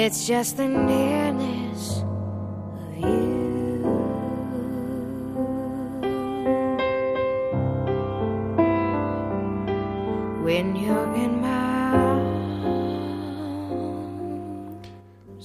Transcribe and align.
It's 0.00 0.26
just 0.26 0.56
the 0.56 0.66
nearness 0.66 2.02
of 2.78 2.96
you. 2.96 3.20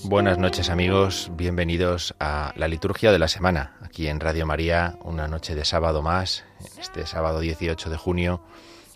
Buenas 0.06 0.38
noches 0.38 0.70
amigos, 0.70 1.30
bienvenidos 1.36 2.16
a 2.22 2.54
la 2.56 2.70
liturgia 2.70 3.12
de 3.12 3.20
la 3.20 3.28
semana, 3.28 3.76
aquí 3.82 4.08
en 4.08 4.22
Radio 4.22 4.46
María, 4.46 4.98
una 5.04 5.28
noche 5.28 5.56
de 5.56 5.66
sábado 5.66 6.02
más, 6.02 6.46
este 6.80 7.06
sábado 7.06 7.42
18 7.42 7.90
de 7.90 7.98
junio, 7.98 8.42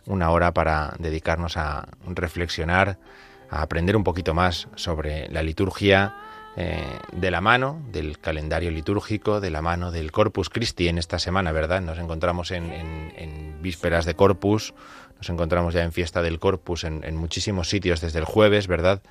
una 0.05 0.29
hora 0.29 0.53
para 0.53 0.93
dedicarnos 0.99 1.57
a 1.57 1.89
reflexionar, 2.05 2.99
a 3.51 3.61
aprender 3.61 3.95
un 3.95 4.03
poquito 4.03 4.33
más 4.33 4.67
sobre 4.75 5.27
la 5.29 5.43
liturgia 5.43 6.13
eh, 6.57 6.83
de 7.13 7.31
la 7.31 7.41
mano 7.41 7.81
del 7.91 8.19
calendario 8.19 8.71
litúrgico, 8.71 9.39
de 9.39 9.49
la 9.49 9.61
mano 9.61 9.91
del 9.91 10.11
Corpus 10.11 10.49
Christi 10.49 10.87
en 10.87 10.97
esta 10.97 11.19
semana, 11.19 11.51
¿verdad? 11.51 11.81
Nos 11.81 11.97
encontramos 11.99 12.51
en, 12.51 12.71
en- 12.71 13.13
en 13.15 13.61
vísperas 13.61 14.05
de 14.05 14.15
Corpus, 14.15 14.73
nos 15.17 15.29
encontramos 15.29 15.73
ya 15.73 15.83
en 15.83 15.91
fiesta 15.91 16.21
del 16.21 16.39
Corpus 16.39 16.83
en, 16.83 17.03
en 17.03 17.15
muchísimos 17.15 17.69
sitios 17.69 18.01
desde 18.01 18.19
el 18.19 18.25
jueves, 18.25 18.67
¿verdad? 18.67 19.01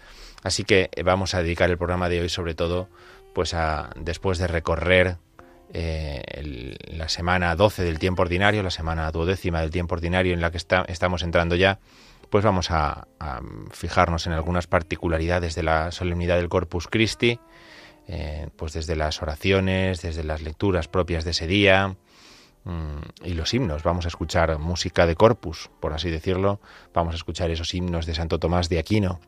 Así 0.42 0.64
que 0.64 0.90
eh, 0.94 1.02
vamos 1.02 1.34
a 1.34 1.42
dedicar 1.42 1.70
el 1.70 1.78
programa 1.78 2.08
de 2.08 2.20
hoy 2.20 2.28
sobre 2.28 2.54
todo, 2.54 2.88
pues 3.34 3.54
a 3.54 3.90
después 3.96 4.38
de 4.38 4.46
recorrer 4.46 5.16
eh, 5.72 6.76
la 6.88 7.08
semana 7.08 7.54
12 7.54 7.84
del 7.84 7.98
tiempo 7.98 8.22
ordinario, 8.22 8.62
la 8.62 8.70
semana 8.70 9.10
duodécima 9.10 9.60
del 9.60 9.70
tiempo 9.70 9.94
ordinario 9.94 10.32
en 10.34 10.40
la 10.40 10.50
que 10.50 10.56
está- 10.56 10.84
estamos 10.88 11.22
entrando 11.22 11.54
ya, 11.56 11.78
pues 12.30 12.44
vamos 12.44 12.70
a, 12.70 13.06
fijarnos 13.70 14.26
en 14.26 14.32
algunas 14.32 14.66
particularidades 14.66 15.54
de 15.54 15.62
la 15.62 15.90
solemnidad 15.92 16.36
del 16.36 16.48
Corpus 16.48 16.86
Christi, 16.88 17.38
eh, 18.06 18.48
pues 18.56 18.72
desde 18.72 18.96
las 18.96 19.22
oraciones, 19.22 20.02
desde 20.02 20.24
las 20.24 20.42
lecturas 20.42 20.88
propias 20.88 21.24
de 21.24 21.32
ese 21.32 21.46
día 21.46 21.96
mm, 22.64 23.24
y 23.24 23.34
los 23.34 23.52
himnos. 23.54 23.82
Vamos 23.82 24.04
a 24.04 24.08
escuchar 24.08 24.58
música 24.58 25.06
de 25.06 25.14
Corpus, 25.14 25.70
por 25.80 25.92
así 25.92 26.10
decirlo. 26.10 26.60
Vamos 26.94 27.14
a 27.14 27.16
escuchar 27.16 27.50
esos 27.50 27.74
himnos 27.74 28.06
de 28.06 28.14
Santo 28.14 28.38
Tomás 28.38 28.68
de 28.68 28.78
Aquino 28.78 29.20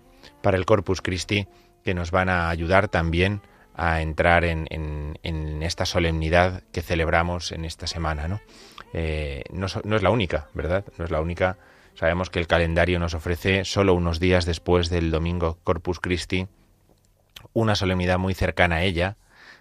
para 0.43 0.57
el 0.57 0.65
Corpus 0.67 1.03
Christi 1.03 1.47
que 1.85 1.95
nos 1.95 2.11
van 2.11 2.29
a 2.29 2.49
ayudar 2.51 2.89
también 2.89 3.41
a 3.75 4.03
entrar 4.03 4.45
en, 4.45 4.67
en- 4.71 5.19
en 5.23 5.63
esta 5.63 5.87
solemnidad 5.87 6.63
que 6.73 6.83
celebramos 6.83 7.53
en 7.53 7.65
esta 7.65 7.87
semana. 7.87 8.29
¿no? 8.29 8.41
Eh, 8.93 9.45
no 9.53 9.67
es 9.67 10.03
la 10.03 10.11
única, 10.11 10.49
¿verdad? 10.55 10.85
No 10.99 11.05
es 11.05 11.11
la 11.11 11.21
única. 11.21 11.57
Sabemos 11.95 12.31
que 12.31 12.39
el 12.39 12.47
calendario 12.47 12.99
nos 12.99 13.15
ofrece 13.15 13.65
solo 13.65 13.95
unos 13.95 14.21
días 14.21 14.47
después 14.47 14.89
del 14.91 15.11
domingo 15.11 15.59
Corpus 15.65 16.01
Christi 16.01 16.49
una 17.53 17.75
solemnidad 17.75 18.19
muy 18.19 18.35
cercana 18.35 18.77
a 18.77 18.83
ella, 18.83 19.17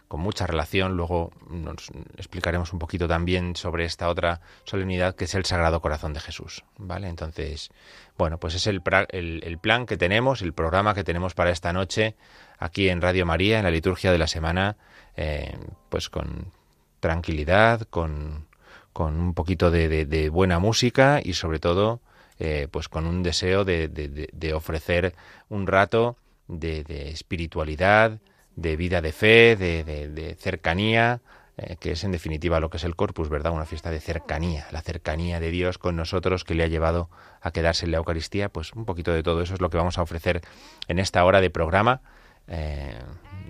con 0.07 0.21
mucha 0.21 0.47
relación. 0.47 0.97
Luego 0.97 1.31
nos 1.49 1.89
explicaremos 2.17 2.73
un 2.73 2.79
poquito 2.79 3.07
también 3.07 3.55
sobre 3.55 3.85
esta 3.85 4.09
otra 4.09 4.41
solemnidad 4.63 5.15
que 5.15 5.25
es 5.25 5.35
el 5.35 5.45
Sagrado 5.45 5.81
Corazón 5.81 6.13
de 6.13 6.19
Jesús. 6.19 6.63
¿Vale? 6.77 7.07
Entonces, 7.07 7.69
bueno, 8.17 8.39
pues 8.39 8.55
es 8.55 8.67
el, 8.67 8.81
plan 8.81 9.85
que 9.85 9.97
tenemos, 9.97 10.41
el 10.41 10.53
programa 10.53 10.93
que 10.93 11.03
tenemos 11.03 11.33
para 11.33 11.51
esta 11.51 11.73
noche 11.73 12.15
aquí 12.57 12.89
en 12.89 13.01
Radio 13.01 13.25
María, 13.25 13.59
en 13.59 13.65
la 13.65 13.71
liturgia 13.71 14.11
de 14.11 14.17
la 14.17 14.27
semana, 14.27 14.77
eh, 15.15 15.57
pues 15.89 16.09
con 16.09 16.51
tranquilidad, 16.99 17.81
con, 17.83 18.47
con 18.93 19.19
un 19.19 19.33
poquito 19.33 19.71
de 19.71 20.29
buena 20.29 20.59
música 20.59 21.21
y 21.23 21.33
sobre 21.33 21.59
todo 21.59 22.01
eh, 22.39 22.67
pues 22.71 22.89
con 22.89 23.05
un 23.05 23.23
deseo 23.23 23.65
de, 23.65 23.87
de- 23.87 24.53
ofrecer 24.53 25.13
un 25.49 25.67
rato 25.67 26.17
de, 26.47 26.83
espiritualidad, 27.09 28.19
de 28.55 28.75
vida 28.75 29.01
de 29.01 29.11
fe, 29.11 29.55
de 29.55 30.35
cercanía, 30.39 31.21
eh, 31.61 31.75
que 31.77 31.91
es 31.91 32.05
en 32.05 32.13
definitiva 32.13 32.61
lo 32.61 32.69
que 32.69 32.77
es 32.77 32.85
el 32.85 32.95
Corpus, 32.95 33.27
¿verdad? 33.27 33.51
Una 33.51 33.65
fiesta 33.65 33.91
de 33.91 33.99
cercanía, 33.99 34.67
la 34.71 34.81
cercanía 34.81 35.41
de 35.41 35.51
Dios 35.51 35.77
con 35.77 35.97
nosotros 35.97 36.45
que 36.45 36.55
le 36.55 36.63
ha 36.63 36.67
llevado 36.67 37.09
a 37.41 37.51
quedarse 37.51 37.83
en 37.85 37.91
la 37.91 37.97
Eucaristía, 37.97 38.47
pues 38.47 38.71
un 38.73 38.85
poquito 38.85 39.11
de 39.11 39.23
todo 39.23 39.41
eso 39.41 39.55
es 39.55 39.59
lo 39.61 39.69
que 39.69 39.75
vamos 39.75 39.97
a 39.97 40.01
ofrecer 40.01 40.39
en 40.87 40.99
esta 40.99 41.25
hora 41.25 41.41
de 41.41 41.49
programa, 41.49 41.99
eh, 42.47 42.97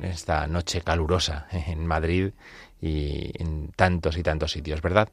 esta 0.02 0.48
noche 0.48 0.82
calurosa 0.82 1.48
en 1.52 1.86
Madrid 1.86 2.32
y 2.82 3.32
en 3.40 3.72
tantos 3.76 4.18
y 4.18 4.24
tantos 4.24 4.54
sitios, 4.54 4.82
¿verdad? 4.82 5.10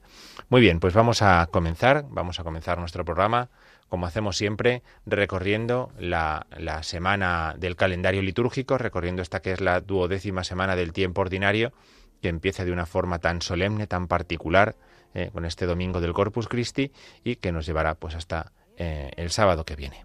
Muy 0.48 0.62
bien, 0.62 0.80
pues 0.80 0.94
vamos 0.94 1.20
a 1.20 1.46
comenzar, 1.50 2.06
vamos 2.08 2.40
a 2.40 2.44
comenzar 2.44 2.78
nuestro 2.78 3.04
programa, 3.04 3.50
como 3.88 4.06
hacemos 4.06 4.36
siempre, 4.36 4.82
recorriendo 5.04 5.92
la, 5.98 6.46
la 6.56 6.82
semana 6.82 7.54
del 7.58 7.76
calendario 7.76 8.22
litúrgico, 8.22 8.78
recorriendo 8.78 9.22
esta 9.22 9.40
que 9.40 9.52
es 9.52 9.60
la 9.60 9.80
duodécima 9.80 10.44
semana 10.44 10.76
del 10.76 10.92
tiempo 10.92 11.20
ordinario, 11.20 11.72
que 12.20 12.28
empieza 12.28 12.64
de 12.64 12.72
una 12.72 12.86
forma 12.86 13.18
tan 13.18 13.42
solemne, 13.42 13.86
tan 13.86 14.08
particular, 14.08 14.76
eh, 15.14 15.30
con 15.32 15.44
este 15.44 15.66
domingo 15.66 16.00
del 16.00 16.12
Corpus 16.12 16.48
Christi, 16.48 16.92
y 17.24 17.36
que 17.36 17.52
nos 17.52 17.66
llevará 17.66 17.94
pues 17.94 18.14
hasta 18.14 18.52
eh, 18.76 19.12
el 19.16 19.30
sábado 19.30 19.64
que 19.64 19.76
viene. 19.76 20.04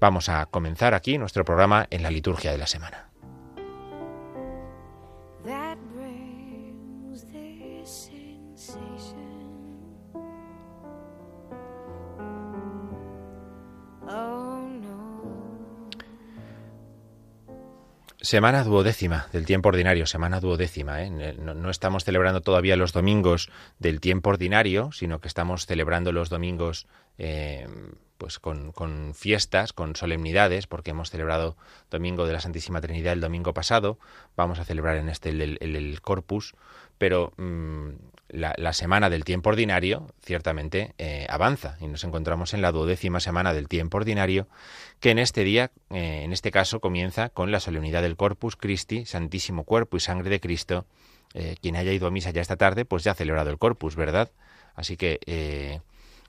Vamos 0.00 0.28
a 0.28 0.46
comenzar 0.46 0.94
aquí 0.94 1.18
nuestro 1.18 1.44
programa 1.44 1.86
en 1.90 2.02
la 2.02 2.10
liturgia 2.10 2.50
de 2.50 2.58
la 2.58 2.66
semana. 2.66 3.09
Semana 18.22 18.64
duodécima 18.64 19.28
del 19.32 19.46
tiempo 19.46 19.70
ordinario, 19.70 20.04
semana 20.04 20.40
duodécima. 20.40 21.02
¿eh? 21.02 21.10
No, 21.10 21.70
estamos 21.70 22.04
celebrando 22.04 22.42
todavía 22.42 22.76
los 22.76 22.92
domingos 22.92 23.50
del 23.78 24.00
tiempo 24.00 24.28
ordinario, 24.28 24.92
sino 24.92 25.20
que 25.20 25.28
estamos 25.28 25.64
celebrando 25.64 26.12
los 26.12 26.28
domingos 26.28 26.86
eh, 27.16 27.66
pues 28.18 28.38
con, 28.38 28.72
con 28.72 29.14
fiestas, 29.14 29.72
con 29.72 29.96
solemnidades, 29.96 30.66
porque 30.66 30.90
hemos 30.90 31.08
celebrado 31.08 31.56
Domingo 31.90 32.26
de 32.26 32.34
la 32.34 32.40
Santísima 32.40 32.82
Trinidad 32.82 33.14
el 33.14 33.22
domingo 33.22 33.54
pasado, 33.54 33.98
vamos 34.36 34.58
a 34.58 34.66
celebrar 34.66 34.98
en 34.98 35.08
este 35.08 35.30
el 35.30 36.00
Corpus, 36.02 36.54
pero 36.98 37.32
mm, 37.38 37.88
la, 38.32 38.72
semana 38.72 39.10
del 39.10 39.24
tiempo 39.24 39.50
ordinario 39.50 40.06
ciertamente 40.22 40.94
eh, 40.98 41.26
avanza 41.28 41.76
y 41.80 41.86
nos 41.86 42.04
encontramos 42.04 42.54
en 42.54 42.62
la 42.62 42.72
duodécima 42.72 43.20
semana 43.20 43.52
del 43.52 43.68
tiempo 43.68 43.98
ordinario, 43.98 44.48
que 45.00 45.10
en 45.10 45.18
este 45.18 45.44
día, 45.44 45.70
eh, 45.90 46.22
en 46.24 46.32
este 46.32 46.50
caso, 46.50 46.80
comienza 46.80 47.28
con 47.28 47.50
la 47.50 47.60
solemnidad 47.60 48.02
del 48.02 48.16
Corpus 48.16 48.56
Christi, 48.56 49.04
Santísimo 49.04 49.64
Cuerpo 49.64 49.96
y 49.96 50.00
Sangre 50.00 50.30
de 50.30 50.40
Cristo, 50.40 50.86
eh, 51.34 51.56
quien 51.60 51.76
haya 51.76 51.92
ido 51.92 52.06
a 52.06 52.10
misa 52.10 52.30
ya 52.30 52.40
esta 52.40 52.56
tarde, 52.56 52.84
pues 52.84 53.04
ya 53.04 53.12
ha 53.12 53.14
celebrado 53.14 53.50
el 53.50 53.58
corpus, 53.58 53.96
¿verdad? 53.96 54.30
Así 54.74 54.96
que 54.96 55.80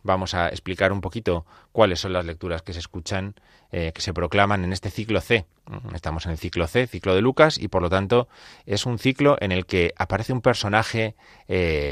vamos 0.03 0.33
a 0.33 0.49
explicar 0.49 0.91
un 0.91 1.01
poquito 1.01 1.45
cuáles 1.71 1.99
son 1.99 2.13
las 2.13 2.25
lecturas 2.25 2.61
que 2.61 2.73
se 2.73 2.79
escuchan, 2.79 3.35
eh, 3.71 3.91
que 3.93 4.01
se 4.01 4.13
proclaman 4.13 4.63
en 4.63 4.73
este 4.73 4.89
ciclo 4.89 5.21
C. 5.21 5.45
Mm, 5.65 5.95
estamos 5.95 6.25
en 6.25 6.31
el 6.31 6.37
ciclo 6.37 6.67
C, 6.67 6.87
ciclo 6.87 7.15
de 7.15 7.21
Lucas, 7.21 7.57
y 7.57 7.67
por 7.67 7.81
lo 7.81 7.89
tanto 7.89 8.27
es 8.65 8.85
un 8.85 8.99
ciclo 8.99 9.37
en 9.39 9.51
el 9.51 9.65
que 9.65 9.93
aparece 9.97 10.33
un 10.33 10.41
personaje 10.41 11.15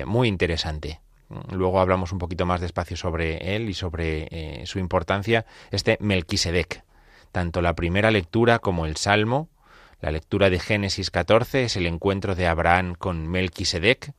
muy 0.06 0.28
interesante. 0.28 1.02
Mm, 1.30 1.56
luego 1.56 1.80
hablamos 1.80 2.12
un 2.12 2.20
poquito 2.20 2.46
más 2.46 2.62
despacio 2.62 2.98
sobre 2.98 3.56
él 3.56 3.70
y 3.70 3.74
sobre 3.74 4.66
su 4.66 4.80
importancia, 4.80 5.46
este 5.72 5.98
Melquisedec. 6.00 6.84
Tanto 7.32 7.62
la 7.62 7.76
primera 7.76 8.10
lectura 8.10 8.60
como 8.60 8.86
el 8.86 8.98
Salmo 8.98 9.50
la 10.02 10.12
lectura 10.12 10.50
de 10.50 10.60
Génesis 10.60 11.12
14 11.12 11.64
es 11.64 11.76
el 11.76 11.86
encuentro 11.86 12.34
de 12.34 12.48
Abraham 12.48 12.96
con 12.98 13.28
Melquisedec. 13.28 14.14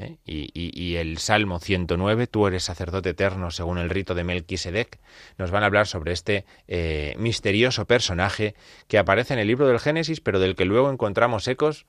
¿Eh? 0.00 0.18
Y, 0.24 0.96
el 0.96 1.18
Salmo 1.18 1.58
109, 1.60 2.26
tú 2.26 2.46
eres 2.46 2.64
sacerdote 2.64 3.10
eterno 3.10 3.50
según 3.50 3.78
el 3.78 3.90
rito 3.90 4.14
de 4.14 4.24
Melquisedec, 4.24 4.98
nos 5.38 5.50
van 5.50 5.62
a 5.62 5.66
hablar 5.66 5.86
sobre 5.86 6.12
este 6.12 6.44
eh, 6.68 7.14
misterioso 7.18 7.86
personaje 7.86 8.54
que 8.88 8.98
aparece 8.98 9.34
en 9.34 9.40
el 9.40 9.46
libro 9.46 9.66
del 9.68 9.78
Génesis, 9.78 10.20
pero 10.20 10.40
del 10.40 10.56
que 10.56 10.64
luego 10.64 10.90
encontramos 10.90 11.46
ecos 11.48 11.86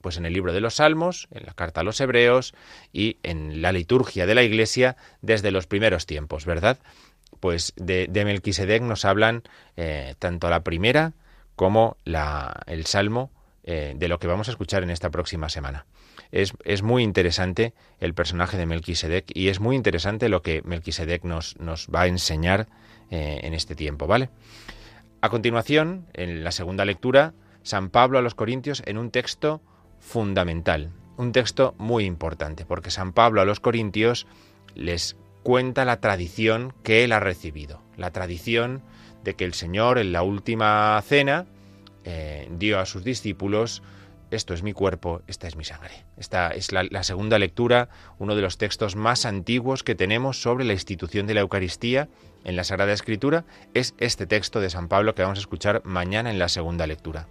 pues 0.00 0.18
en 0.18 0.26
el 0.26 0.34
libro 0.34 0.52
de 0.52 0.60
los 0.60 0.74
Salmos, 0.74 1.28
en 1.30 1.46
la 1.46 1.54
carta 1.54 1.80
a 1.80 1.84
los 1.84 1.98
Hebreos 1.98 2.54
y 2.92 3.16
en 3.22 3.62
la 3.62 3.72
liturgia 3.72 4.26
de 4.26 4.34
la 4.34 4.42
Iglesia 4.42 4.96
desde 5.22 5.50
los 5.50 5.66
primeros 5.66 6.04
tiempos, 6.04 6.44
¿verdad? 6.44 6.78
Pues 7.40 7.72
de, 7.76 8.08
Melquisedec 8.12 8.82
nos 8.82 9.06
hablan 9.06 9.44
eh, 9.76 10.14
tanto 10.18 10.50
la 10.50 10.62
primera 10.62 11.14
como 11.56 11.96
la, 12.04 12.62
el 12.66 12.84
Salmo 12.84 13.30
de 13.64 14.08
lo 14.08 14.18
que 14.18 14.26
vamos 14.26 14.48
a 14.48 14.50
escuchar 14.50 14.82
en 14.82 14.90
esta 14.90 15.08
próxima 15.08 15.48
semana. 15.48 15.86
Es, 16.32 16.52
es, 16.64 16.82
muy 16.82 17.02
interesante 17.02 17.74
el 18.00 18.14
personaje 18.14 18.56
de 18.56 18.66
Melquisedec 18.66 19.26
y 19.34 19.48
es 19.48 19.60
muy 19.60 19.76
interesante 19.76 20.28
lo 20.28 20.42
que 20.42 20.62
Melquisedec 20.62 21.24
nos, 21.24 21.58
nos 21.58 21.88
va 21.88 22.02
a 22.02 22.06
enseñar 22.06 22.68
eh, 23.10 23.40
en 23.42 23.54
este 23.54 23.74
tiempo, 23.74 24.06
¿vale? 24.06 24.30
A 25.20 25.28
continuación, 25.28 26.06
en 26.12 26.44
la 26.44 26.52
segunda 26.52 26.84
lectura, 26.84 27.34
San 27.62 27.90
Pablo 27.90 28.18
a 28.18 28.22
los 28.22 28.34
Corintios 28.34 28.82
en 28.86 28.98
un 28.98 29.10
texto 29.10 29.62
fundamental, 29.98 30.90
un 31.16 31.32
texto 31.32 31.74
muy 31.78 32.04
importante, 32.04 32.64
porque 32.64 32.90
San 32.90 33.12
Pablo 33.12 33.40
a 33.40 33.44
los 33.44 33.60
Corintios 33.60 34.26
les 34.74 35.16
cuenta 35.42 35.84
la 35.84 36.00
tradición 36.00 36.74
que 36.82 37.04
él 37.04 37.12
ha 37.12 37.20
recibido, 37.20 37.80
la 37.96 38.10
tradición 38.10 38.82
de 39.22 39.34
que 39.34 39.44
el 39.44 39.54
Señor 39.54 39.98
en 39.98 40.12
la 40.12 40.22
última 40.22 41.00
cena 41.02 41.46
eh, 42.04 42.48
dio 42.50 42.78
a 42.78 42.86
sus 42.86 43.04
discípulos 43.04 43.82
esto 44.34 44.54
es 44.54 44.62
mi 44.62 44.72
cuerpo, 44.72 45.22
esta 45.26 45.48
es 45.48 45.56
mi 45.56 45.64
sangre. 45.64 46.04
Esta 46.16 46.50
es 46.50 46.72
la, 46.72 47.02
segunda 47.02 47.38
lectura, 47.38 47.88
uno 48.18 48.34
de 48.34 48.42
los 48.42 48.58
textos 48.58 48.96
más 48.96 49.26
antiguos 49.26 49.82
que 49.82 49.94
tenemos 49.94 50.40
sobre 50.42 50.64
la 50.64 50.72
institución 50.72 51.26
de 51.26 51.34
la 51.34 51.40
Eucaristía 51.40 52.08
en 52.44 52.56
la 52.56 52.64
Sagrada 52.64 52.92
Escritura, 52.92 53.44
es 53.72 53.94
este 53.98 54.26
texto 54.26 54.60
de 54.60 54.70
San 54.70 54.88
Pablo 54.88 55.14
que 55.14 55.22
vamos 55.22 55.38
a 55.38 55.40
escuchar 55.40 55.82
mañana 55.84 56.30
en 56.30 56.38
la 56.38 56.48
segunda 56.48 56.86
lectura. 56.86 57.26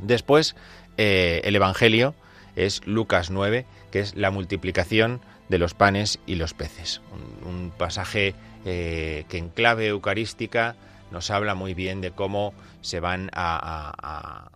Después, 0.00 0.54
eh, 0.96 1.40
el 1.44 1.56
Evangelio 1.56 2.14
es 2.56 2.86
Lucas 2.86 3.30
9, 3.30 3.64
que 3.90 4.00
es 4.00 4.14
la 4.14 4.30
multiplicación 4.30 5.20
de 5.48 5.58
los 5.58 5.74
panes 5.74 6.18
y 6.26 6.34
los 6.34 6.54
peces. 6.54 7.00
Un, 7.46 7.72
pasaje 7.76 8.34
eh, 8.64 9.24
que 9.28 9.38
en 9.38 9.48
clave 9.48 9.86
eucarística 9.86 10.76
nos 11.10 11.30
habla 11.30 11.54
muy 11.54 11.74
bien 11.74 12.00
de 12.00 12.10
cómo 12.10 12.54
se 12.80 13.00
van 13.00 13.30
a, 13.34 14.50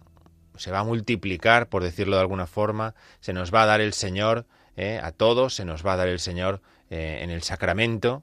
se 0.58 0.70
va 0.70 0.80
a 0.80 0.84
multiplicar, 0.84 1.68
por 1.68 1.82
decirlo 1.82 2.16
de 2.16 2.22
alguna 2.22 2.46
forma, 2.46 2.94
se 3.20 3.32
nos 3.32 3.54
va 3.54 3.62
a 3.62 3.66
dar 3.66 3.80
el 3.80 3.92
Señor 3.92 4.46
eh, 4.76 5.00
a 5.02 5.12
todos, 5.12 5.54
se 5.54 5.64
nos 5.64 5.84
va 5.84 5.94
a 5.94 5.96
dar 5.96 6.08
el 6.08 6.18
Señor 6.18 6.60
eh, 6.90 7.20
en 7.22 7.30
el 7.30 7.42
sacramento, 7.42 8.22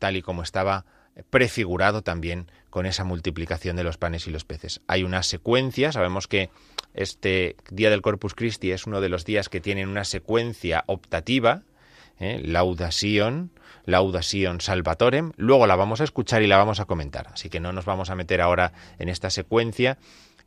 tal 0.00 0.16
y 0.16 0.22
como 0.22 0.42
estaba 0.42 0.84
prefigurado 1.30 2.02
también 2.02 2.50
con 2.70 2.86
esa 2.86 3.04
multiplicación 3.04 3.76
de 3.76 3.84
los 3.84 3.98
panes 3.98 4.26
y 4.26 4.30
los 4.30 4.44
peces. 4.44 4.80
Hay 4.88 5.04
una 5.04 5.22
secuencia, 5.22 5.92
sabemos 5.92 6.26
que 6.26 6.50
este 6.94 7.56
día 7.70 7.90
del 7.90 8.02
Corpus 8.02 8.34
Christi 8.34 8.72
es 8.72 8.86
uno 8.86 9.00
de 9.00 9.08
los 9.08 9.24
días 9.24 9.48
que 9.48 9.60
tienen 9.60 9.88
una 9.88 10.04
secuencia 10.04 10.82
optativa, 10.86 11.62
¿eh? 12.18 12.40
Laudación, 12.44 13.50
Laudación 13.84 14.60
Salvatorem. 14.60 15.32
Luego 15.36 15.66
la 15.66 15.76
vamos 15.76 16.00
a 16.00 16.04
escuchar 16.04 16.42
y 16.42 16.46
la 16.46 16.56
vamos 16.56 16.80
a 16.80 16.84
comentar. 16.84 17.28
Así 17.32 17.48
que 17.48 17.60
no 17.60 17.72
nos 17.72 17.84
vamos 17.84 18.10
a 18.10 18.14
meter 18.14 18.40
ahora 18.40 18.72
en 18.98 19.08
esta 19.08 19.30
secuencia 19.30 19.98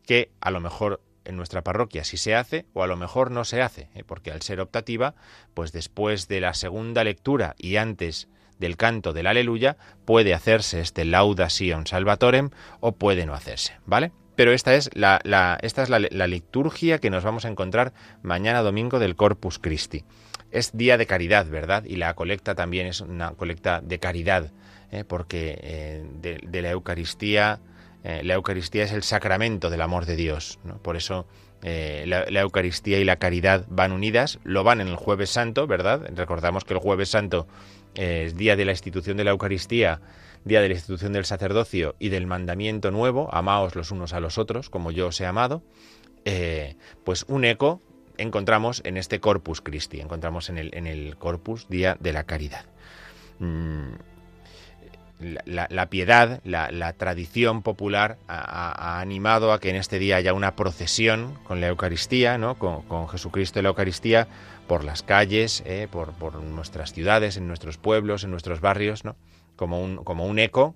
que 0.05 0.31
a 0.39 0.51
lo 0.51 0.61
mejor 0.61 1.01
en 1.25 1.37
nuestra 1.37 1.63
parroquia 1.63 2.03
sí 2.03 2.17
se 2.17 2.35
hace 2.35 2.65
o 2.73 2.83
a 2.83 2.87
lo 2.87 2.97
mejor 2.97 3.31
no 3.31 3.45
se 3.45 3.61
hace, 3.61 3.89
¿eh? 3.95 4.03
porque 4.05 4.31
al 4.31 4.41
ser 4.41 4.59
optativa, 4.59 5.15
pues 5.53 5.71
después 5.71 6.27
de 6.27 6.41
la 6.41 6.53
segunda 6.53 7.03
lectura 7.03 7.55
y 7.57 7.77
antes 7.77 8.27
del 8.59 8.77
canto 8.77 9.13
del 9.13 9.27
aleluya, 9.27 9.77
puede 10.05 10.33
hacerse 10.33 10.79
este 10.79 11.05
laudación 11.05 11.87
salvatorem 11.87 12.51
o 12.79 12.93
puede 12.93 13.25
no 13.25 13.33
hacerse, 13.33 13.73
¿vale? 13.85 14.11
Pero 14.35 14.51
esta 14.51 14.73
es 14.73 14.89
la, 14.95 15.19
esta 15.61 15.83
es 15.83 15.89
la 15.89 16.27
liturgia 16.27 16.97
que 16.97 17.11
nos 17.11 17.23
vamos 17.23 17.45
a 17.45 17.49
encontrar 17.49 17.93
mañana 18.23 18.61
domingo 18.61 18.97
del 18.97 19.15
Corpus 19.15 19.59
Christi 19.59 20.05
es 20.53 20.77
día 20.77 20.97
de 20.97 21.07
caridad, 21.07 21.47
¿verdad? 21.47 21.83
Y 21.83 21.95
la 21.95 22.13
colecta 22.13 22.53
también 22.53 22.85
es 22.85 23.01
una 23.01 23.31
colecta 23.31 23.81
de 23.81 23.99
caridad, 23.99 24.51
¿eh? 24.91 25.03
porque 25.03 25.57
eh, 25.61 26.05
de, 26.21 26.61
la 26.61 26.69
Eucaristía, 26.69 27.59
eh, 28.03 28.21
la 28.23 28.33
Eucaristía 28.35 28.83
es 28.83 28.91
el 28.91 29.03
sacramento 29.03 29.69
del 29.69 29.81
amor 29.81 30.05
de 30.05 30.15
Dios. 30.15 30.59
Por 30.81 30.97
eso 30.97 31.25
la, 31.61 32.41
Eucaristía 32.41 32.99
y 32.99 33.05
la 33.05 33.15
caridad 33.15 33.65
van 33.69 33.93
unidas, 33.93 34.39
lo 34.43 34.65
van 34.65 34.81
en 34.81 34.89
el 34.89 34.97
jueves 34.97 35.29
santo, 35.29 35.65
¿verdad? 35.65 36.09
Recordamos 36.13 36.65
que 36.65 36.73
el 36.73 36.79
jueves 36.79 37.09
santo 37.09 37.47
es 37.95 38.35
día 38.35 38.57
de 38.57 38.65
la 38.65 38.73
institución 38.73 39.15
de 39.15 39.23
la 39.23 39.31
Eucaristía, 39.31 40.01
día 40.43 40.59
de 40.59 40.67
la 40.67 40.73
institución 40.73 41.13
del 41.13 41.23
sacerdocio 41.23 41.95
y 41.99 42.09
del 42.09 42.27
mandamiento 42.27 42.91
nuevo, 42.91 43.33
amaos 43.33 43.75
los 43.75 43.91
unos 43.91 44.11
a 44.11 44.19
los 44.19 44.37
otros, 44.37 44.69
como 44.69 44.91
yo 44.91 45.07
os 45.07 45.21
he 45.21 45.25
amado. 45.25 45.63
pues 47.05 47.23
un 47.29 47.45
eco 47.45 47.81
encontramos 48.17 48.81
en 48.85 48.97
este 48.97 49.19
Corpus 49.19 49.61
Christi, 49.61 49.99
encontramos 49.99 50.49
en 50.49 50.57
el, 50.57 50.69
en 50.73 50.87
el 50.87 51.17
Corpus 51.17 51.67
Día 51.69 51.97
de 51.99 52.13
la 52.13 52.23
Caridad. 52.25 52.65
Mm, 53.39 53.93
la, 55.23 55.89
piedad, 55.89 56.41
la, 56.43 56.93
tradición 56.93 57.61
popular 57.61 58.17
ha, 58.27 58.99
animado 58.99 59.51
a 59.51 59.59
que 59.59 59.69
en 59.69 59.75
este 59.75 59.99
día 59.99 60.17
haya 60.17 60.33
una 60.33 60.55
procesión 60.55 61.37
con 61.43 61.61
la 61.61 61.67
Eucaristía, 61.67 62.37
¿no? 62.37 62.57
con, 62.57 63.07
Jesucristo 63.07 63.59
y 63.59 63.63
la 63.63 63.69
Eucaristía, 63.69 64.27
por 64.67 64.83
las 64.83 65.03
calles, 65.03 65.63
¿eh? 65.65 65.87
por, 65.91 66.13
nuestras 66.41 66.93
ciudades, 66.93 67.37
en 67.37 67.47
nuestros 67.47 67.77
pueblos, 67.77 68.23
en 68.23 68.31
nuestros 68.31 68.61
barrios, 68.61 69.03
¿no? 69.03 69.15
como, 69.55 69.81
un, 69.81 69.97
como 69.97 70.25
un 70.25 70.39
eco, 70.39 70.75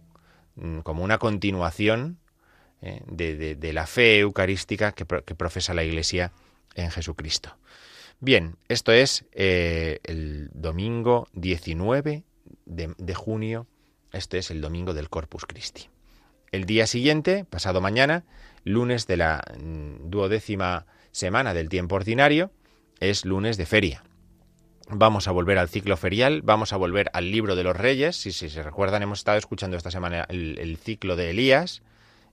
mm, 0.55 0.79
como 0.79 1.03
una 1.03 1.17
continuación 1.17 2.19
¿eh? 2.81 3.01
de, 3.07 3.73
la 3.73 3.87
fe 3.87 4.19
eucarística 4.19 4.91
que, 4.91 5.05
que 5.05 5.35
profesa 5.35 5.73
la 5.73 5.83
Iglesia 5.83 6.31
en 6.75 6.91
Jesucristo. 6.91 7.57
Bien, 8.19 8.55
esto 8.67 8.91
es 8.91 9.25
eh, 9.31 9.99
el 10.03 10.49
domingo 10.53 11.27
19 11.33 12.23
de, 12.65 13.13
junio, 13.13 13.67
este 14.11 14.37
es 14.37 14.51
el 14.51 14.61
domingo 14.61 14.93
del 14.93 15.09
Corpus 15.09 15.45
Christi. 15.45 15.89
El 16.51 16.65
día 16.65 16.87
siguiente, 16.87 17.45
pasado 17.45 17.81
mañana, 17.81 18.23
lunes 18.63 19.07
de 19.07 19.17
la 19.17 19.43
mm, 19.59 20.09
duodécima 20.09 20.85
semana 21.11 21.53
del 21.53 21.69
tiempo 21.69 21.95
ordinario, 21.95 22.51
es 22.99 23.25
lunes 23.25 23.57
de 23.57 23.65
feria. 23.65 24.03
Vamos 24.89 25.27
a 25.27 25.31
volver 25.31 25.57
al 25.57 25.67
ciclo 25.67 25.97
ferial, 25.97 26.41
vamos 26.43 26.71
a 26.71 26.77
volver 26.77 27.09
al 27.13 27.29
libro 27.29 27.55
de 27.55 27.63
los 27.63 27.75
reyes. 27.75 28.15
Si, 28.15 28.31
se 28.31 28.63
recuerdan, 28.63 29.03
hemos 29.03 29.19
estado 29.19 29.37
escuchando 29.37 29.75
esta 29.75 29.91
semana 29.91 30.25
el, 30.29 30.77
ciclo 30.77 31.17
de 31.17 31.31
Elías 31.31 31.81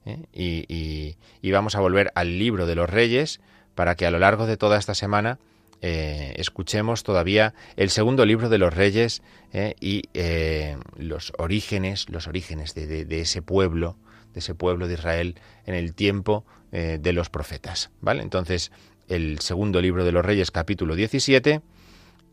¿eh? 0.06 0.26
y, 0.32 1.16
y, 1.42 1.50
vamos 1.50 1.74
a 1.74 1.80
volver 1.80 2.12
al 2.14 2.38
libro 2.38 2.66
de 2.66 2.76
los 2.76 2.88
reyes 2.88 3.40
para 3.74 3.96
que 3.96 4.06
a 4.06 4.12
lo 4.12 4.20
largo 4.20 4.46
de 4.46 4.56
toda 4.56 4.78
esta 4.78 4.94
semana 4.94 5.40
eh, 5.86 6.32
escuchemos 6.38 7.02
todavía 7.02 7.52
el 7.76 7.90
segundo 7.90 8.24
libro 8.24 8.48
de 8.48 8.56
los 8.56 8.72
reyes 8.72 9.22
eh, 9.52 9.74
y 9.82 10.04
eh, 10.14 10.78
los 10.96 11.34
orígenes, 11.36 12.08
los 12.08 12.26
orígenes 12.26 12.74
de, 12.74 13.20
ese 13.20 13.42
pueblo, 13.42 13.98
de 14.32 14.40
ese 14.40 14.54
pueblo 14.54 14.88
de 14.88 14.94
Israel 14.94 15.34
en 15.66 15.74
el 15.74 15.92
tiempo 15.92 16.46
de 16.72 17.12
los 17.12 17.28
profetas. 17.28 17.90
¿Vale? 18.00 18.22
Entonces, 18.22 18.72
el 19.08 19.38
segundo 19.40 19.82
libro 19.82 20.04
de 20.06 20.10
los 20.10 20.24
reyes, 20.24 20.50
capítulo 20.50 20.96
17, 20.96 21.60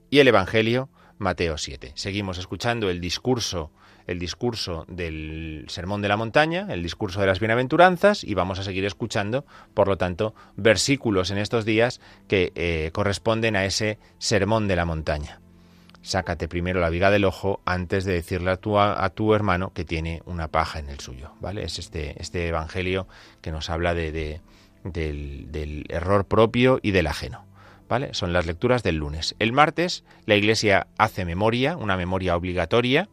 y 0.10 0.20
el 0.20 0.27
Evangelio, 0.29 0.89
Mateo 1.20 1.58
7. 1.58 1.91
Seguimos 1.96 2.39
escuchando 2.39 2.89
el 2.89 3.01
discurso 3.01 3.70
el 4.12 4.20
discurso 4.20 4.86
del 4.88 5.65
Sermón 5.68 6.01
de 6.01 6.08
la 6.08 6.18
Montaña, 6.18 6.68
el 6.70 6.84
discurso 6.84 7.20
de 7.22 7.27
las 7.27 7.39
bienaventuranzas, 7.39 8.24
y 8.24 8.34
vamos 8.34 8.60
a 8.60 8.63
seguir 8.63 8.86
escuchando, 8.86 9.46
por 9.74 9.88
lo 9.88 9.98
tanto, 9.98 10.36
versículos 10.56 11.32
en 11.32 11.38
estos 11.38 11.65
días 11.65 12.01
que 12.27 12.51
eh, 12.56 12.91
corresponden 12.94 13.56
a 13.56 13.65
ese 13.65 13.98
Sermón 14.20 14.68
de 14.68 14.75
la 14.75 14.86
Montaña. 14.86 15.41
Sácate 16.03 16.48
primero 16.48 16.80
la 16.80 16.89
viga 16.89 17.12
del 17.12 17.25
ojo 17.25 17.62
antes 17.63 18.06
de 18.06 18.13
decirle 18.13 18.51
a 18.51 18.58
tu, 18.58 18.80
a, 18.80 19.08
tu 19.12 19.36
hermano 19.36 19.72
que 19.74 19.86
tiene 19.86 20.24
una 20.25 20.48
paja 20.48 20.80
en 20.80 20.89
el 20.89 21.00
suyo. 21.00 21.32
¿vale? 21.39 21.63
Es 21.63 21.77
este, 21.77 22.20
este 22.20 22.48
evangelio 22.48 23.08
que 23.41 23.51
nos 23.51 23.70
habla 23.70 23.94
de, 23.94 24.41
del, 24.84 25.51
del 25.51 25.86
error 25.89 26.25
propio 26.25 26.80
y 26.82 26.91
del 26.91 27.08
ajeno. 27.08 27.46
¿Vale? 27.88 28.13
Son 28.13 28.34
las 28.34 28.46
lecturas 28.46 28.84
del 28.84 28.96
lunes. 28.96 29.36
El 29.38 29.51
martes 29.51 30.03
la 30.25 30.36
Iglesia 30.36 30.88
hace 30.98 31.25
memoria, 31.25 31.77
una 31.77 31.98
memoria 31.98 32.36
obligatoria. 32.36 33.10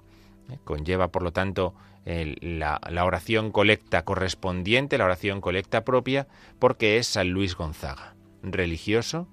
Conlleva 0.65 1.09
por 1.09 1.23
lo 1.23 1.33
tanto 1.33 1.75
la, 2.05 3.05
oración 3.05 3.51
colecta 3.51 4.03
correspondiente, 4.05 4.99
la 4.99 5.05
oración 5.05 5.41
colecta 5.41 5.85
propia, 5.85 6.27
porque 6.59 6.97
es 6.97 7.07
San 7.07 7.31
Luis 7.31 7.55
Gonzaga, 7.55 8.15
religioso. 8.43 9.29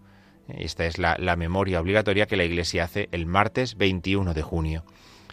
Esta 0.48 0.86
es 0.86 0.98
la, 0.98 1.36
memoria 1.38 1.80
obligatoria 1.80 2.28
que 2.28 2.36
la 2.36 2.44
Iglesia 2.44 2.84
hace 2.84 3.10
el 3.12 3.26
martes 3.26 3.78
21 3.78 4.34
de 4.34 4.42
junio. 4.42 4.84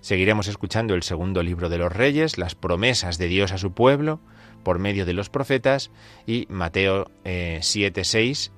Seguiremos 0.01 0.49
escuchando 0.49 0.95
el 0.95 1.03
segundo 1.03 1.43
libro 1.43 1.69
de 1.69 1.79
los 1.79 1.93
Reyes, 1.93 2.39
las 2.39 2.55
promesas 2.55 3.19
de 3.19 3.29
Dios 3.29 3.53
a 3.53 3.59
su 3.59 3.73
pueblo 3.73 4.21
por 4.63 4.79
medio 4.79 5.05
de 5.07 5.13
los 5.13 5.29
profetas 5.29 5.91
y 6.27 6.47
Mateo 6.49 7.11
7, 7.25 8.01
eh, 8.01 8.05
6 8.05 8.53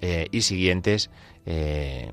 eh, 0.00 0.28
y 0.30 0.42
siguientes 0.42 1.10
eh, 1.46 2.12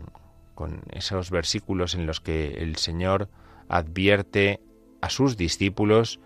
con 0.53 0.81
esos 0.91 1.31
versículos 1.31 1.95
en 1.95 2.05
los 2.05 2.21
que 2.21 2.55
el 2.59 2.75
Señor 2.75 3.29
advierte 3.69 4.59
a 5.01 5.09
sus 5.09 5.37
discípulos 5.37 6.19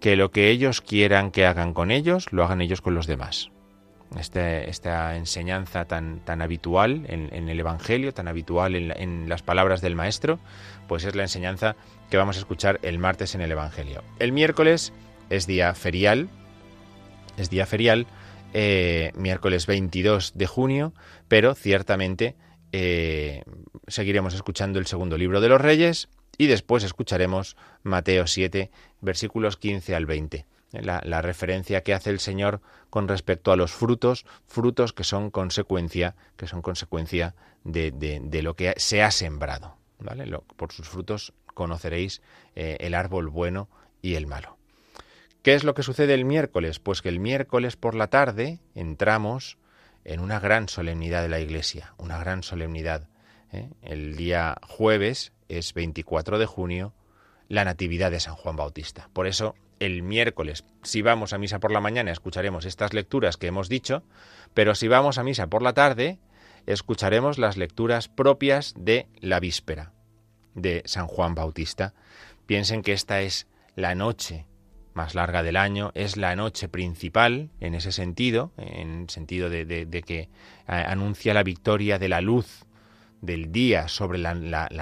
que 0.00 0.16
lo 0.16 0.30
que 0.30 0.50
ellos 0.50 0.80
quieran 0.80 1.30
que 1.30 1.46
hagan 1.46 1.74
con 1.74 1.90
ellos, 1.90 2.32
lo 2.32 2.44
hagan 2.44 2.60
ellos 2.60 2.80
con 2.80 2.94
los 2.94 3.06
demás. 3.06 3.50
Este, 4.18 4.68
esta 4.68 5.14
enseñanza 5.16 5.84
tan, 5.84 6.24
tan 6.24 6.42
habitual 6.42 7.04
en, 7.06 7.48
el 7.48 7.60
Evangelio, 7.60 8.12
tan 8.12 8.26
habitual 8.26 8.74
en, 8.74 9.28
las 9.28 9.42
palabras 9.42 9.82
del 9.82 9.94
Maestro, 9.94 10.40
pues 10.88 11.04
es 11.04 11.14
la 11.14 11.22
enseñanza 11.22 11.76
que 12.10 12.16
vamos 12.16 12.36
a 12.36 12.40
escuchar 12.40 12.80
el 12.82 12.98
martes 12.98 13.36
en 13.36 13.40
el 13.40 13.52
Evangelio. 13.52 14.02
El 14.18 14.32
miércoles 14.32 14.92
es 15.28 15.46
día 15.46 15.74
ferial, 15.74 16.28
es 17.36 17.50
día 17.50 17.66
ferial, 17.66 18.08
eh, 18.52 19.12
miércoles 19.14 19.66
22 19.66 20.32
de 20.34 20.46
junio, 20.48 20.92
pero 21.28 21.54
ciertamente 21.54 22.34
eh, 22.72 23.44
seguiremos 23.86 24.34
escuchando 24.34 24.80
el 24.80 24.86
segundo 24.86 25.18
libro 25.18 25.40
de 25.40 25.48
los 25.48 25.60
Reyes 25.60 26.08
y 26.38 26.46
después 26.46 26.84
escucharemos 26.84 27.56
Mateo 27.82 28.26
7, 28.26 28.70
versículos 29.00 29.56
15 29.56 29.94
al 29.94 30.06
20. 30.06 30.46
La, 30.72 31.20
referencia 31.20 31.82
que 31.82 31.94
hace 31.94 32.10
el 32.10 32.20
Señor 32.20 32.60
con 32.90 33.08
respecto 33.08 33.50
a 33.50 33.56
los 33.56 33.72
frutos, 33.72 34.24
frutos 34.46 34.92
que 34.92 35.02
son 35.02 35.30
consecuencia, 35.30 36.14
que 36.36 36.46
son 36.46 36.62
consecuencia 36.62 37.34
de, 37.64 38.40
lo 38.42 38.54
que 38.54 38.74
se 38.76 39.02
ha 39.02 39.10
sembrado. 39.10 39.76
¿vale? 39.98 40.24
por 40.56 40.72
sus 40.72 40.88
frutos 40.88 41.32
conoceréis 41.54 42.22
eh, 42.54 42.76
el 42.80 42.94
árbol 42.94 43.28
bueno 43.28 43.68
y 44.00 44.14
el 44.14 44.26
malo. 44.26 44.56
¿Qué 45.42 45.54
es 45.54 45.64
lo 45.64 45.74
que 45.74 45.82
sucede 45.82 46.14
el 46.14 46.24
miércoles? 46.24 46.78
Pues 46.78 47.02
que 47.02 47.08
el 47.08 47.18
miércoles 47.18 47.76
por 47.76 47.94
la 47.94 48.08
tarde 48.08 48.60
entramos 48.74 49.56
en 50.04 50.20
una 50.20 50.38
gran 50.38 50.68
solemnidad 50.68 51.22
de 51.22 51.28
la 51.28 51.40
Iglesia, 51.40 51.94
una 51.98 52.18
gran 52.18 52.42
solemnidad. 52.42 53.08
¿Eh? 53.52 53.70
El 53.82 54.16
día 54.16 54.56
jueves 54.66 55.32
es 55.48 55.74
24 55.74 56.38
de 56.38 56.46
junio, 56.46 56.94
la 57.48 57.64
Natividad 57.64 58.10
de 58.10 58.20
San 58.20 58.34
Juan 58.34 58.56
Bautista. 58.56 59.08
Por 59.12 59.26
eso, 59.26 59.54
el 59.80 60.02
miércoles, 60.02 60.64
si 60.82 61.02
vamos 61.02 61.32
a 61.32 61.38
misa 61.38 61.58
por 61.58 61.72
la 61.72 61.80
mañana, 61.80 62.12
escucharemos 62.12 62.64
estas 62.64 62.94
lecturas 62.94 63.36
que 63.36 63.48
hemos 63.48 63.68
dicho, 63.68 64.04
pero 64.54 64.74
si 64.74 64.88
vamos 64.88 65.18
a 65.18 65.24
misa 65.24 65.48
por 65.48 65.62
la 65.62 65.72
tarde, 65.72 66.18
escucharemos 66.66 67.38
las 67.38 67.56
lecturas 67.56 68.08
propias 68.08 68.74
de 68.76 69.08
la 69.20 69.40
víspera 69.40 69.92
de 70.54 70.82
San 70.84 71.06
Juan 71.06 71.34
Bautista. 71.34 71.94
Piensen 72.46 72.82
que 72.82 72.92
esta 72.92 73.20
es 73.20 73.46
la 73.74 73.94
noche 73.94 74.46
más 74.94 75.14
larga 75.14 75.42
del 75.42 75.56
año, 75.56 75.92
es 75.94 76.16
la 76.16 76.34
noche 76.36 76.68
principal 76.68 77.50
en 77.60 77.74
ese 77.74 77.92
sentido, 77.92 78.52
en 78.56 79.08
sentido 79.08 79.48
de, 79.48 79.64
que 80.06 80.28
anuncia 80.66 81.34
la 81.34 81.42
victoria 81.42 81.98
de 81.98 82.08
la 82.08 82.20
luz 82.20 82.66
del 83.20 83.52
día 83.52 83.88
sobre 83.88 84.18
la, 84.18 84.32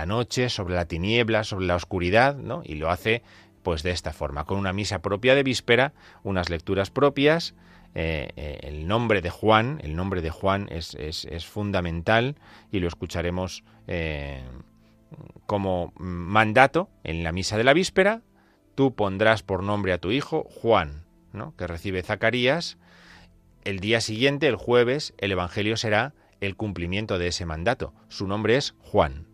noche, 0.06 0.48
sobre 0.48 0.74
la 0.74 0.86
tiniebla, 0.86 1.44
sobre 1.44 1.66
la 1.66 1.76
oscuridad, 1.76 2.36
¿no? 2.36 2.62
Y 2.64 2.74
lo 2.74 2.90
hace 2.90 3.22
pues 3.62 3.82
de 3.82 3.90
esta 3.90 4.12
forma, 4.12 4.44
con 4.44 4.58
una 4.58 4.72
misa 4.72 5.00
propia 5.00 5.34
de 5.34 5.42
víspera, 5.42 5.92
unas 6.22 6.48
lecturas 6.48 6.90
propias, 6.90 7.54
eh, 7.94 8.30
eh, 8.36 8.60
el 8.62 8.86
nombre 8.86 9.20
de 9.20 9.30
Juan, 9.30 9.80
el 9.82 9.94
nombre 9.96 10.22
de 10.22 10.30
Juan 10.30 10.68
es, 10.70 10.94
es, 10.94 11.46
fundamental 11.46 12.36
y 12.70 12.78
lo 12.78 12.88
escucharemos 12.88 13.64
eh, 13.86 14.42
como 15.46 15.92
mandato 15.96 16.88
en 17.04 17.24
la 17.24 17.32
misa 17.32 17.58
de 17.58 17.64
la 17.64 17.72
víspera 17.72 18.22
tú 18.78 18.94
pondrás 18.94 19.42
por 19.42 19.64
nombre 19.64 19.92
a 19.92 19.98
tu 19.98 20.12
hijo 20.12 20.44
Juan, 20.44 21.02
¿no? 21.32 21.52
que 21.56 21.66
recibe 21.66 22.00
Zacarías. 22.04 22.78
El 23.64 23.80
día 23.80 24.00
siguiente, 24.00 24.46
el 24.46 24.54
jueves, 24.54 25.14
el 25.18 25.32
Evangelio 25.32 25.76
será 25.76 26.14
el 26.40 26.56
cumplimiento 26.56 27.18
de 27.18 27.28
ese 27.28 27.46
mandato. 27.46 27.94
Su 28.08 28.26
nombre 28.26 28.56
es 28.56 28.74
Juan. 28.80 29.26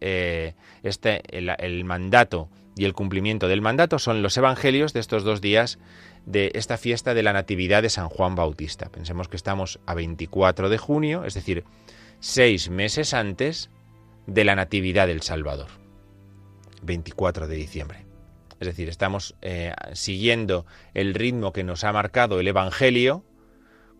Eh, 0.00 0.54
este, 0.82 1.22
el, 1.36 1.84
mandato 1.84 2.48
y 2.76 2.84
el 2.86 2.92
cumplimiento 2.92 3.46
del 3.46 3.62
mandato 3.62 4.00
son 4.00 4.20
los 4.20 4.36
evangelios 4.36 4.92
de 4.92 5.00
estos 5.00 5.22
dos 5.22 5.40
días 5.40 5.78
de 6.26 6.50
esta 6.54 6.76
fiesta 6.76 7.14
de 7.14 7.22
la 7.22 7.32
Natividad 7.32 7.82
de 7.82 7.90
San 7.90 8.08
Juan 8.08 8.34
Bautista. 8.34 8.88
Pensemos 8.88 9.28
que 9.28 9.36
estamos 9.36 9.78
a 9.86 9.94
24 9.94 10.68
de 10.68 10.78
junio, 10.78 11.24
es 11.24 11.34
decir, 11.34 11.64
seis 12.18 12.68
meses 12.68 13.14
antes 13.14 13.70
de 14.26 14.44
la 14.44 14.56
Natividad 14.56 15.06
del 15.06 15.22
Salvador. 15.22 15.68
24 16.82 17.46
de 17.46 17.54
diciembre. 17.54 18.06
Es 18.58 18.66
decir, 18.66 18.88
estamos 18.88 19.36
eh, 19.42 19.72
siguiendo 19.92 20.66
el 20.94 21.14
ritmo 21.14 21.52
que 21.52 21.64
nos 21.64 21.84
ha 21.84 21.92
marcado 21.92 22.40
el 22.40 22.48
Evangelio 22.48 23.24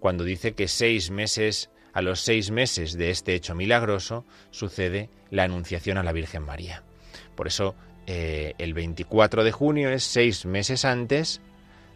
cuando 0.04 0.24
dice 0.24 0.52
que 0.52 0.68
seis 0.68 1.10
meses, 1.10 1.70
a 1.94 2.02
los 2.02 2.20
seis 2.20 2.50
meses 2.50 2.92
de 2.92 3.08
este 3.08 3.34
hecho 3.34 3.54
milagroso, 3.54 4.26
sucede 4.50 5.08
la 5.30 5.44
anunciación 5.44 5.96
a 5.96 6.02
la 6.02 6.12
Virgen 6.12 6.42
María. 6.42 6.82
Por 7.34 7.46
eso 7.46 7.74
eh, 8.06 8.52
el 8.58 8.74
24 8.74 9.44
de 9.44 9.50
junio 9.50 9.88
es 9.88 10.04
seis 10.04 10.44
meses 10.44 10.84
antes 10.84 11.40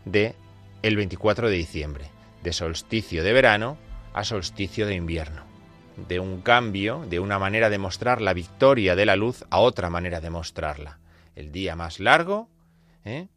de 0.06 0.34
el 0.80 0.96
24 0.96 1.50
de 1.50 1.56
diciembre, 1.56 2.10
de 2.42 2.54
solsticio 2.54 3.22
de 3.22 3.34
verano 3.34 3.76
a 4.14 4.24
solsticio 4.24 4.86
de 4.86 4.94
invierno 4.94 5.44
de 6.08 6.18
un 6.18 6.40
cambio, 6.40 7.04
de 7.10 7.20
una 7.20 7.38
manera 7.38 7.68
de 7.68 7.76
mostrar 7.76 8.22
la 8.22 8.32
victoria 8.32 8.96
de 8.96 9.04
la 9.04 9.16
luz 9.16 9.44
a 9.50 9.58
otra 9.58 9.90
manera 9.90 10.22
de 10.22 10.30
mostrarla. 10.30 10.98
El 11.36 11.52
día 11.52 11.76
más 11.76 12.00
largo 12.00 12.48
¿eh? 13.04 13.28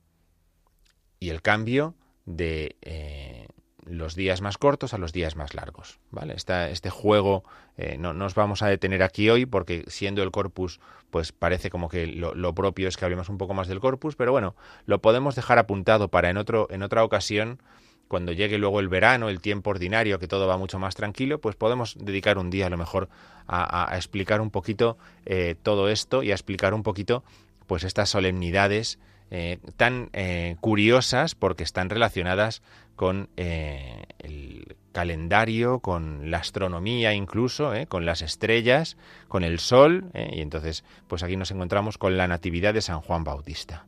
y 1.19 1.27
el 1.27 1.41
cambio 1.41 1.93
de 2.25 2.77
eh, 2.83 3.47
los 3.85 4.15
días 4.15 4.41
más 4.41 4.57
cortos 4.57 4.93
a 4.93 4.97
los 4.97 5.13
días 5.13 5.35
más 5.35 5.53
largos. 5.53 5.99
¿vale? 6.11 6.35
este 6.35 6.89
juego 6.89 7.43
eh, 7.77 7.97
no, 7.97 8.13
nos 8.13 8.35
vamos 8.35 8.61
a 8.61 8.67
detener 8.67 9.03
aquí 9.03 9.29
hoy 9.29 9.45
porque 9.45 9.83
siendo 9.87 10.23
el 10.23 10.31
corpus, 10.31 10.79
pues 11.09 11.31
parece 11.31 11.69
como 11.69 11.89
que 11.89 12.07
lo, 12.07 12.53
propio 12.53 12.87
es 12.87 12.97
que 12.97 13.05
hablemos 13.05 13.29
un 13.29 13.37
poco 13.37 13.53
más 13.53 13.67
del 13.67 13.79
corpus, 13.79 14.15
pero 14.15 14.31
bueno, 14.31 14.55
lo 14.85 15.01
podemos 15.01 15.35
dejar 15.35 15.57
apuntado 15.57 16.09
para 16.09 16.29
en, 16.29 16.37
otro, 16.37 16.67
en 16.69 16.83
otra 16.83 17.03
ocasión 17.03 17.59
cuando 18.07 18.33
llegue 18.33 18.57
luego 18.57 18.81
el 18.81 18.89
verano, 18.89 19.29
el 19.29 19.39
tiempo 19.39 19.69
ordinario, 19.69 20.19
que 20.19 20.27
todo 20.27 20.45
va 20.45 20.57
mucho 20.57 20.77
más 20.79 20.95
tranquilo, 20.95 21.39
pues 21.39 21.55
podemos 21.55 21.95
dedicar 21.97 22.37
un 22.37 22.49
día 22.49 22.67
a 22.67 22.69
lo 22.69 22.77
mejor 22.77 23.07
a, 23.47 23.93
explicar 23.95 24.41
un 24.41 24.51
poquito 24.51 24.97
eh, 25.25 25.55
todo 25.63 25.87
esto 25.87 26.21
y 26.21 26.31
a 26.31 26.33
explicar 26.33 26.73
un 26.73 26.83
poquito 26.83 27.23
pues 27.67 27.85
estas 27.85 28.09
solemnidades 28.09 28.99
eh, 29.31 29.59
tan 29.77 30.09
eh, 30.13 30.57
curiosas 30.59 31.35
porque 31.35 31.63
están 31.63 31.89
relacionadas 31.89 32.61
con 32.95 33.29
el 33.35 34.75
calendario, 34.91 35.79
con 35.79 36.29
la 36.29 36.37
astronomía 36.37 37.15
incluso, 37.15 37.73
con 37.87 38.05
las 38.05 38.21
estrellas, 38.21 38.95
con 39.27 39.43
el 39.43 39.57
sol, 39.57 40.11
y 40.13 40.41
entonces 40.41 40.83
pues 41.07 41.23
aquí 41.23 41.35
nos 41.35 41.49
encontramos 41.49 41.97
con 41.97 42.15
la 42.15 42.27
Natividad 42.27 42.75
de 42.75 42.81
San 42.81 43.01
Juan 43.01 43.23
Bautista. 43.23 43.87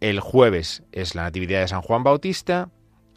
El 0.00 0.18
jueves 0.18 0.82
es 0.90 1.14
la 1.14 1.22
Natividad 1.22 1.60
de 1.60 1.68
San 1.68 1.82
Juan 1.82 2.02
Bautista, 2.02 2.70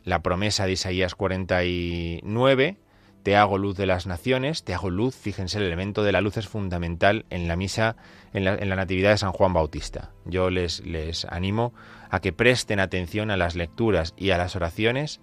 la 0.04 0.22
promesa 0.22 0.66
de 0.66 0.74
Isaías 0.74 1.16
49, 1.16 2.78
te 3.24 3.36
hago 3.36 3.58
luz 3.58 3.78
de 3.78 3.86
las 3.86 4.06
naciones, 4.06 4.64
te 4.64 4.74
hago 4.74 4.90
luz, 4.90 5.16
fíjense, 5.16 5.58
el 5.58 5.64
elemento 5.64 6.04
de 6.04 6.12
la 6.12 6.22
luz 6.22 6.38
es 6.38 6.48
fundamental 6.48 7.26
en 7.30 7.48
la 7.48 7.56
misa, 7.56 7.96
en 8.34 8.44
la, 8.46 8.76
Natividad 8.76 9.12
de 9.12 9.18
San 9.18 9.32
Juan 9.32 9.54
Bautista. 9.54 10.12
Yo 10.26 10.50
les, 10.50 10.86
les 10.86 11.26
animo 11.26 11.74
a 12.10 12.20
que 12.20 12.34
presten 12.34 12.80
atención 12.80 13.32
a 13.32 13.38
las 13.38 13.56
lecturas 13.56 14.14
y 14.18 14.32
a 14.32 14.38
las 14.38 14.56
oraciones 14.56 15.22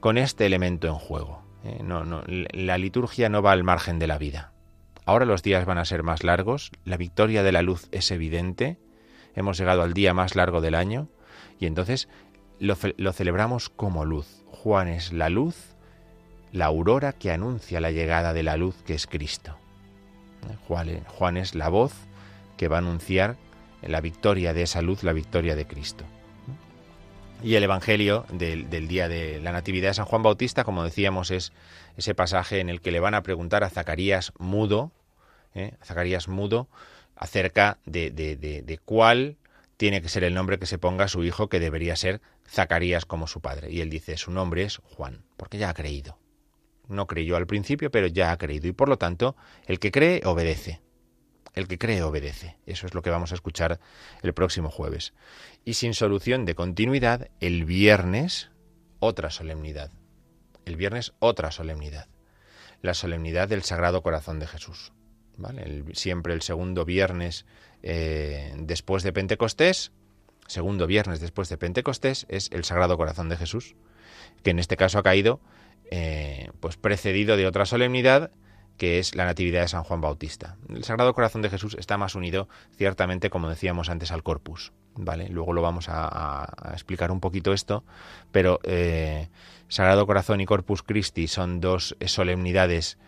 con 0.00 0.18
este 0.18 0.46
elemento 0.46 0.86
en 0.86 0.94
juego. 0.94 1.42
¿eh? 1.64 1.80
no, 1.82 2.04
no, 2.04 2.22
la 2.26 2.78
liturgia 2.78 3.28
no 3.28 3.42
va 3.42 3.52
al 3.52 3.64
margen 3.64 3.98
de 3.98 4.06
la 4.06 4.18
vida. 4.18 4.52
Ahora 5.04 5.24
los 5.24 5.42
días 5.42 5.64
van 5.64 5.78
a 5.78 5.84
ser 5.84 6.02
más 6.02 6.22
largos, 6.22 6.70
la 6.84 6.96
victoria 6.96 7.42
de 7.42 7.52
la 7.52 7.62
luz 7.62 7.88
es 7.90 8.10
evidente, 8.12 8.78
hemos 9.34 9.58
llegado 9.58 9.82
al 9.82 9.94
día 9.94 10.14
más 10.14 10.36
largo 10.36 10.60
del 10.60 10.76
año 10.76 11.08
y 11.58 11.66
entonces 11.66 12.08
lo, 12.60 13.12
celebramos 13.12 13.68
como 13.68 14.04
luz. 14.04 14.44
Juan 14.46 14.86
es 14.86 15.12
la 15.12 15.28
luz, 15.28 15.71
la 16.52 16.66
aurora 16.66 17.12
que 17.12 17.30
anuncia 17.30 17.80
la 17.80 17.90
llegada 17.90 18.32
de 18.32 18.42
la 18.42 18.56
luz 18.56 18.76
que 18.84 18.94
es 18.94 19.06
Cristo. 19.06 19.56
Juan, 20.68 21.04
Juan 21.04 21.36
es 21.36 21.54
la 21.54 21.68
voz 21.68 21.92
que 22.56 22.68
va 22.68 22.76
a 22.76 22.80
anunciar 22.80 23.36
la 23.82 24.00
victoria 24.00 24.52
de 24.52 24.62
esa 24.62 24.82
luz, 24.82 25.02
la 25.02 25.12
victoria 25.12 25.56
de 25.56 25.66
Cristo. 25.66 26.04
Y 27.42 27.56
el 27.56 27.64
Evangelio 27.64 28.24
del, 28.30 28.68
día 28.86 29.08
de 29.08 29.40
la 29.40 29.50
Natividad 29.50 29.90
de 29.90 29.94
San 29.94 30.04
Juan 30.04 30.22
Bautista, 30.22 30.62
como 30.62 30.84
decíamos, 30.84 31.32
es 31.32 31.52
ese 31.96 32.14
pasaje 32.14 32.60
en 32.60 32.68
el 32.68 32.80
que 32.80 32.92
le 32.92 33.00
van 33.00 33.14
a 33.14 33.24
preguntar 33.24 33.64
a 33.64 33.70
Zacarías 33.70 34.32
mudo, 34.38 34.92
¿eh? 35.54 35.74
Zacarías 35.84 36.28
mudo, 36.28 36.68
acerca 37.16 37.78
de, 37.84 38.10
de, 38.10 38.36
de, 38.36 38.78
cuál 38.78 39.36
tiene 39.76 40.00
que 40.02 40.08
ser 40.08 40.22
el 40.22 40.34
nombre 40.34 40.58
que 40.60 40.66
se 40.66 40.78
ponga 40.78 41.06
a 41.06 41.08
su 41.08 41.24
hijo, 41.24 41.48
que 41.48 41.58
debería 41.58 41.96
ser 41.96 42.20
Zacarías 42.48 43.06
como 43.06 43.26
su 43.26 43.40
padre. 43.40 43.72
Y 43.72 43.80
él 43.80 43.90
dice, 43.90 44.16
su 44.16 44.30
nombre 44.30 44.62
es 44.62 44.76
Juan, 44.96 45.24
porque 45.36 45.58
ya 45.58 45.70
ha 45.70 45.74
creído. 45.74 46.21
No 46.88 47.06
creyó 47.06 47.36
al 47.36 47.46
principio, 47.46 47.90
pero 47.90 48.06
ya 48.06 48.32
ha 48.32 48.38
creído. 48.38 48.68
Y 48.68 48.72
por 48.72 48.88
lo 48.88 48.98
tanto, 48.98 49.36
el 49.66 49.78
que 49.78 49.90
cree, 49.90 50.22
obedece. 50.24 50.80
El 51.54 51.68
que 51.68 51.78
cree, 51.78 52.02
obedece. 52.02 52.56
Eso 52.66 52.86
es 52.86 52.94
lo 52.94 53.02
que 53.02 53.10
vamos 53.10 53.32
a 53.32 53.34
escuchar 53.34 53.78
el 54.22 54.32
próximo 54.32 54.70
jueves. 54.70 55.12
Y 55.64 55.74
sin 55.74 55.94
solución 55.94 56.44
de 56.44 56.54
continuidad, 56.54 57.28
el 57.40 57.64
viernes, 57.64 58.50
otra 58.98 59.30
solemnidad. 59.30 59.90
El 60.64 60.76
viernes, 60.76 61.12
otra 61.18 61.50
solemnidad. 61.50 62.08
La 62.80 62.94
solemnidad 62.94 63.48
del 63.48 63.62
Sagrado 63.62 64.02
Corazón 64.02 64.38
de 64.38 64.46
Jesús. 64.46 64.92
¿Vale? 65.38 65.84
siempre 65.94 66.34
el 66.34 66.42
segundo 66.42 66.84
viernes 66.84 67.46
eh, 67.82 68.54
después 68.58 69.02
de 69.02 69.14
Pentecostés, 69.14 69.90
segundo 70.46 70.86
viernes 70.86 71.20
después 71.20 71.48
de 71.48 71.56
Pentecostés, 71.56 72.26
es 72.28 72.50
el 72.52 72.64
Sagrado 72.64 72.96
Corazón 72.96 73.28
de 73.28 73.36
Jesús, 73.36 73.74
que 74.42 74.50
en 74.50 74.58
este 74.58 74.76
caso 74.76 74.98
ha 74.98 75.02
caído 75.02 75.40
eh, 75.90 76.50
pues 76.60 76.76
precedido 76.76 77.36
de 77.36 77.46
otra 77.46 77.66
solemnidad 77.66 78.30
que 78.78 78.98
es 78.98 79.14
la 79.14 79.26
Natividad 79.26 79.60
de 79.60 79.68
San 79.68 79.84
Juan 79.84 80.00
Bautista. 80.00 80.56
El 80.68 80.82
Sagrado 80.84 81.14
Corazón 81.14 81.42
de 81.42 81.50
Jesús 81.50 81.76
está 81.78 81.98
más 81.98 82.14
unido, 82.14 82.48
ciertamente, 82.76 83.30
como 83.30 83.48
decíamos 83.48 83.90
antes, 83.90 84.10
al 84.10 84.22
Corpus. 84.22 84.72
¿vale? 84.96 85.28
Luego 85.28 85.52
lo 85.52 85.62
vamos 85.62 85.86
a, 85.88 86.52
explicar 86.72 87.10
un 87.10 87.20
poquito 87.20 87.52
esto, 87.52 87.84
pero 88.30 88.58
eh, 88.64 89.28
Sagrado 89.68 90.06
Corazón 90.06 90.40
y 90.40 90.46
Corpus 90.46 90.82
Christi 90.82 91.28
son 91.28 91.60
dos 91.60 91.96
solemnidades 92.06 92.98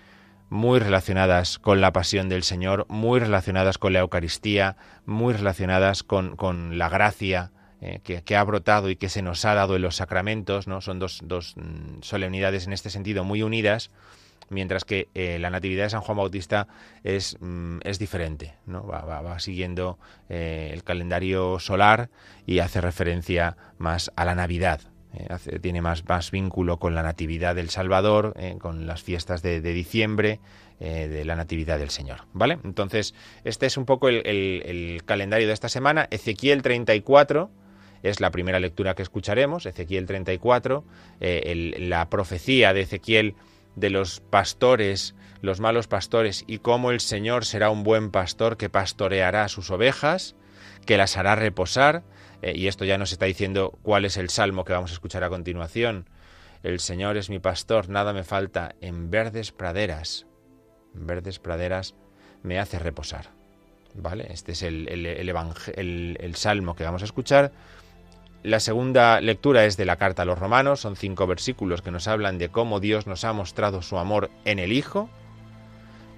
muy 0.51 0.79
relacionadas 0.79 1.59
con 1.59 1.81
la 1.81 1.93
pasión 1.93 2.29
del 2.29 2.43
Señor, 2.43 2.87
muy 2.89 3.19
relacionadas 3.19 3.79
con 3.79 3.93
la 3.93 4.01
Eucaristía, 4.01 4.77
muy 5.07 5.35
relacionadas 5.35 6.03
con, 6.03 6.37
con 6.37 6.79
la 6.79 6.89
gracia 6.89 7.51
eh, 7.85 8.01
que, 8.03 8.37
ha 8.37 8.45
brotado 8.45 8.89
y 8.89 8.97
que 8.97 9.11
se 9.11 9.21
nos 9.21 9.45
ha 9.45 9.53
dado 9.53 9.77
en 9.77 9.83
los 9.83 9.97
sacramentos, 9.97 10.67
¿no? 10.67 10.81
Son 10.81 10.99
dos, 10.99 11.21
dos 11.23 11.55
mm, 11.57 12.01
solemnidades 12.01 12.67
en 12.67 12.73
este 12.73 12.89
sentido 12.89 13.25
muy 13.25 13.43
unidas, 13.43 13.91
mientras 14.49 14.87
que 14.87 15.09
eh, 15.13 15.39
la 15.39 15.51
Natividad 15.51 15.85
de 15.85 15.91
San 15.91 16.01
Juan 16.01 16.17
Bautista 16.17 16.67
es, 17.03 17.37
mm, 17.41 17.81
es 17.85 17.99
diferente, 17.99 18.55
¿no? 18.65 18.87
va, 18.87 19.39
siguiendo 19.39 19.99
eh, 20.31 20.71
el 20.73 20.83
calendario 20.83 21.59
solar 21.59 22.09
y 22.47 22.61
hace 22.61 22.81
referencia 22.81 23.59
más 23.77 24.11
a 24.17 24.25
la 24.25 24.35
Navidad, 24.35 24.81
tiene 25.61 25.81
más, 25.81 26.09
más 26.09 26.31
vínculo 26.31 26.79
con 26.79 26.95
la 26.95 27.03
Natividad 27.03 27.55
del 27.55 27.71
Salvador, 27.71 28.35
con 28.61 28.89
las 28.89 29.05
fiestas 29.05 29.43
de, 29.43 29.61
diciembre, 29.61 30.41
de 30.81 31.25
la 31.25 31.37
Natividad 31.37 31.79
del 31.79 31.91
Señor. 31.91 32.23
¿Vale? 32.33 32.59
Entonces, 32.65 33.15
este 33.45 33.67
es 33.67 33.77
un 33.77 33.85
poco 33.85 34.09
el, 34.09 35.03
calendario 35.07 35.47
de 35.47 35.53
esta 35.53 35.69
semana. 35.69 36.09
Ezequiel 36.11 36.63
34 36.63 37.49
es 38.05 38.21
la 38.21 38.31
primera 38.31 38.61
lectura 38.61 38.95
que 38.95 39.03
escucharemos, 39.03 39.67
Ezequiel 39.67 40.07
34, 40.07 40.85
la 41.21 42.09
profecía 42.11 42.73
de 42.73 42.83
Ezequiel 42.83 43.35
de 43.77 43.91
los 43.91 44.21
pastores, 44.21 45.15
los 45.41 45.61
malos 45.61 45.89
pastores, 45.89 46.45
y 46.47 46.59
cómo 46.59 46.91
el 46.91 47.01
Señor 47.01 47.45
será 47.45 47.71
un 47.71 47.83
buen 47.83 48.11
pastor 48.11 48.57
que 48.57 48.71
pastoreará 48.71 49.49
sus 49.49 49.71
ovejas, 49.71 50.37
que 50.87 50.97
las 50.97 51.17
hará 51.17 51.35
reposar, 51.35 52.03
eh, 52.43 52.53
y 52.55 52.69
esto 52.69 52.85
ya 52.85 52.99
nos 52.99 53.13
está 53.13 53.27
diciendo 53.27 53.79
cuál 53.83 54.05
es 54.05 54.17
el 54.17 54.29
salmo 54.29 54.65
que 54.65 54.75
vamos 54.75 54.91
a 54.91 54.95
escuchar 54.95 55.25
a 55.25 55.31
continuación. 55.31 56.09
El 56.63 56.81
Señor 56.81 57.17
es 57.17 57.31
mi 57.31 57.39
pastor, 57.39 57.89
nada 57.89 58.13
me 58.13 58.23
falta, 58.23 58.75
en 58.81 59.11
verdes 59.11 59.51
praderas, 59.51 60.27
en 60.95 61.07
verdes 61.07 61.39
praderas 61.39 61.95
me 62.43 62.59
hace 62.59 62.79
reposar. 62.79 63.31
¿Vale? 63.95 64.27
Este 64.31 64.53
es 64.53 64.63
el, 64.63 64.89
el, 64.89 66.35
salmo 66.35 66.75
que 66.75 66.83
vamos 66.83 67.03
a 67.03 67.05
escuchar. 67.05 67.53
La 68.45 68.61
segunda 68.61 69.21
lectura 69.21 69.65
es 69.65 69.77
de 69.77 69.87
la 69.87 69.97
carta 69.97 70.23
a 70.23 70.25
los 70.25 70.39
romanos, 70.39 70.79
son 70.79 70.95
cinco 70.95 71.27
versículos 71.27 71.83
que 71.83 71.91
nos 71.91 72.07
hablan 72.07 72.39
de 72.39 72.51
cómo 72.51 72.79
Dios 72.79 73.09
nos 73.09 73.25
ha 73.25 73.33
mostrado 73.33 73.83
su 73.83 73.99
amor 73.99 74.31
en 74.45 74.61
el 74.61 74.73
Hijo. 74.73 75.11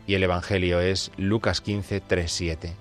Y 0.07 0.15
el 0.15 0.25
Evangelio 0.25 0.81
es 0.81 1.11
Lucas 1.17 1.63
15, 1.63 2.01
3, 2.01 2.31
7 2.31 2.77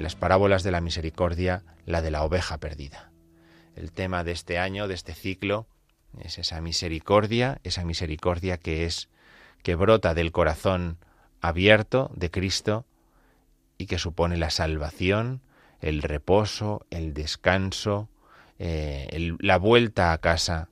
las 0.00 0.16
parábolas 0.16 0.62
de 0.62 0.70
la 0.70 0.80
misericordia, 0.80 1.62
la 1.84 2.00
de 2.00 2.10
la 2.10 2.24
oveja 2.24 2.58
perdida. 2.58 3.10
El 3.76 3.92
tema 3.92 4.24
de 4.24 4.32
este 4.32 4.58
año, 4.58 4.88
de 4.88 4.94
este 4.94 5.14
ciclo, 5.14 5.66
es 6.20 6.38
esa 6.38 6.60
misericordia, 6.60 7.60
esa 7.62 7.84
misericordia 7.84 8.56
que 8.56 8.84
es 8.84 9.08
que 9.62 9.74
brota 9.74 10.14
del 10.14 10.32
corazón 10.32 10.98
abierto 11.40 12.10
de 12.14 12.30
Cristo 12.30 12.86
y 13.76 13.86
que 13.86 13.98
supone 13.98 14.36
la 14.36 14.50
salvación, 14.50 15.42
el 15.80 16.02
reposo, 16.02 16.86
el 16.90 17.12
descanso, 17.12 18.08
eh, 18.64 19.34
la 19.40 19.58
vuelta 19.58 20.12
a 20.12 20.18
casa 20.18 20.68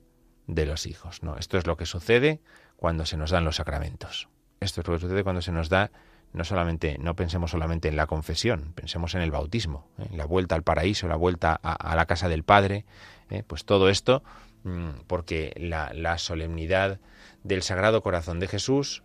de 0.47 0.65
los 0.65 0.85
hijos. 0.85 1.23
¿no? 1.23 1.35
Esto 1.35 1.57
es 1.57 1.67
lo 1.67 1.75
que 1.75 1.85
sucede 1.85 2.39
cuando 2.77 3.05
se 3.05 3.17
nos 3.17 3.31
dan 3.31 3.43
los 3.43 3.57
sacramentos. 3.57 4.29
Esto 4.61 4.79
es 4.79 4.87
lo 4.87 4.93
que 4.93 5.01
sucede 5.01 5.23
cuando 5.25 5.41
se 5.41 5.51
nos 5.51 5.67
da 5.67 5.91
no 6.31 6.45
solamente, 6.45 6.97
no 6.99 7.17
pensemos 7.17 7.51
solamente 7.51 7.89
en 7.89 7.97
la 7.97 8.07
confesión, 8.07 8.71
pensemos 8.75 9.13
en 9.15 9.21
el 9.21 9.31
bautismo, 9.31 9.89
¿eh? 9.97 10.07
la 10.15 10.23
vuelta 10.23 10.55
al 10.55 10.63
paraíso, 10.63 11.09
la 11.09 11.17
vuelta 11.17 11.59
a, 11.61 11.93
la 11.97 12.05
casa 12.05 12.29
del 12.29 12.43
Padre, 12.43 12.85
¿eh? 13.29 13.43
pues 13.45 13.65
todo 13.65 13.89
esto, 13.89 14.23
mm, 14.63 15.01
porque 15.07 15.53
la, 15.57 16.17
solemnidad 16.17 17.01
del 17.43 17.61
Sagrado 17.61 18.01
Corazón 18.01 18.39
de 18.39 18.47
Jesús 18.47 19.03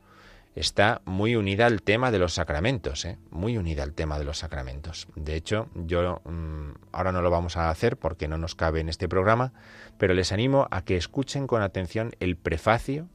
está 0.56 1.02
muy 1.04 1.36
unida 1.36 1.66
al 1.66 1.82
tema 1.82 2.10
de 2.10 2.18
los 2.18 2.34
sacramentos, 2.34 3.04
¿eh? 3.04 3.18
muy 3.30 3.56
unida 3.56 3.84
al 3.84 3.92
tema 3.92 4.18
de 4.18 4.24
los 4.24 4.38
sacramentos. 4.38 5.06
De 5.14 5.36
hecho, 5.36 5.68
yo 5.74 6.20
mm, 6.24 6.70
ahora 6.90 7.12
no 7.12 7.22
lo 7.22 7.30
vamos 7.30 7.56
a 7.56 7.70
hacer 7.70 7.96
porque 7.96 8.26
no 8.26 8.38
nos 8.38 8.56
cabe 8.56 8.80
en 8.80 8.88
este 8.88 9.08
programa, 9.08 9.52
pero 9.98 10.14
les 10.14 10.32
animo 10.32 10.66
a 10.70 10.82
que 10.82 10.96
escuchen 10.96 11.46
con 11.46 11.62
atención 11.62 12.12
el 12.18 12.36
prefacio, 12.36 13.08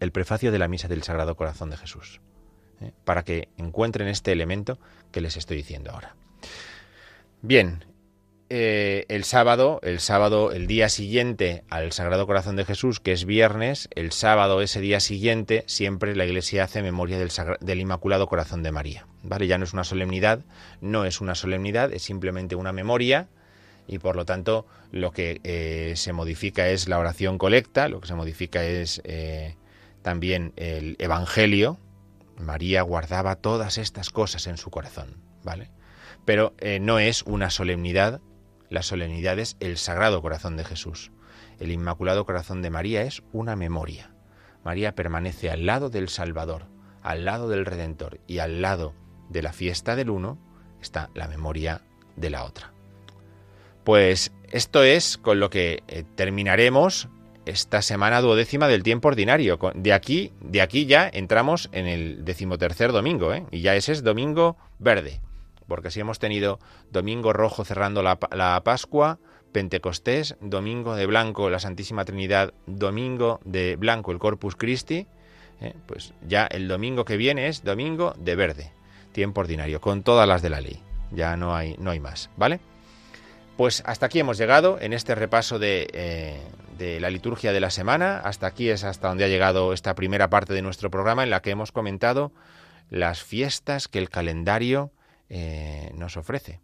el 0.00 0.12
prefacio 0.12 0.52
de 0.52 0.58
la 0.58 0.68
misa 0.68 0.88
del 0.88 1.02
Sagrado 1.02 1.36
Corazón 1.36 1.70
de 1.70 1.78
Jesús. 1.78 2.20
¿eh? 2.80 2.92
para 3.04 3.24
que 3.24 3.48
encuentren 3.56 4.08
este 4.08 4.32
elemento 4.32 4.78
que 5.10 5.20
les 5.20 5.36
estoy 5.36 5.56
diciendo 5.56 5.90
ahora. 5.92 6.14
Bien, 7.42 7.84
eh, 8.50 9.06
el 9.08 9.24
sábado, 9.24 9.80
el 9.82 10.00
sábado, 10.00 10.52
el 10.52 10.66
día 10.66 10.88
siguiente 10.88 11.64
al 11.70 11.92
Sagrado 11.92 12.26
Corazón 12.26 12.56
de 12.56 12.64
Jesús, 12.64 13.00
que 13.00 13.12
es 13.12 13.24
viernes, 13.24 13.88
el 13.94 14.12
sábado, 14.12 14.60
ese 14.62 14.80
día 14.80 15.00
siguiente, 15.00 15.64
siempre 15.66 16.14
la 16.14 16.24
Iglesia 16.24 16.64
hace 16.64 16.82
memoria 16.82 17.18
del, 17.18 17.80
Inmaculado 17.80 18.26
Corazón 18.26 18.62
de 18.62 18.72
María. 18.72 19.06
¿Vale? 19.22 19.46
Ya 19.46 19.58
no 19.58 19.64
es 19.64 19.72
una 19.72 19.84
solemnidad, 19.84 20.40
no 20.80 21.04
es 21.04 21.20
una 21.20 21.34
solemnidad, 21.34 21.92
es 21.92 22.02
simplemente 22.02 22.54
una 22.54 22.72
memoria 22.72 23.28
y 23.86 23.98
por 23.98 24.16
lo 24.16 24.24
tanto 24.24 24.66
lo 24.92 25.10
que 25.10 25.40
eh, 25.44 25.94
se 25.96 26.12
modifica 26.12 26.68
es 26.68 26.88
la 26.88 26.98
oración 26.98 27.38
colecta, 27.38 27.88
lo 27.88 28.00
que 28.00 28.08
se 28.08 28.14
modifica 28.14 28.64
es 28.64 29.02
también 30.02 30.52
el 30.56 30.96
Evangelio, 30.98 31.78
María 32.38 32.82
guardaba 32.82 33.36
todas 33.36 33.78
estas 33.78 34.10
cosas 34.10 34.46
en 34.46 34.56
su 34.56 34.70
corazón, 34.70 35.16
¿vale? 35.42 35.70
Pero 36.24 36.54
eh, 36.58 36.80
no 36.80 36.98
es 36.98 37.22
una 37.22 37.50
solemnidad, 37.50 38.20
la 38.70 38.82
solemnidad 38.82 39.38
es 39.38 39.56
el 39.60 39.76
Sagrado 39.76 40.22
Corazón 40.22 40.56
de 40.56 40.64
Jesús. 40.64 41.12
El 41.60 41.70
Inmaculado 41.70 42.24
Corazón 42.24 42.62
de 42.62 42.70
María 42.70 43.02
es 43.02 43.22
una 43.32 43.56
memoria. 43.56 44.10
María 44.64 44.94
permanece 44.94 45.50
al 45.50 45.66
lado 45.66 45.90
del 45.90 46.08
Salvador, 46.08 46.66
al 47.02 47.24
lado 47.24 47.48
del 47.48 47.66
Redentor 47.66 48.20
y 48.26 48.38
al 48.38 48.62
lado 48.62 48.94
de 49.28 49.42
la 49.42 49.52
fiesta 49.52 49.96
del 49.96 50.10
uno 50.10 50.38
está 50.80 51.10
la 51.14 51.28
memoria 51.28 51.82
de 52.16 52.30
la 52.30 52.44
otra. 52.44 52.72
Pues 53.84 54.32
esto 54.50 54.82
es 54.82 55.18
con 55.18 55.40
lo 55.40 55.50
que 55.50 55.82
eh, 55.88 56.04
terminaremos 56.14 57.08
esta 57.46 57.82
semana 57.82 58.20
duodécima 58.20 58.68
del 58.68 58.82
tiempo 58.82 59.08
ordinario. 59.08 59.58
De 59.74 59.92
aquí, 59.92 60.32
de 60.40 60.62
aquí 60.62 60.86
ya 60.86 61.10
entramos 61.12 61.68
en 61.72 61.86
el 61.86 62.24
decimotercer 62.24 62.92
domingo, 62.92 63.34
¿eh? 63.34 63.44
y 63.50 63.60
ya 63.60 63.76
ese 63.76 63.92
es 63.92 64.02
domingo 64.02 64.56
verde, 64.78 65.20
porque 65.68 65.90
si 65.90 66.00
hemos 66.00 66.18
tenido 66.18 66.58
domingo 66.90 67.32
rojo 67.32 67.64
cerrando 67.64 68.02
la, 68.02 68.62
Pascua, 68.64 69.18
Pentecostés, 69.52 70.36
domingo 70.40 70.94
de 70.96 71.06
blanco 71.06 71.50
la 71.50 71.58
Santísima 71.58 72.04
Trinidad, 72.04 72.54
domingo 72.66 73.40
de 73.44 73.76
blanco 73.76 74.12
el 74.12 74.18
Corpus 74.18 74.56
Christi, 74.56 75.06
¿eh? 75.60 75.74
pues 75.86 76.12
ya 76.26 76.46
el 76.46 76.68
domingo 76.68 77.04
que 77.04 77.16
viene 77.16 77.48
es 77.48 77.62
domingo 77.62 78.14
de 78.16 78.36
verde, 78.36 78.72
tiempo 79.12 79.40
ordinario, 79.40 79.80
con 79.80 80.02
todas 80.02 80.26
las 80.28 80.42
de 80.42 80.50
la 80.50 80.60
ley. 80.60 80.82
Ya 81.12 81.36
no 81.36 81.54
hay, 81.54 81.76
no 81.78 81.90
hay 81.90 82.00
más, 82.00 82.30
¿vale? 82.36 82.60
Pues 83.56 83.84
hasta 83.86 84.06
aquí 84.06 84.18
hemos 84.18 84.36
llegado 84.36 84.78
en 84.80 84.92
este 84.92 85.14
repaso 85.14 85.60
de, 85.60 85.86
eh, 85.92 86.40
de 86.76 86.98
la 86.98 87.10
liturgia 87.10 87.52
de 87.52 87.60
la 87.60 87.70
semana. 87.70 88.18
Hasta 88.18 88.48
aquí 88.48 88.68
es 88.68 88.82
hasta 88.82 89.08
donde 89.08 89.24
ha 89.24 89.28
llegado 89.28 89.72
esta 89.72 89.94
primera 89.94 90.28
parte 90.28 90.54
de 90.54 90.62
nuestro 90.62 90.90
programa 90.90 91.22
en 91.22 91.30
la 91.30 91.40
que 91.40 91.50
hemos 91.50 91.70
comentado 91.70 92.32
las 92.90 93.22
fiestas 93.22 93.88
que 93.88 93.98
el 93.98 94.10
calendario 94.10 94.90
eh, 95.36 95.90
nos 95.96 96.16
ofrece. 96.16 96.60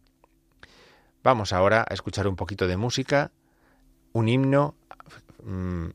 Vamos 1.24 1.52
ahora 1.52 1.84
a 1.88 1.92
escuchar 1.92 2.28
un 2.28 2.36
poquito 2.36 2.68
de 2.68 2.76
música 2.76 3.32
un 4.12 4.28
himno, 4.28 4.76
mm, 5.42 5.86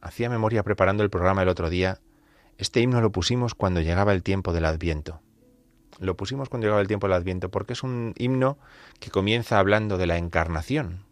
hacía 0.00 0.30
memoria 0.30 0.62
preparando 0.62 1.02
el 1.02 1.10
programa 1.10 1.42
el 1.42 1.48
otro 1.48 1.70
día, 1.70 2.00
este 2.56 2.80
himno 2.80 3.00
lo 3.00 3.10
pusimos 3.10 3.54
cuando 3.54 3.80
llegaba 3.80 4.12
el 4.12 4.22
tiempo 4.22 4.52
del 4.52 4.64
Adviento. 4.64 5.20
Lo 5.98 6.16
pusimos 6.16 6.48
cuando 6.48 6.66
llegaba 6.66 6.80
el 6.80 6.88
tiempo 6.88 7.06
del 7.06 7.14
Adviento 7.14 7.50
porque 7.50 7.72
es 7.72 7.82
un 7.82 8.14
himno 8.16 8.58
que 9.00 9.10
comienza 9.10 9.58
hablando 9.58 9.98
de 9.98 10.06
la 10.06 10.18
encarnación, 10.18 11.04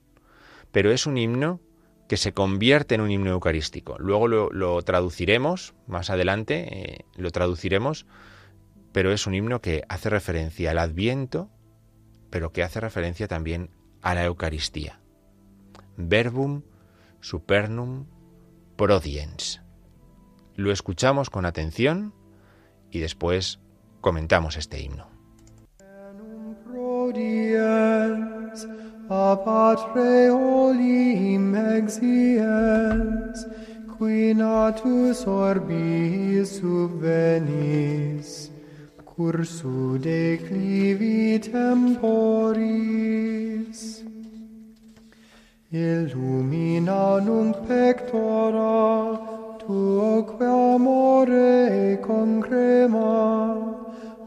pero 0.72 0.92
es 0.92 1.06
un 1.06 1.16
himno 1.16 1.60
que 2.08 2.16
se 2.16 2.32
convierte 2.32 2.94
en 2.94 3.02
un 3.02 3.10
himno 3.10 3.30
eucarístico. 3.30 3.98
Luego 3.98 4.28
lo, 4.28 4.82
traduciremos 4.82 5.74
más 5.86 6.10
adelante, 6.10 6.68
eh, 6.70 7.04
lo 7.16 7.30
traduciremos, 7.30 8.06
pero 8.92 9.12
es 9.12 9.26
un 9.26 9.34
himno 9.34 9.60
que 9.60 9.82
hace 9.88 10.10
referencia 10.10 10.70
al 10.70 10.78
Adviento, 10.78 11.50
pero 12.30 12.52
que 12.52 12.62
hace 12.62 12.80
referencia 12.80 13.28
también 13.28 13.70
a 14.02 14.14
la 14.14 14.24
Eucaristía. 14.24 15.00
Verbum 15.96 16.62
supernum 17.20 18.06
prodiens. 18.76 19.60
Lo 20.54 20.72
escuchamos 20.72 21.30
con 21.30 21.44
atención 21.44 22.14
y 22.90 23.00
después 23.00 23.60
comentamos 24.00 24.56
este 24.56 24.80
himno. 24.80 25.08
subvenis, 36.60 38.50
cursu 39.18 39.98
declivi 39.98 41.42
temporis. 41.42 42.60
Illumina 45.72 47.18
nunc 47.26 47.56
pectora 47.66 48.78
tuo 49.58 50.22
quae 50.22 50.46
amore 50.74 51.98
concrema 52.06 53.10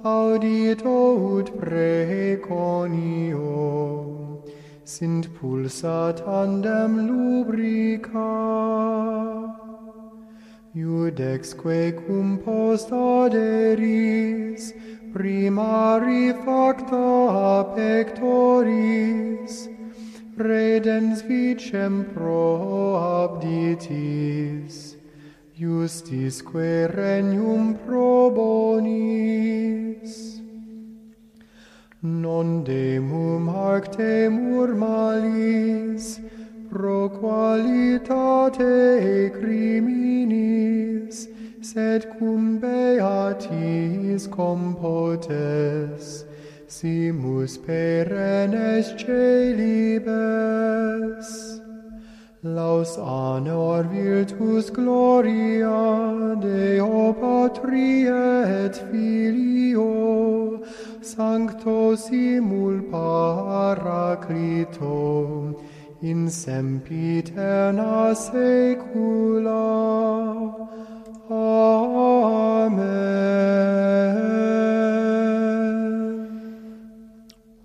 audito 0.03 0.97
ut 1.37 1.47
preconio. 1.61 3.47
Sint 4.83 5.25
pulsa 5.39 5.99
tandem 6.19 6.91
lubrica. 7.07 8.29
Iudexque 10.73 11.91
cum 12.05 12.37
post 12.37 12.93
aderis, 12.93 14.73
primari 15.11 16.31
facta 16.45 17.65
pectoris, 17.75 19.67
redens 20.37 21.21
vicem 21.27 22.05
pro 22.13 22.95
abditis, 22.95 24.95
justisque 25.59 26.87
regnum 26.95 27.75
probonis. 27.85 28.81
Non 32.01 32.63
demum 32.63 33.49
arctemur 33.49 34.73
malis, 34.73 36.19
pro 36.71 37.09
qualitate 37.09 38.75
criminis 39.37 41.17
sed 41.69 42.01
cum 42.17 42.41
beatis 42.61 44.23
compotes 44.35 46.05
simus 46.75 47.53
perennes 47.65 48.85
celibes. 49.01 50.09
Laus 52.43 52.91
honor 52.97 53.83
virtus 53.83 54.69
gloria 54.77 55.81
Deo 56.39 57.13
Patria 57.13 58.23
et 58.63 58.75
Filio 58.89 59.91
Sancto 61.01 61.95
simul 61.95 62.75
Paraclito. 62.89 64.97
In 66.01 66.31
sempiterna 66.31 68.15
saecula. 68.15 69.51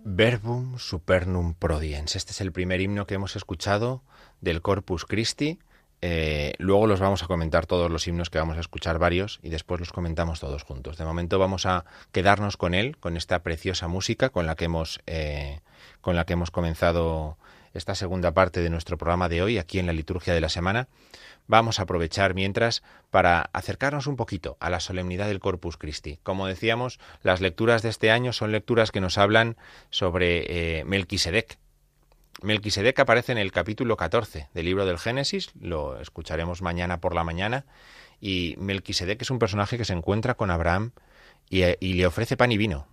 Verbum 0.04 0.78
supernum 0.78 1.54
prodiens. 1.54 2.16
Este 2.16 2.32
es 2.32 2.40
el 2.40 2.52
primer 2.52 2.80
himno 2.80 3.06
que 3.06 3.14
hemos 3.14 3.36
escuchado 3.36 4.02
del 4.40 4.62
Corpus 4.62 5.04
Christi. 5.04 5.58
Eh, 6.02 6.52
luego 6.58 6.86
los 6.86 7.00
vamos 7.00 7.22
a 7.22 7.26
comentar 7.26 7.64
todos 7.66 7.90
los 7.90 8.06
himnos 8.06 8.28
que 8.28 8.38
vamos 8.38 8.58
a 8.58 8.60
escuchar 8.60 8.98
varios 8.98 9.40
y 9.42 9.48
después 9.48 9.80
los 9.80 9.92
comentamos 9.92 10.40
todos 10.40 10.62
juntos. 10.62 10.98
De 10.98 11.04
momento 11.04 11.38
vamos 11.38 11.64
a 11.64 11.86
quedarnos 12.12 12.56
con 12.56 12.74
él, 12.74 12.98
con 12.98 13.16
esta 13.16 13.42
preciosa 13.42 13.88
música 13.88 14.28
con 14.28 14.46
la 14.46 14.56
que 14.56 14.66
hemos, 14.66 15.00
eh, 15.06 15.60
con 16.02 16.16
la 16.16 16.26
que 16.26 16.34
hemos 16.34 16.50
comenzado 16.50 17.38
esta 17.76 17.94
segunda 17.94 18.32
parte 18.32 18.60
de 18.60 18.70
nuestro 18.70 18.98
programa 18.98 19.28
de 19.28 19.42
hoy 19.42 19.58
aquí 19.58 19.78
en 19.78 19.86
la 19.86 19.92
liturgia 19.92 20.34
de 20.34 20.40
la 20.40 20.48
semana. 20.48 20.88
Vamos 21.46 21.78
a 21.78 21.82
aprovechar 21.82 22.34
mientras 22.34 22.82
para 23.10 23.50
acercarnos 23.52 24.06
un 24.06 24.16
poquito 24.16 24.56
a 24.60 24.70
la 24.70 24.80
solemnidad 24.80 25.28
del 25.28 25.38
Corpus 25.38 25.76
Christi. 25.76 26.18
Como 26.22 26.46
decíamos, 26.46 26.98
las 27.22 27.40
lecturas 27.40 27.82
de 27.82 27.90
este 27.90 28.10
año 28.10 28.32
son 28.32 28.52
lecturas 28.52 28.90
que 28.90 29.00
nos 29.00 29.18
hablan 29.18 29.56
sobre 29.90 30.80
eh, 30.80 30.84
Melquisedec, 30.84 31.58
Melquisedec 32.42 32.98
aparece 32.98 33.32
en 33.32 33.38
el 33.38 33.50
capítulo 33.50 33.96
14 33.96 34.48
del 34.52 34.64
libro 34.66 34.84
del 34.84 34.98
Génesis, 34.98 35.52
lo 35.58 35.98
escucharemos 35.98 36.60
mañana 36.60 37.00
por 37.00 37.14
la 37.14 37.24
mañana, 37.24 37.64
y 38.20 38.54
Melquisedec 38.58 39.22
es 39.22 39.30
un 39.30 39.38
personaje 39.38 39.78
que 39.78 39.86
se 39.86 39.94
encuentra 39.94 40.34
con 40.34 40.50
Abraham 40.50 40.92
y, 41.48 41.62
le 41.94 42.06
ofrece 42.06 42.36
pan 42.36 42.52
y 42.52 42.58
vino. 42.58 42.86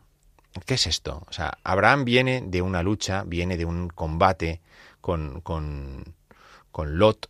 ¿Qué 0.66 0.76
es 0.76 0.88
esto? 0.88 1.24
O 1.28 1.34
sea, 1.34 1.58
Abraham 1.64 2.06
viene 2.06 2.42
de 2.46 2.62
una 2.62 2.84
lucha, 2.84 3.24
viene 3.26 3.58
de 3.58 3.66
un 3.66 3.90
combate 3.90 4.62
con, 5.04 5.42
con, 5.42 6.16
con 6.72 6.98
Lot, 6.98 7.28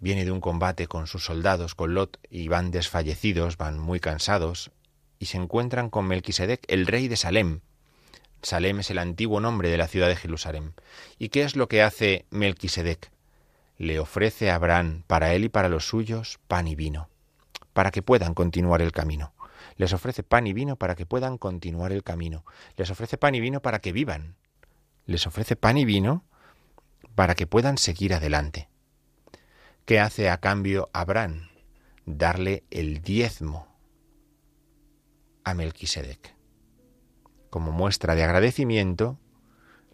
viene 0.00 0.26
de 0.26 0.32
un 0.32 0.42
combate 0.42 0.86
con 0.86 1.06
sus 1.06 1.24
soldados, 1.24 1.74
con 1.74 1.94
Lot, 1.94 2.18
y 2.28 2.48
van 2.48 2.70
desfallecidos, 2.70 3.56
van 3.56 3.78
muy 3.78 4.00
cansados, 4.00 4.70
y 5.18 5.24
se 5.24 5.38
encuentran 5.38 5.88
con 5.88 6.06
Melquisedec, 6.06 6.62
el 6.68 6.86
rey 6.86 7.08
de 7.08 7.16
Salem, 7.16 7.60
Salem 8.42 8.80
es 8.80 8.90
el 8.90 8.98
antiguo 8.98 9.40
nombre 9.40 9.70
de 9.70 9.78
la 9.78 9.88
ciudad 9.88 10.08
de 10.08 10.16
Jerusalén. 10.16 10.74
¿Y 11.18 11.30
qué 11.30 11.42
es 11.42 11.56
lo 11.56 11.68
que 11.68 11.82
hace 11.82 12.26
Melquisedec? 12.28 13.10
Le 13.78 13.98
ofrece 13.98 14.50
a 14.50 14.56
Abraham, 14.56 15.04
para 15.06 15.32
él 15.32 15.44
y 15.44 15.48
para 15.48 15.70
los 15.70 15.88
suyos, 15.88 16.38
pan 16.46 16.68
y 16.68 16.74
vino, 16.74 17.08
para 17.72 17.90
que 17.90 18.02
puedan 18.02 18.34
continuar 18.34 18.82
el 18.82 18.92
camino. 18.92 19.32
Les 19.76 19.94
ofrece 19.94 20.22
pan 20.22 20.46
y 20.46 20.52
vino 20.52 20.76
para 20.76 20.94
que 20.96 21.06
puedan 21.06 21.38
continuar 21.38 21.92
el 21.92 22.02
camino. 22.02 22.44
Les 22.76 22.90
ofrece 22.90 23.16
pan 23.16 23.34
y 23.34 23.40
vino 23.40 23.62
para 23.62 23.78
que 23.78 23.92
vivan. 23.92 24.36
Les 25.06 25.26
ofrece 25.26 25.56
pan 25.56 25.78
y 25.78 25.86
vino 25.86 26.22
para 27.16 27.34
que 27.34 27.48
puedan 27.48 27.78
seguir 27.78 28.14
adelante. 28.14 28.68
¿Qué 29.84 29.98
hace 29.98 30.30
a 30.30 30.38
cambio 30.38 30.90
Abraham? 30.92 31.48
Darle 32.04 32.62
el 32.70 33.02
diezmo 33.02 33.66
a 35.42 35.54
Melquisedec 35.54 36.36
como 37.50 37.72
muestra 37.72 38.14
de 38.14 38.22
agradecimiento, 38.22 39.18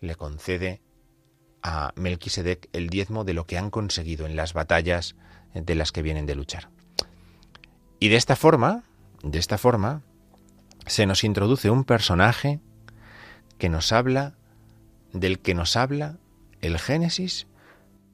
le 0.01 0.17
concede 0.17 0.83
a 1.63 1.93
Melquisedec 1.95 2.69
el 2.73 2.89
diezmo 2.91 3.25
de 3.25 3.35
lo 3.35 3.47
que 3.47 3.57
han 3.57 3.71
conseguido 3.71 4.27
en 4.27 4.35
las 4.35 4.53
batallas 4.53 5.15
de 5.55 5.75
las 5.77 5.93
que 5.93 6.03
vienen 6.03 6.27
de 6.27 6.35
luchar. 6.35 6.71
Y 8.01 8.09
de 8.09 8.17
esta 8.17 8.35
forma, 8.35 8.83
de 9.23 9.39
esta 9.39 9.59
forma, 9.59 10.03
se 10.87 11.07
nos 11.07 11.23
introduce 11.23 11.71
un 11.71 11.85
personaje 11.85 12.59
que 13.59 13.69
nos 13.69 13.93
habla 13.93 14.35
del 15.13 15.39
que 15.39 15.55
nos 15.55 15.77
habla 15.77 16.19
el 16.63 16.79
Génesis, 16.79 17.47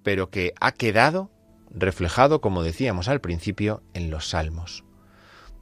pero 0.02 0.30
que 0.30 0.52
ha 0.60 0.72
quedado 0.72 1.30
reflejado, 1.70 2.40
como 2.40 2.62
decíamos 2.62 3.08
al 3.08 3.20
principio, 3.20 3.82
en 3.94 4.10
los 4.10 4.30
Salmos. 4.30 4.84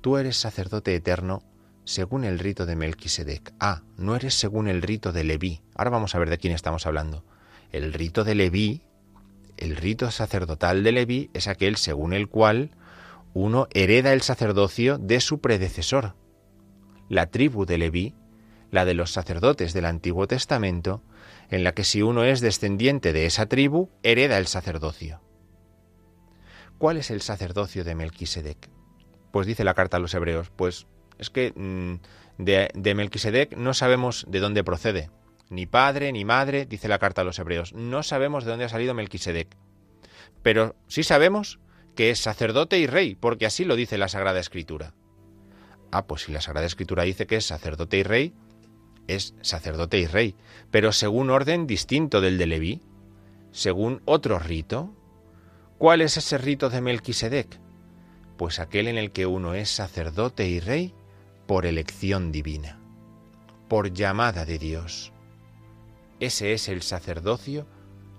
Tú 0.01 0.17
eres 0.17 0.37
sacerdote 0.37 0.95
eterno 0.95 1.43
según 1.85 2.25
el 2.25 2.39
rito 2.39 2.67
de 2.67 2.77
Melquisedec. 2.77 3.53
Ah, 3.61 3.83
no 3.97 4.17
eres 4.17 4.35
según 4.35 4.69
el 4.69 4.83
rito 4.83 5.13
de 5.13 5.25
Leví. 5.25 5.63
Ahora 5.75 5.91
vamos 5.91 6.15
a 6.15 6.19
ver 6.19 6.31
de 6.31 6.39
quién 6.39 6.53
estamos 6.53 6.87
hablando. 6.87 7.25
El 7.73 7.93
rito 7.93 8.25
de 8.25 8.35
Leví, 8.35 8.83
el 9.57 9.77
rito 9.77 10.11
sacerdotal 10.11 10.83
de 10.83 10.93
Leví, 10.93 11.31
es 11.35 11.49
aquel 11.49 11.77
según 11.77 12.13
el 12.13 12.29
cual 12.29 12.71
uno 13.35 13.69
hereda 13.73 14.13
el 14.13 14.23
sacerdocio 14.23 14.99
de 14.99 15.21
su 15.21 15.41
predecesor. 15.41 16.15
La 17.09 17.27
tribu 17.27 17.67
de 17.67 17.79
Leví, 17.79 18.15
la 18.71 18.85
de 18.85 18.95
los 18.95 19.13
sacerdotes 19.13 19.73
del 19.73 19.87
Antiguo 19.87 20.27
Testamento, 20.27 21.03
en 21.51 21.65
la 21.65 21.73
que 21.73 21.85
si 21.85 22.03
uno 22.03 22.25
es 22.25 22.41
descendiente 22.41 23.13
de 23.13 23.27
esa 23.27 23.47
tribu, 23.47 23.91
hereda 24.03 24.39
el 24.39 24.47
sacerdocio. 24.47 25.21
¿Cuál 26.79 26.99
es 26.99 27.11
el 27.11 27.23
sacerdocio 27.23 27.85
de 27.85 27.95
Melquisedec? 27.95 28.69
Pues 29.33 29.47
dice 29.47 29.65
la 29.65 29.75
carta 29.75 29.97
a 29.97 30.01
los 30.01 30.15
hebreos, 30.15 30.51
pues 30.55 30.87
es 31.19 31.31
que 31.31 31.53
mm, 31.55 31.97
de, 32.39 32.95
Melquisedec 32.95 33.57
no 33.57 33.75
sabemos 33.75 34.27
de 34.29 34.41
dónde 34.41 34.65
procede. 34.65 35.11
Ni 35.49 35.67
padre, 35.67 36.13
ni 36.13 36.25
madre, 36.25 36.67
dice 36.67 36.89
la 36.89 36.99
carta 36.99 37.23
a 37.23 37.25
los 37.25 37.39
hebreos. 37.39 37.73
No 37.73 38.03
sabemos 38.03 38.45
de 38.45 38.51
dónde 38.51 38.65
ha 38.67 38.69
salido 38.69 38.95
Melquisedec. 38.95 39.57
pero 40.43 40.77
sí 40.87 41.03
sabemos 41.03 41.61
que 41.95 42.11
es 42.11 42.19
sacerdote 42.21 42.79
y 42.79 42.87
rey, 42.87 43.15
porque 43.15 43.47
así 43.47 43.65
lo 43.65 43.75
dice 43.75 43.97
la 43.97 44.09
Sagrada 44.09 44.39
Escritura. 44.39 44.93
Ah, 45.91 46.07
pues 46.07 46.23
si 46.23 46.33
la 46.33 46.43
Sagrada 46.43 46.67
Escritura 46.67 47.05
dice 47.05 47.27
que 47.27 47.37
es 47.37 47.47
sacerdote 47.47 47.97
y 47.97 48.03
rey, 48.03 48.35
es 49.09 49.35
sacerdote 49.41 49.99
y 49.99 50.07
rey, 50.07 50.35
pero 50.71 50.93
según 50.93 51.31
orden 51.31 51.67
distinto 51.67 52.21
del 52.21 52.39
de 52.39 52.47
Leví, 52.47 52.83
según 53.51 54.03
otro 54.05 54.39
rito. 54.39 54.95
¿Cuál 55.79 56.03
es 56.03 56.17
ese 56.17 56.39
rito 56.39 56.71
de 56.71 56.81
Melquisedec? 56.81 57.61
Pues 58.37 58.59
aquel 58.59 58.89
en 58.89 58.99
el 58.99 59.13
que 59.13 59.27
uno 59.27 59.55
es 59.55 59.71
sacerdote 59.71 60.49
y 60.49 60.61
rey 60.61 60.95
por 61.47 61.67
elección 61.67 62.33
divina, 62.33 62.79
por 63.69 63.93
llamada 63.93 64.45
de 64.45 64.59
Dios. 64.59 65.13
Ese 66.21 66.53
es 66.53 66.69
el 66.69 66.83
sacerdocio 66.83 67.67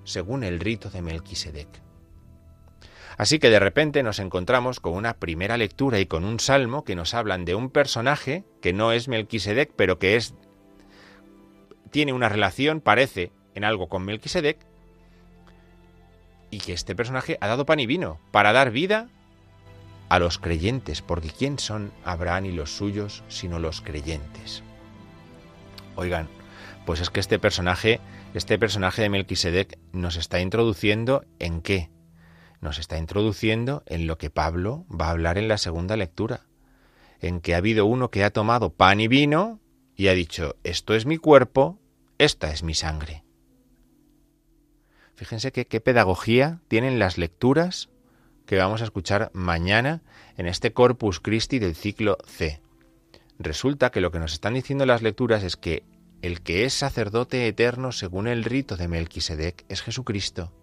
según 0.04 0.44
el 0.44 0.60
rito 0.60 0.90
de 0.90 1.02
Melquisedec. 1.02 1.68
Así 3.18 3.40
que 3.40 3.50
de 3.50 3.60
repente 3.60 4.04
nos 4.04 4.20
encontramos 4.20 4.80
con 4.80 4.94
una 4.94 5.16
primera 5.16 5.58
lectura 5.58 6.00
y 6.00 6.06
con 6.06 6.24
un 6.24 6.40
salmo 6.40 6.84
que 6.84 6.96
nos 6.96 7.16
hablan 7.16 7.46
de 7.46 7.56
un 7.56 7.72
personaje 7.72 8.44
que 8.62 8.74
no 8.74 8.92
es 8.92 9.08
Melquisedec, 9.08 9.72
pero 9.76 9.98
que 9.98 10.16
es 10.16 10.36
tiene 11.88 12.14
una 12.14 12.30
relación, 12.30 12.82
parece, 12.82 13.32
en 13.56 13.64
algo 13.64 13.90
con 13.90 14.04
Melquisedec, 14.04 14.58
y 16.50 16.60
que 16.60 16.74
este 16.74 16.96
personaje 16.96 17.38
ha 17.42 17.48
dado 17.48 17.66
pan 17.66 17.80
y 17.80 17.86
vino 17.86 18.20
para 18.32 18.54
dar 18.54 18.72
vida 18.72 19.10
a 20.10 20.20
los 20.20 20.38
creyentes, 20.38 21.02
porque 21.02 21.30
¿quién 21.30 21.60
son 21.60 21.92
Abraham 22.06 22.46
y 22.46 22.52
los 22.52 22.76
suyos 22.76 23.24
sino 23.28 23.60
los 23.60 23.82
creyentes? 23.82 24.64
Oigan, 25.96 26.30
pues 26.86 27.02
es 27.02 27.10
que 27.10 27.20
este 27.20 27.40
personaje, 27.40 28.00
este 28.34 28.58
personaje 28.58 29.02
de 29.02 29.10
Melquisedec 29.10 29.78
nos 29.92 30.16
está 30.16 30.40
introduciendo 30.40 31.26
en 31.40 31.62
qué? 31.62 31.90
Nos 32.62 32.80
está 32.80 32.98
introduciendo 32.98 33.84
en 33.86 34.08
lo 34.08 34.18
que 34.18 34.30
Pablo 34.30 34.86
va 34.90 35.08
a 35.08 35.12
hablar 35.12 35.38
en 35.38 35.48
la 35.48 35.58
segunda 35.58 35.98
lectura, 35.98 36.42
en 37.20 37.42
que 37.42 37.56
ha 37.56 37.58
habido 37.58 37.86
uno 37.86 38.10
que 38.10 38.24
ha 38.24 38.30
tomado 38.30 38.72
pan 38.72 39.02
y 39.02 39.08
vino 39.08 39.60
y 39.98 40.08
ha 40.08 40.14
dicho, 40.14 40.56
esto 40.64 40.94
es 40.94 41.06
mi 41.06 41.18
cuerpo, 41.18 41.80
esta 42.20 42.52
es 42.52 42.64
mi 42.64 42.76
sangre. 42.76 43.24
Fíjense 45.16 45.52
qué 45.52 45.82
pedagogía 45.82 46.62
tienen 46.68 47.00
las 47.00 47.18
lecturas 47.18 47.90
que 48.46 48.58
vamos 48.58 48.82
a 48.82 48.86
escuchar 48.86 49.32
mañana 49.34 50.04
en 50.38 50.46
este 50.46 50.72
Corpus 50.72 51.20
Christi 51.20 51.58
del 51.58 51.76
ciclo 51.76 52.18
C. 52.26 52.62
Resulta 53.40 53.90
que 53.90 54.00
lo 54.00 54.12
que 54.12 54.20
nos 54.20 54.34
están 54.34 54.54
diciendo 54.54 54.86
las 54.86 55.02
lecturas 55.02 55.44
es 55.44 55.58
que 55.58 55.84
el 56.22 56.42
que 56.42 56.66
es 56.66 56.74
sacerdote 56.74 57.48
eterno 57.48 57.92
según 57.92 58.28
el 58.28 58.44
rito 58.44 58.78
de 58.78 58.88
Melquisedec 58.88 59.66
es 59.68 59.82
Jesucristo. 59.82 60.54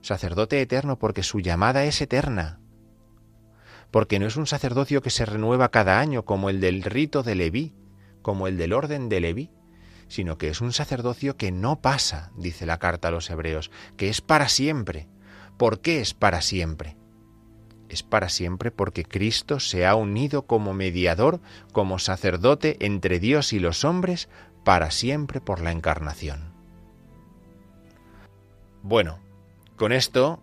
Sacerdote 0.00 0.60
eterno 0.60 0.98
porque 0.98 1.22
su 1.22 1.40
llamada 1.40 1.84
es 1.84 2.00
eterna. 2.00 2.60
Porque 3.90 4.18
no 4.18 4.26
es 4.26 4.36
un 4.36 4.46
sacerdocio 4.46 5.02
que 5.02 5.10
se 5.10 5.26
renueva 5.26 5.70
cada 5.70 6.00
año 6.00 6.24
como 6.24 6.50
el 6.50 6.60
del 6.60 6.82
rito 6.82 7.22
de 7.22 7.34
Leví, 7.34 7.74
como 8.28 8.46
el 8.46 8.58
del 8.58 8.74
orden 8.74 9.08
de 9.08 9.20
Leví, 9.20 9.50
sino 10.06 10.36
que 10.36 10.50
es 10.50 10.60
un 10.60 10.74
sacerdocio 10.74 11.38
que 11.38 11.50
no 11.50 11.80
pasa, 11.80 12.30
dice 12.36 12.66
la 12.66 12.78
carta 12.78 13.08
a 13.08 13.10
los 13.10 13.30
hebreos, 13.30 13.70
que 13.96 14.10
es 14.10 14.20
para 14.20 14.50
siempre. 14.50 15.08
¿Por 15.56 15.80
qué 15.80 16.02
es 16.02 16.12
para 16.12 16.42
siempre? 16.42 16.98
Es 17.88 18.02
para 18.02 18.28
siempre 18.28 18.70
porque 18.70 19.06
Cristo 19.06 19.60
se 19.60 19.86
ha 19.86 19.94
unido 19.94 20.42
como 20.42 20.74
mediador, 20.74 21.40
como 21.72 21.98
sacerdote 21.98 22.76
entre 22.84 23.18
Dios 23.18 23.54
y 23.54 23.60
los 23.60 23.82
hombres, 23.82 24.28
para 24.62 24.90
siempre 24.90 25.40
por 25.40 25.62
la 25.62 25.72
encarnación. 25.72 26.52
Bueno, 28.82 29.20
con 29.76 29.90
esto, 29.90 30.42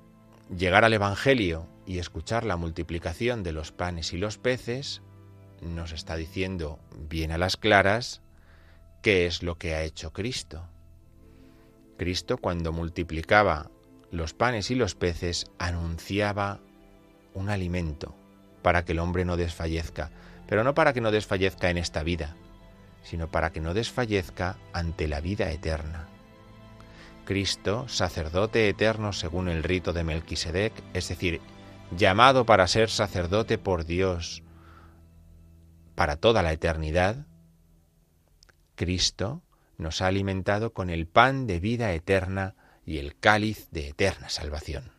llegar 0.49 0.85
al 0.85 0.93
Evangelio 0.93 1.67
y 1.85 1.99
escuchar 1.99 2.45
la 2.45 2.57
multiplicación 2.57 3.43
de 3.43 3.51
los 3.51 3.71
panes 3.71 4.11
y 4.11 4.17
los 4.17 4.39
peces 4.39 5.03
nos 5.65 5.91
está 5.91 6.15
diciendo 6.15 6.79
bien 7.09 7.31
a 7.31 7.37
las 7.37 7.57
claras 7.57 8.21
qué 9.01 9.25
es 9.25 9.43
lo 9.43 9.57
que 9.57 9.75
ha 9.75 9.83
hecho 9.83 10.13
Cristo. 10.13 10.67
Cristo 11.97 12.37
cuando 12.37 12.71
multiplicaba 12.71 13.69
los 14.11 14.33
panes 14.33 14.71
y 14.71 14.75
los 14.75 14.95
peces 14.95 15.47
anunciaba 15.57 16.59
un 17.33 17.49
alimento 17.49 18.15
para 18.61 18.85
que 18.85 18.93
el 18.93 18.99
hombre 18.99 19.25
no 19.25 19.37
desfallezca, 19.37 20.11
pero 20.47 20.63
no 20.63 20.73
para 20.73 20.93
que 20.93 21.01
no 21.01 21.11
desfallezca 21.11 21.69
en 21.69 21.77
esta 21.77 22.03
vida, 22.03 22.35
sino 23.03 23.29
para 23.29 23.51
que 23.51 23.61
no 23.61 23.73
desfallezca 23.73 24.57
ante 24.73 25.07
la 25.07 25.21
vida 25.21 25.51
eterna. 25.51 26.07
Cristo, 27.25 27.87
sacerdote 27.87 28.69
eterno 28.69 29.13
según 29.13 29.49
el 29.49 29.63
rito 29.63 29.93
de 29.93 30.03
Melquisedec, 30.03 30.73
es 30.93 31.09
decir, 31.09 31.41
llamado 31.95 32.45
para 32.45 32.67
ser 32.67 32.89
sacerdote 32.89 33.57
por 33.57 33.85
Dios 33.85 34.43
para 35.95 36.17
toda 36.17 36.43
la 36.43 36.51
eternidad, 36.53 37.25
Cristo 38.75 39.41
nos 39.77 40.01
ha 40.01 40.07
alimentado 40.07 40.73
con 40.73 40.89
el 40.89 41.07
pan 41.07 41.47
de 41.47 41.59
vida 41.59 41.93
eterna 41.93 42.55
y 42.85 42.97
el 42.97 43.17
cáliz 43.17 43.69
de 43.71 43.89
eterna 43.89 44.29
salvación. 44.29 44.91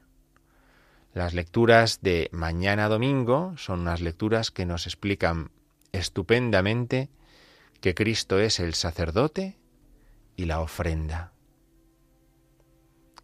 Las 1.15 1.33
lecturas 1.33 2.01
de 2.03 2.29
mañana 2.33 2.89
domingo 2.89 3.55
son 3.57 3.81
unas 3.81 4.01
lecturas 4.01 4.51
que 4.51 4.67
nos 4.67 4.87
explican 4.87 5.51
estupendamente 5.93 7.09
que 7.81 7.95
Cristo 7.95 8.39
es 8.39 8.61
el 8.61 8.75
sacerdote 8.75 9.57
y 10.37 10.45
la 10.45 10.61
ofrenda. 10.61 11.33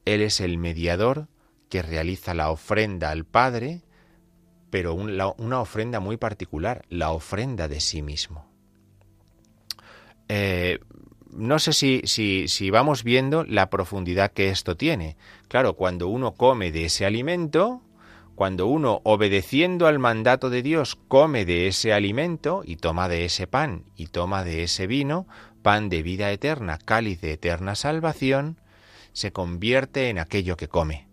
Él 0.04 0.22
es 0.22 0.40
el 0.40 0.58
mediador 0.58 1.28
que 1.68 1.82
realiza 1.82 2.34
la 2.34 2.50
ofrenda 2.50 3.10
al 3.10 3.24
Padre, 3.24 3.82
pero 4.72 4.94
una 4.94 5.60
ofrenda 5.60 6.00
muy 6.00 6.16
particular, 6.16 6.86
la 6.88 7.10
ofrenda 7.10 7.68
de 7.68 7.78
sí 7.78 8.00
mismo. 8.00 8.50
Eh, 10.28 10.78
no 11.30 11.58
sé 11.58 11.74
si, 11.74 12.00
si, 12.06 12.48
si 12.48 12.70
vamos 12.70 13.04
viendo 13.04 13.44
la 13.44 13.68
profundidad 13.68 14.32
que 14.32 14.48
esto 14.48 14.74
tiene. 14.74 15.18
Claro, 15.48 15.74
cuando 15.76 16.08
uno 16.08 16.32
come 16.32 16.72
de 16.72 16.86
ese 16.86 17.04
alimento, 17.04 17.82
cuando 18.34 18.66
uno, 18.66 19.02
obedeciendo 19.04 19.86
al 19.86 19.98
mandato 19.98 20.48
de 20.48 20.62
Dios, 20.62 20.96
come 21.06 21.44
de 21.44 21.66
ese 21.66 21.92
alimento 21.92 22.62
y 22.64 22.76
toma 22.76 23.10
de 23.10 23.26
ese 23.26 23.46
pan 23.46 23.84
y 23.94 24.06
toma 24.06 24.42
de 24.42 24.62
ese 24.62 24.86
vino, 24.86 25.26
pan 25.60 25.90
de 25.90 26.02
vida 26.02 26.32
eterna, 26.32 26.78
cáliz 26.78 27.20
de 27.20 27.32
eterna 27.32 27.74
salvación, 27.74 28.58
se 29.12 29.32
convierte 29.32 30.08
en 30.08 30.18
aquello 30.18 30.56
que 30.56 30.68
come, 30.68 31.08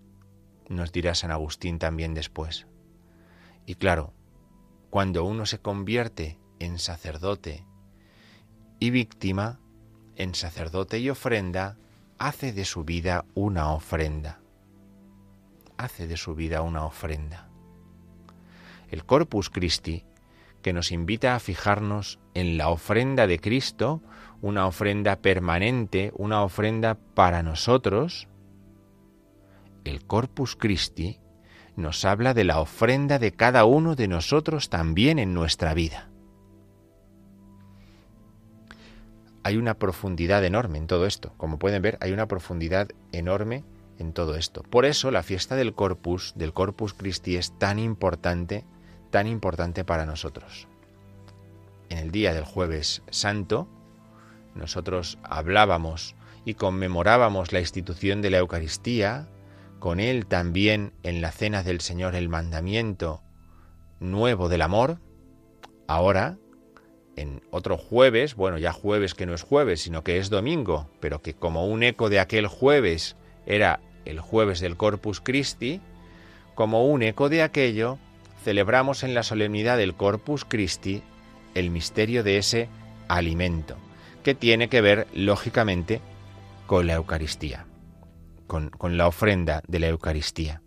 nos 0.69 0.93
dirá 0.93 1.13
San 1.13 1.31
Agustín 1.31 1.77
también 1.77 2.13
después. 2.13 2.68
Y 3.69 3.75
claro, 3.75 4.15
cuando 4.89 5.23
uno 5.25 5.45
se 5.45 5.59
convierte 5.59 6.39
en 6.57 6.79
sacerdote 6.79 7.67
y 8.79 8.89
víctima, 8.89 9.59
en 10.15 10.33
sacerdote 10.33 10.97
y 10.97 11.11
ofrenda, 11.11 11.77
hace 12.17 12.51
de 12.51 12.65
su 12.65 12.83
vida 12.83 13.25
una 13.35 13.71
ofrenda. 13.71 14.41
Hace 15.77 16.07
de 16.07 16.17
su 16.17 16.33
vida 16.33 16.63
una 16.63 16.83
ofrenda. 16.83 17.47
El 18.89 19.05
Corpus 19.05 19.51
Christi, 19.51 20.03
que 20.63 20.73
nos 20.73 20.91
invita 20.91 21.35
a 21.35 21.39
fijarnos 21.39 22.17
en 22.33 22.57
la 22.57 22.69
ofrenda 22.69 23.27
de 23.27 23.37
Cristo, 23.37 24.01
una 24.41 24.65
ofrenda 24.65 25.17
permanente, 25.17 26.11
una 26.15 26.41
ofrenda 26.41 26.95
para 26.95 27.43
nosotros, 27.43 28.27
el 29.83 30.03
Corpus 30.07 30.55
Christi 30.55 31.19
nos 31.79 32.05
habla 32.05 32.33
de 32.33 32.43
la 32.43 32.59
ofrenda 32.59 33.17
de 33.17 33.31
cada 33.31 33.65
uno 33.65 33.95
de 33.95 34.07
nosotros 34.07 34.69
también 34.69 35.17
en 35.17 35.33
nuestra 35.33 35.73
vida. 35.73 36.09
hay 39.43 39.57
una 39.57 39.73
profundidad 39.73 40.43
enorme 40.45 40.77
en 40.77 40.87
todo 40.87 41.05
esto. 41.05 41.33
Como 41.37 41.57
pueden 41.57 41.81
ver, 41.81 41.97
hay 42.01 42.11
una 42.11 42.27
profundidad 42.27 42.89
enorme 43.11 43.63
en 43.97 44.13
todo 44.13 44.35
esto. 44.35 44.63
Por 44.63 44.85
eso 44.85 45.09
la 45.11 45.23
fiesta 45.23 45.55
del 45.55 45.73
Corpus, 45.73 46.33
del 46.35 46.53
Corpus 46.53 46.93
Christi, 46.93 47.35
es 47.35 47.57
tan 47.57 47.79
importante, 47.79 48.63
tan 49.09 49.27
importante 49.27 49.83
para 49.83 50.05
nosotros. 50.05 50.67
En 51.89 51.97
el 51.97 52.11
día 52.11 52.33
del 52.33 52.43
jueves 52.43 53.01
santo, 53.09 53.67
nosotros 54.53 55.17
hablábamos 55.23 56.15
y 56.45 56.53
conmemorábamos 56.53 57.51
la 57.51 57.59
institución 57.59 58.21
de 58.21 58.29
la 58.29 58.37
Eucaristía, 58.37 59.27
con 59.79 59.99
él 59.99 60.25
también 60.25 60.93
en 61.03 61.21
la 61.21 61.31
cena 61.31 61.63
del 61.63 61.81
Señor 61.81 62.15
el 62.15 62.29
mandamiento 62.29 63.21
nuevo 63.99 64.49
del 64.49 64.61
amor. 64.61 64.99
Ahora, 65.87 66.37
en 67.15 67.41
otro 67.51 67.77
jueves, 67.77 68.35
bueno, 68.35 68.57
ya 68.57 68.71
jueves 68.71 69.13
que 69.13 69.25
no 69.25 69.33
es 69.33 69.41
jueves, 69.41 69.81
sino 69.81 70.03
que 70.03 70.17
es 70.17 70.29
domingo, 70.29 70.89
pero 70.99 71.21
que 71.21 71.33
como 71.33 71.67
un 71.67 71.83
eco 71.83 72.09
de 72.09 72.19
aquel 72.19 72.47
jueves 72.47 73.15
era 73.45 73.79
el 74.05 74.19
jueves 74.19 74.59
del 74.59 74.77
Corpus 74.77 75.19
Christi, 75.21 75.81
como 76.55 76.85
un 76.85 77.03
eco 77.03 77.29
de 77.29 77.41
aquello, 77.41 77.97
celebramos 78.43 79.03
en 79.03 79.13
la 79.13 79.23
solemnidad 79.23 79.77
del 79.77 79.95
Corpus 79.95 80.45
Christi 80.45 81.01
el 81.55 81.69
misterio 81.71 82.23
de 82.23 82.37
ese 82.37 82.69
alimento, 83.07 83.75
que 84.23 84.35
tiene 84.35 84.69
que 84.69 84.81
ver, 84.81 85.07
lógicamente, 85.13 86.01
con 86.67 86.87
la 86.87 86.93
Eucaristía, 86.93 87.65
con, 88.49 88.97
la 88.97 89.07
ofrenda 89.07 89.61
de 89.67 89.79
la 89.79 89.87
Eucaristía. 89.87 90.61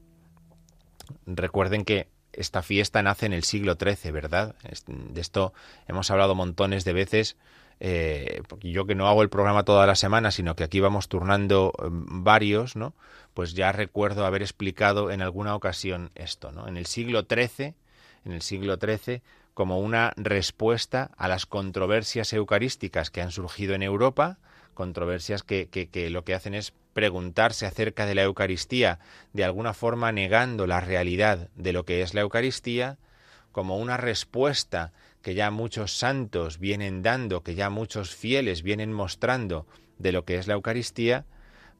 Recuerden 1.26 1.84
que 1.84 2.08
esta 2.32 2.62
fiesta 2.62 3.02
nace 3.02 3.26
en 3.26 3.34
el 3.34 3.42
siglo 3.42 3.74
XIII, 3.74 4.12
¿verdad? 4.12 4.54
De 4.86 5.20
esto 5.20 5.52
hemos 5.86 6.10
hablado 6.10 6.34
montones 6.34 6.86
de 6.86 6.92
veces. 6.94 7.36
Eh, 7.80 8.42
yo 8.60 8.86
que 8.86 8.94
no 8.94 9.08
hago 9.08 9.22
el 9.22 9.28
programa 9.28 9.64
toda 9.64 9.86
la 9.86 9.96
semana, 9.96 10.30
sino 10.30 10.54
que 10.54 10.62
aquí 10.62 10.78
vamos 10.78 11.08
turnando 11.08 11.72
eh, 11.76 11.88
varios, 11.90 12.76
¿no? 12.76 12.94
Pues 13.34 13.54
ya 13.54 13.72
recuerdo 13.72 14.24
haber 14.24 14.42
explicado 14.42 15.10
en 15.10 15.20
alguna 15.20 15.56
ocasión 15.56 16.12
esto, 16.14 16.52
¿no? 16.52 16.68
En 16.68 16.76
el 16.76 16.86
siglo 16.86 17.26
XIII, 17.28 17.74
en 18.24 18.32
el 18.32 18.42
siglo 18.42 18.76
XIII, 18.76 19.22
como 19.52 19.80
una 19.80 20.12
respuesta 20.16 21.10
a 21.16 21.26
las 21.26 21.44
controversias 21.44 22.32
eucarísticas 22.32 23.10
que 23.10 23.20
han 23.20 23.32
surgido 23.32 23.74
en 23.74 23.82
Europa, 23.82 24.38
controversias 24.74 25.42
que, 25.42 25.68
que, 25.68 26.10
lo 26.10 26.24
que 26.24 26.34
hacen 26.34 26.54
es 26.54 26.72
preguntarse 26.92 27.66
acerca 27.66 28.06
de 28.06 28.14
la 28.14 28.22
Eucaristía, 28.22 28.98
de 29.32 29.44
alguna 29.44 29.74
forma 29.74 30.12
negando 30.12 30.66
la 30.66 30.80
realidad 30.80 31.48
de 31.54 31.72
lo 31.72 31.84
que 31.84 32.02
es 32.02 32.14
la 32.14 32.22
Eucaristía, 32.22 32.98
como 33.50 33.78
una 33.78 33.96
respuesta 33.96 34.92
que 35.22 35.34
ya 35.34 35.50
muchos 35.50 35.96
santos 35.96 36.58
vienen 36.58 37.02
dando, 37.02 37.42
que 37.42 37.54
ya 37.54 37.70
muchos 37.70 38.14
fieles 38.14 38.62
vienen 38.62 38.92
mostrando 38.92 39.66
de 39.98 40.12
lo 40.12 40.24
que 40.24 40.36
es 40.36 40.46
la 40.46 40.54
Eucaristía, 40.54 41.24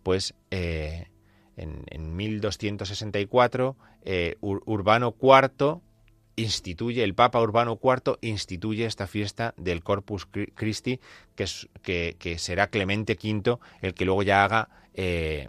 pues 0.03 0.35
eh, 0.51 1.09
en, 1.57 2.17
1264 2.17 3.77
eh, 4.05 4.37
Urbano 4.41 5.15
IV 5.21 5.81
instituye, 6.37 7.05
el 7.05 7.15
Papa 7.15 7.41
Urbano 7.41 7.79
IV 7.83 8.19
instituye 8.21 8.87
esta 8.87 9.07
fiesta 9.07 9.55
del 9.57 9.83
Corpus 9.83 10.27
Christi, 10.27 11.01
que, 11.35 12.39
será 12.39 12.69
Clemente 12.69 13.19
V 13.23 13.59
el 13.81 13.95
que 13.95 14.05
luego 14.05 14.23
ya 14.23 14.45
haga 14.45 14.69
eh, 14.95 15.49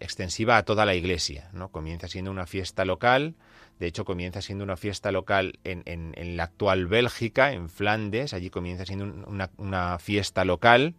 extensiva 0.00 0.56
a 0.56 0.64
toda 0.64 0.84
la 0.84 0.94
Iglesia. 0.94 1.50
¿no? 1.52 1.68
Comienza 1.68 2.08
siendo 2.08 2.30
una 2.30 2.46
fiesta 2.46 2.84
local, 2.84 3.34
de 3.78 3.86
hecho 3.86 4.04
comienza 4.04 4.42
siendo 4.42 4.64
una 4.64 4.76
fiesta 4.76 5.12
local 5.12 5.58
en, 5.64 5.82
en, 5.86 6.36
la 6.36 6.44
actual 6.44 6.86
Bélgica, 6.86 7.52
en 7.52 7.68
Flandes, 7.68 8.32
allí 8.34 8.50
comienza 8.50 8.84
siendo 8.84 9.04
una, 9.26 9.50
una 9.56 9.98
fiesta 9.98 10.44
local. 10.44 10.94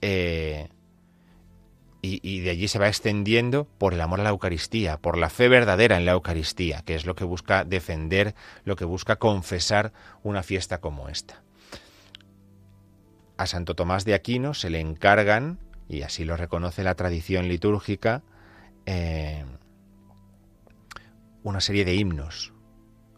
Eh, 0.00 0.68
y, 2.04 2.40
de 2.40 2.50
allí 2.50 2.66
se 2.66 2.80
va 2.80 2.88
extendiendo 2.88 3.68
por 3.78 3.94
el 3.94 4.00
amor 4.00 4.18
a 4.20 4.24
la 4.24 4.30
Eucaristía, 4.30 4.98
por 4.98 5.16
la 5.16 5.30
fe 5.30 5.48
verdadera 5.48 5.96
en 5.96 6.04
la 6.04 6.12
Eucaristía, 6.12 6.82
que 6.82 6.96
es 6.96 7.06
lo 7.06 7.14
que 7.14 7.22
busca 7.22 7.64
defender, 7.64 8.34
lo 8.64 8.74
que 8.74 8.84
busca 8.84 9.16
confesar 9.16 9.92
una 10.24 10.42
fiesta 10.42 10.80
como 10.80 11.08
esta. 11.08 11.42
A 13.36 13.46
Santo 13.46 13.76
Tomás 13.76 14.04
de 14.04 14.14
Aquino 14.14 14.52
se 14.52 14.68
le 14.68 14.80
encargan, 14.80 15.60
y 15.88 16.02
así 16.02 16.24
lo 16.24 16.36
reconoce 16.36 16.82
la 16.82 16.96
tradición 16.96 17.46
litúrgica, 17.46 18.22
eh, 18.84 19.44
una 21.44 21.60
serie 21.60 21.84
de 21.84 21.94
himnos. 21.94 22.52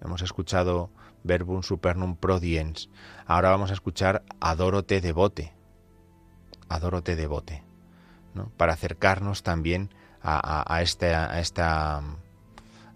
Hemos 0.02 0.20
escuchado 0.20 0.90
Verbum 1.22 1.62
Supernum 1.62 2.16
Prodiens. 2.16 2.90
Ahora 3.24 3.48
vamos 3.48 3.70
a 3.70 3.74
escuchar 3.74 4.24
Adoro 4.40 4.84
te 4.84 5.00
devote. 5.00 5.54
Adoro 6.68 7.02
te 7.02 7.16
para 8.56 8.72
acercarnos 8.72 9.42
también 9.42 9.90
a, 10.22 10.80
este, 10.82 11.14
a, 11.14 11.38
esta, 11.38 12.02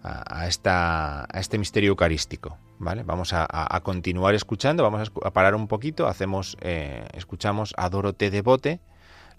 a, 0.03 0.47
esta, 0.47 1.23
a 1.23 1.39
este 1.39 1.57
misterio 1.57 1.89
eucarístico. 1.89 2.57
¿Vale? 2.81 3.03
Vamos 3.03 3.33
a, 3.33 3.77
continuar 3.83 4.35
escuchando, 4.35 4.83
vamos 4.83 5.11
a, 5.23 5.31
parar 5.31 5.53
un 5.53 5.67
poquito, 5.67 6.07
hacemos, 6.07 6.57
eh, 6.61 7.05
escuchamos 7.13 7.73
Adoro 7.75 8.13
te 8.13 8.31
devote, 8.31 8.79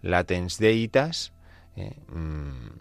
Latens 0.03 0.59
Deitas, 0.59 1.33
eh, 1.77 1.97
mm, 2.09 2.81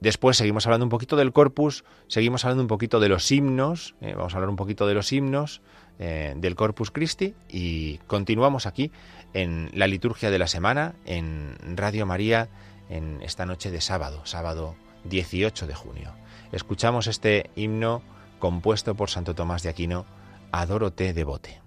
Después 0.00 0.38
seguimos 0.38 0.66
hablando 0.66 0.86
un 0.86 0.90
poquito 0.90 1.14
del 1.14 1.30
corpus, 1.30 1.84
seguimos 2.08 2.44
hablando 2.44 2.62
un 2.62 2.68
poquito 2.68 3.00
de 3.00 3.10
los 3.10 3.30
himnos, 3.30 3.94
eh, 4.00 4.14
vamos 4.16 4.32
a 4.32 4.38
hablar 4.38 4.48
un 4.48 4.56
poquito 4.56 4.86
de 4.86 4.94
los 4.94 5.12
himnos 5.12 5.62
del 5.98 6.56
Corpus 6.56 6.90
Christi 6.90 7.34
y 7.46 7.98
continuamos 8.06 8.64
aquí 8.64 8.90
en 9.34 9.70
la 9.72 9.86
liturgia 9.86 10.30
de 10.30 10.38
la 10.38 10.46
semana 10.46 10.94
en 11.06 11.56
Radio 11.76 12.06
María 12.06 12.48
en 12.88 13.22
esta 13.22 13.46
noche 13.46 13.70
de 13.70 13.80
sábado, 13.80 14.22
sábado 14.24 14.74
18 15.04 15.66
de 15.66 15.74
junio. 15.74 16.12
Escuchamos 16.52 17.06
este 17.06 17.50
himno 17.54 18.02
compuesto 18.38 18.94
por 18.94 19.10
Santo 19.10 19.34
Tomás 19.34 19.62
de 19.62 19.68
Aquino, 19.68 20.06
Adorote 20.52 21.12
devote. 21.12 21.60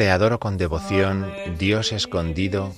Te 0.00 0.10
adoro 0.10 0.40
con 0.40 0.56
devoción, 0.56 1.30
Dios 1.58 1.92
escondido, 1.92 2.72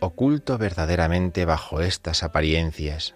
oculto 0.00 0.58
verdaderamente 0.58 1.46
bajo 1.46 1.80
estas 1.80 2.22
apariencias. 2.22 3.14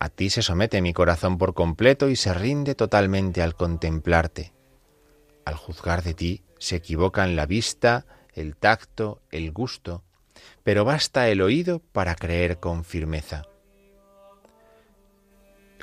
A 0.00 0.08
ti 0.08 0.28
se 0.28 0.42
somete 0.42 0.82
mi 0.82 0.92
corazón 0.92 1.38
por 1.38 1.54
completo 1.54 2.08
y 2.08 2.16
se 2.16 2.34
rinde 2.34 2.74
totalmente 2.74 3.42
al 3.42 3.54
contemplarte 3.54 4.52
al 5.44 5.54
juzgar 5.54 6.02
de 6.02 6.14
ti, 6.14 6.42
se 6.58 6.74
equivocan 6.74 7.36
la 7.36 7.46
vista, 7.46 8.06
el 8.34 8.56
tacto, 8.56 9.22
el 9.30 9.52
gusto, 9.52 10.02
pero 10.64 10.84
basta 10.84 11.28
el 11.28 11.42
oído 11.42 11.78
para 11.92 12.16
creer 12.16 12.58
con 12.58 12.82
firmeza. 12.82 13.44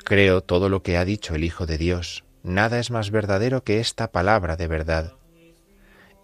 Creo 0.04 0.42
todo 0.42 0.68
lo 0.68 0.82
que 0.82 0.98
ha 0.98 1.06
dicho 1.06 1.34
el 1.34 1.42
Hijo 1.42 1.64
de 1.64 1.78
Dios, 1.78 2.24
nada 2.42 2.78
es 2.78 2.90
más 2.90 3.10
verdadero 3.10 3.64
que 3.64 3.80
esta 3.80 4.12
palabra 4.12 4.56
de 4.56 4.68
verdad. 4.68 5.14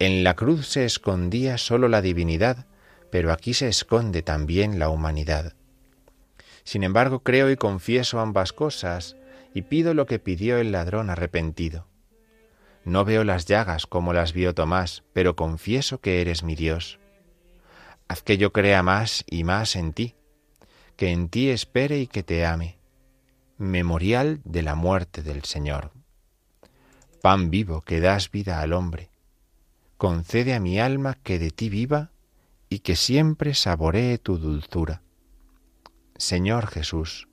En 0.03 0.25
la 0.25 0.35
cruz 0.35 0.67
se 0.67 0.85
escondía 0.85 1.59
sólo 1.59 1.87
la 1.87 2.03
divinidad, 2.03 2.67
pero 3.13 3.33
aquí 3.33 3.55
se 3.55 3.69
esconde 3.69 4.21
también 4.21 4.81
la 4.81 4.89
humanidad. 4.89 5.55
Sin 6.65 6.83
embargo, 6.83 7.21
creo 7.21 7.53
y 7.53 7.57
confieso 7.57 8.19
ambas 8.19 8.53
cosas, 8.53 9.15
y 9.55 9.63
pido 9.63 9.95
lo 9.95 10.07
que 10.07 10.19
pidió 10.19 10.59
el 10.59 10.73
ladrón 10.73 11.09
arrepentido. 11.09 11.87
No 12.85 13.05
veo 13.05 13.23
las 13.23 13.47
llagas 13.47 13.87
como 13.87 14.13
las 14.13 14.33
vio 14.33 14.57
Tomás, 14.57 15.05
pero 15.13 15.37
confieso 15.37 16.01
que 16.01 16.21
eres 16.21 16.43
mi 16.43 16.57
Dios. 16.57 16.99
Haz 18.09 18.23
que 18.23 18.39
yo 18.39 18.53
crea 18.53 18.83
más 18.83 19.23
y 19.31 19.45
más 19.45 19.77
en 19.77 19.93
ti, 19.93 20.17
que 20.97 21.13
en 21.13 21.29
ti 21.29 21.49
espere 21.49 22.01
y 22.01 22.09
que 22.09 22.25
te 22.25 22.45
ame. 22.45 22.77
Memorial 23.57 24.41
de 24.43 24.63
la 24.63 24.75
muerte 24.75 25.23
del 25.23 25.45
Señor. 25.45 25.93
Pan 27.21 27.51
vivo 27.51 27.83
que 27.83 28.01
das 28.01 28.33
vida 28.33 28.61
al 28.63 28.73
hombre. 28.73 29.12
Concede 30.03 30.53
a 30.53 30.59
mi 30.59 30.81
alma 30.81 31.15
que 31.23 31.39
de 31.39 31.53
ti 31.53 31.69
viva 31.69 32.11
y 32.69 32.81
que 32.81 32.97
siempre 32.97 33.55
saboree 33.55 34.19
tu 34.19 34.37
dulzura. 34.37 35.01
Señor 36.17 36.67
Jesús, 36.67 37.29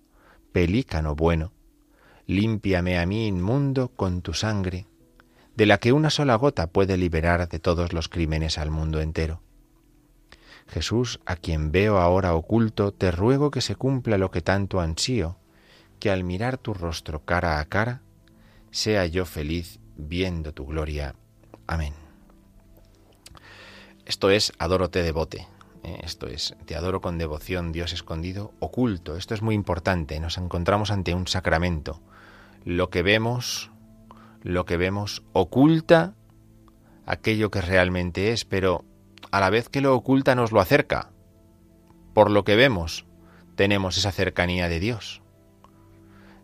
pelícano 0.52 1.16
bueno, 1.16 1.52
límpiame 2.28 3.00
a 3.00 3.08
mí 3.08 3.26
inmundo 3.26 3.88
con 3.88 4.22
tu 4.22 4.36
sangre, 4.36 4.86
de 5.56 5.66
la 5.66 5.80
que 5.80 5.94
una 5.94 6.12
sola 6.12 6.36
gota 6.36 6.68
puede 6.68 6.96
liberar 6.96 7.50
de 7.50 7.58
todos 7.58 7.92
los 7.92 8.08
crímenes 8.08 8.60
al 8.60 8.70
mundo 8.70 9.02
entero. 9.02 9.42
Jesús, 10.68 11.22
a 11.26 11.38
quien 11.38 11.72
veo 11.72 11.98
ahora 11.98 12.36
oculto, 12.36 12.94
te 12.94 13.10
ruego 13.10 13.50
que 13.50 13.62
se 13.62 13.76
cumpla 13.78 14.20
lo 14.20 14.30
que 14.30 14.44
tanto 14.44 14.80
ansío, 14.80 15.38
que 16.00 16.12
al 16.12 16.24
mirar 16.24 16.60
tu 16.60 16.76
rostro 16.76 17.26
cara 17.26 17.60
a 17.60 17.66
cara, 17.66 18.04
sea 18.70 19.08
yo 19.08 19.26
feliz 19.26 19.80
viendo 19.98 20.54
tu 20.54 20.68
gloria. 20.68 21.16
Amén. 21.66 21.99
Esto 24.10 24.32
es 24.32 24.54
Adórote 24.58 25.04
devote. 25.04 25.48
Eh, 25.84 26.00
esto 26.02 26.26
es, 26.26 26.56
te 26.66 26.76
adoro 26.76 27.00
con 27.00 27.20
devoción, 27.20 27.72
Dios 27.72 27.94
escondido, 27.94 28.54
oculto. 28.58 29.16
Esto 29.16 29.36
es 29.36 29.44
muy 29.44 29.54
importante. 29.54 30.20
Nos 30.20 30.40
encontramos 30.40 30.90
ante 30.90 31.14
un 31.14 31.28
sacramento 31.28 32.02
lo 32.66 32.90
que 32.90 33.04
vemos, 33.04 33.70
lo 34.42 34.66
que 34.66 34.78
vemos 34.78 35.22
oculta 35.34 36.16
aquello 37.06 37.52
que 37.52 37.62
realmente 37.62 38.32
es, 38.32 38.46
pero 38.46 38.84
a 39.30 39.40
la 39.40 39.52
vez 39.52 39.70
que 39.70 39.80
lo 39.80 39.94
oculta 39.96 40.34
nos 40.34 40.52
lo 40.52 40.60
acerca. 40.60 41.12
Por 42.16 42.32
lo 42.32 42.44
que 42.44 42.56
vemos, 42.56 43.06
tenemos 43.54 43.96
esa 43.96 44.12
cercanía 44.12 44.70
de 44.70 44.80
Dios. 44.80 45.22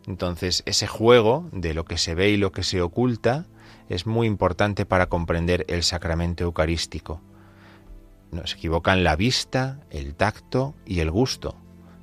Entonces, 0.06 0.62
ese 0.68 0.86
juego 0.86 1.50
de 1.52 1.74
lo 1.74 1.84
que 1.86 1.98
se 1.98 2.14
ve 2.14 2.30
y 2.30 2.38
lo 2.38 2.52
que 2.52 2.62
se 2.62 2.84
oculta 2.84 3.48
es 3.90 4.06
muy 4.06 4.28
importante 4.28 4.86
para 4.86 5.08
comprender 5.08 5.66
el 5.68 5.82
sacramento 5.82 6.44
eucarístico. 6.44 7.22
Nos 8.36 8.54
equivocan 8.54 9.06
la 9.06 9.16
vista, 9.16 9.80
el 9.90 10.14
tacto 10.14 10.76
y 10.86 11.00
el 11.00 11.10
gusto. 11.10 11.56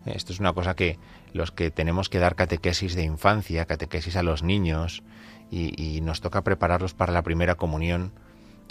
Esto 0.06 0.32
es 0.32 0.40
una 0.40 0.54
cosa 0.54 0.74
que 0.74 0.98
los 1.34 1.52
que 1.52 1.70
tenemos 1.70 2.08
que 2.08 2.18
dar 2.18 2.34
catequesis 2.36 2.94
de 2.94 3.04
infancia, 3.04 3.66
catequesis 3.66 4.16
a 4.16 4.22
los 4.22 4.42
niños, 4.42 5.02
y, 5.50 6.00
nos 6.00 6.22
toca 6.22 6.42
prepararlos 6.42 6.94
para 6.94 7.12
la 7.12 7.22
primera 7.22 7.56
comunión, 7.56 8.12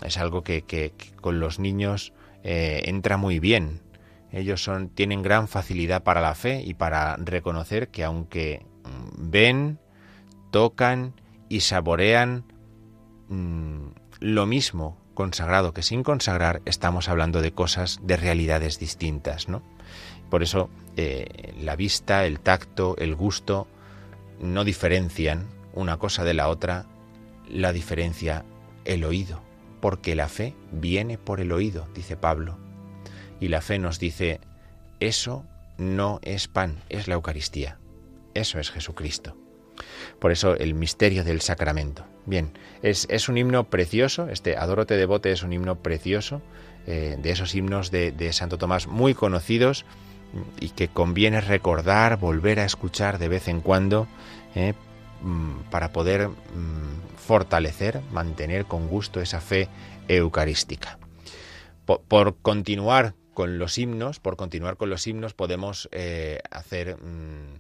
es 0.04 0.18
algo 0.18 0.44
que, 0.44 0.94
con 1.22 1.40
los 1.40 1.60
niños 1.60 2.12
eh, 2.44 2.82
entra 2.86 3.18
muy 3.18 3.40
bien. 3.40 3.82
Ellos 4.32 4.68
tienen 4.96 5.22
gran 5.22 5.48
facilidad 5.48 6.02
para 6.02 6.22
la 6.22 6.34
fe 6.34 6.64
y 6.66 6.74
para 6.74 7.18
reconocer 7.18 7.90
que 7.90 8.04
aunque 8.04 8.66
mm, 8.84 9.30
ven, 9.30 9.80
tocan 10.50 11.14
y 11.50 11.60
saborean 11.60 12.46
mm, 13.30 13.90
lo 14.20 14.48
mismo 14.48 15.01
consagrado 15.22 15.72
que 15.72 15.84
sin 15.84 16.02
consagrar, 16.02 16.64
estamos 16.66 17.08
hablando 17.08 17.44
de 17.44 17.54
cosas, 17.54 18.00
de 18.02 18.18
realidades 18.18 18.80
distintas, 18.80 19.50
¿no? 19.50 19.62
Por 20.32 20.42
eso 20.42 20.72
eh, 20.98 21.54
la 21.62 21.76
vista, 21.76 22.26
el 22.26 22.40
tacto, 22.40 22.96
el 22.98 23.14
gusto 23.14 23.68
no 24.40 24.64
diferencian 24.64 25.46
una 25.74 25.98
cosa 25.98 26.24
de 26.24 26.34
la 26.34 26.50
otra, 26.50 26.88
la 27.48 27.72
diferencia 27.72 28.46
el 28.84 29.04
oído, 29.04 29.44
porque 29.80 30.16
la 30.16 30.28
fe 30.28 30.56
viene 30.72 31.20
por 31.20 31.40
el 31.40 31.52
oído, 31.52 31.88
dice 31.94 32.18
Pablo. 32.18 32.58
Y 33.40 33.50
la 33.50 33.62
fe 33.62 33.78
nos 33.78 34.00
dice, 34.00 34.40
eso 35.00 35.46
no 35.78 36.20
es 36.24 36.48
pan, 36.48 36.82
es 36.90 37.08
la 37.08 37.14
Eucaristía, 37.14 37.78
eso 38.34 38.58
es 38.58 38.72
Jesucristo. 38.72 39.38
Por 40.18 40.32
eso 40.32 40.56
el 40.56 40.74
misterio 40.74 41.24
del 41.24 41.42
sacramento. 41.42 42.11
Bien, 42.26 42.52
es, 42.84 43.30
un 43.30 43.38
himno 43.38 43.64
precioso, 43.70 44.30
este 44.30 44.56
Adorote 44.56 44.96
Devote 44.96 45.32
es 45.32 45.44
un 45.44 45.54
himno 45.54 45.80
precioso, 45.80 46.42
eh, 46.86 47.18
de 47.20 47.32
esos 47.32 47.56
himnos 47.56 47.92
de, 47.92 48.12
de 48.12 48.32
Santo 48.34 48.58
Tomás 48.58 48.88
muy 48.88 49.14
conocidos, 49.14 49.86
y 50.60 50.70
que 50.70 50.88
conviene 50.88 51.42
recordar, 51.42 52.18
volver 52.18 52.60
a 52.60 52.66
escuchar 52.66 53.20
de 53.20 53.28
vez 53.28 53.48
en 53.48 53.62
cuando 53.62 54.08
eh, 54.56 54.74
mm, 55.22 55.70
para 55.70 55.92
poder 55.92 56.30
mm, 56.30 57.18
fortalecer, 57.18 58.02
mantener 58.12 58.66
con 58.66 58.88
gusto 58.88 59.22
esa 59.22 59.42
fe 59.42 59.68
eucarística. 60.08 60.98
Por, 61.86 62.38
continuar 62.38 63.16
con 63.34 63.60
los 63.60 63.78
himnos, 63.78 64.20
por 64.20 64.38
continuar 64.38 64.78
con 64.78 64.90
los 64.90 65.06
himnos, 65.08 65.34
podemos 65.34 65.90
eh, 65.92 66.40
hacer 66.50 66.98
mm, 66.98 67.60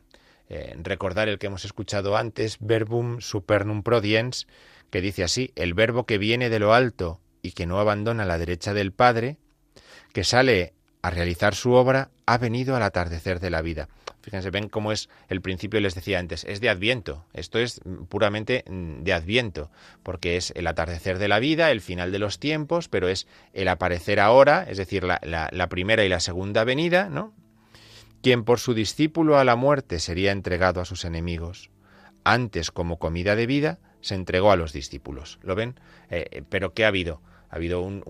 eh, 0.53 0.75
recordar 0.83 1.29
el 1.29 1.39
que 1.39 1.47
hemos 1.47 1.63
escuchado 1.63 2.17
antes, 2.17 2.57
verbum 2.59 3.21
supernum 3.21 3.83
prodiens, 3.83 4.47
que 4.89 4.99
dice 4.99 5.23
así: 5.23 5.53
el 5.55 5.73
verbo 5.73 6.05
que 6.05 6.17
viene 6.17 6.49
de 6.49 6.59
lo 6.59 6.73
alto 6.73 7.21
y 7.41 7.53
que 7.53 7.65
no 7.65 7.79
abandona 7.79 8.25
la 8.25 8.37
derecha 8.37 8.73
del 8.73 8.91
Padre, 8.91 9.37
que 10.11 10.25
sale 10.25 10.73
a 11.01 11.09
realizar 11.09 11.55
su 11.55 11.71
obra, 11.71 12.09
ha 12.25 12.37
venido 12.37 12.75
al 12.75 12.83
atardecer 12.83 13.39
de 13.39 13.49
la 13.49 13.61
vida. 13.61 13.87
Fíjense, 14.23 14.49
ven 14.49 14.67
cómo 14.67 14.91
es 14.91 15.07
el 15.29 15.39
principio, 15.39 15.79
les 15.79 15.95
decía 15.95 16.19
antes, 16.19 16.43
es 16.43 16.59
de 16.59 16.67
Adviento. 16.67 17.23
Esto 17.31 17.57
es 17.57 17.79
puramente 18.09 18.65
mm, 18.67 19.03
de 19.03 19.13
Adviento, 19.13 19.71
porque 20.03 20.35
es 20.35 20.51
el 20.57 20.67
atardecer 20.67 21.17
de 21.17 21.29
la 21.29 21.39
vida, 21.39 21.71
el 21.71 21.79
final 21.79 22.11
de 22.11 22.19
los 22.19 22.39
tiempos, 22.39 22.89
pero 22.89 23.07
es 23.07 23.25
el 23.53 23.69
aparecer 23.69 24.19
ahora, 24.19 24.65
es 24.67 24.77
decir, 24.77 25.05
la, 25.05 25.21
la 25.23 25.69
primera 25.69 26.03
y 26.03 26.09
la 26.09 26.19
segunda 26.19 26.65
venida, 26.65 27.07
¿no? 27.07 27.33
Quien 28.21 28.43
por 28.43 28.59
su 28.59 28.73
discípulo 28.73 29.37
a 29.37 29.43
la 29.43 29.55
muerte 29.55 29.99
sería 29.99 30.31
entregado 30.31 30.79
a 30.79 30.85
sus 30.85 31.05
enemigos. 31.05 31.71
Antes, 32.23 32.69
como 32.69 32.99
comida 32.99 33.35
de 33.35 33.47
vida, 33.47 33.79
se 34.01 34.15
entregó 34.15 34.51
a 34.51 34.55
los 34.55 34.73
discípulos. 34.73 35.39
¿Lo 35.41 35.55
ven? 35.55 35.79
Eh, 36.09 36.27
eh, 36.31 36.43
pero 36.47 36.73
¿qué 36.73 36.85
ha 36.85 36.89
habido? 36.89 37.21
Ha 37.49 37.55
habido 37.55 37.81
un, 37.81 38.03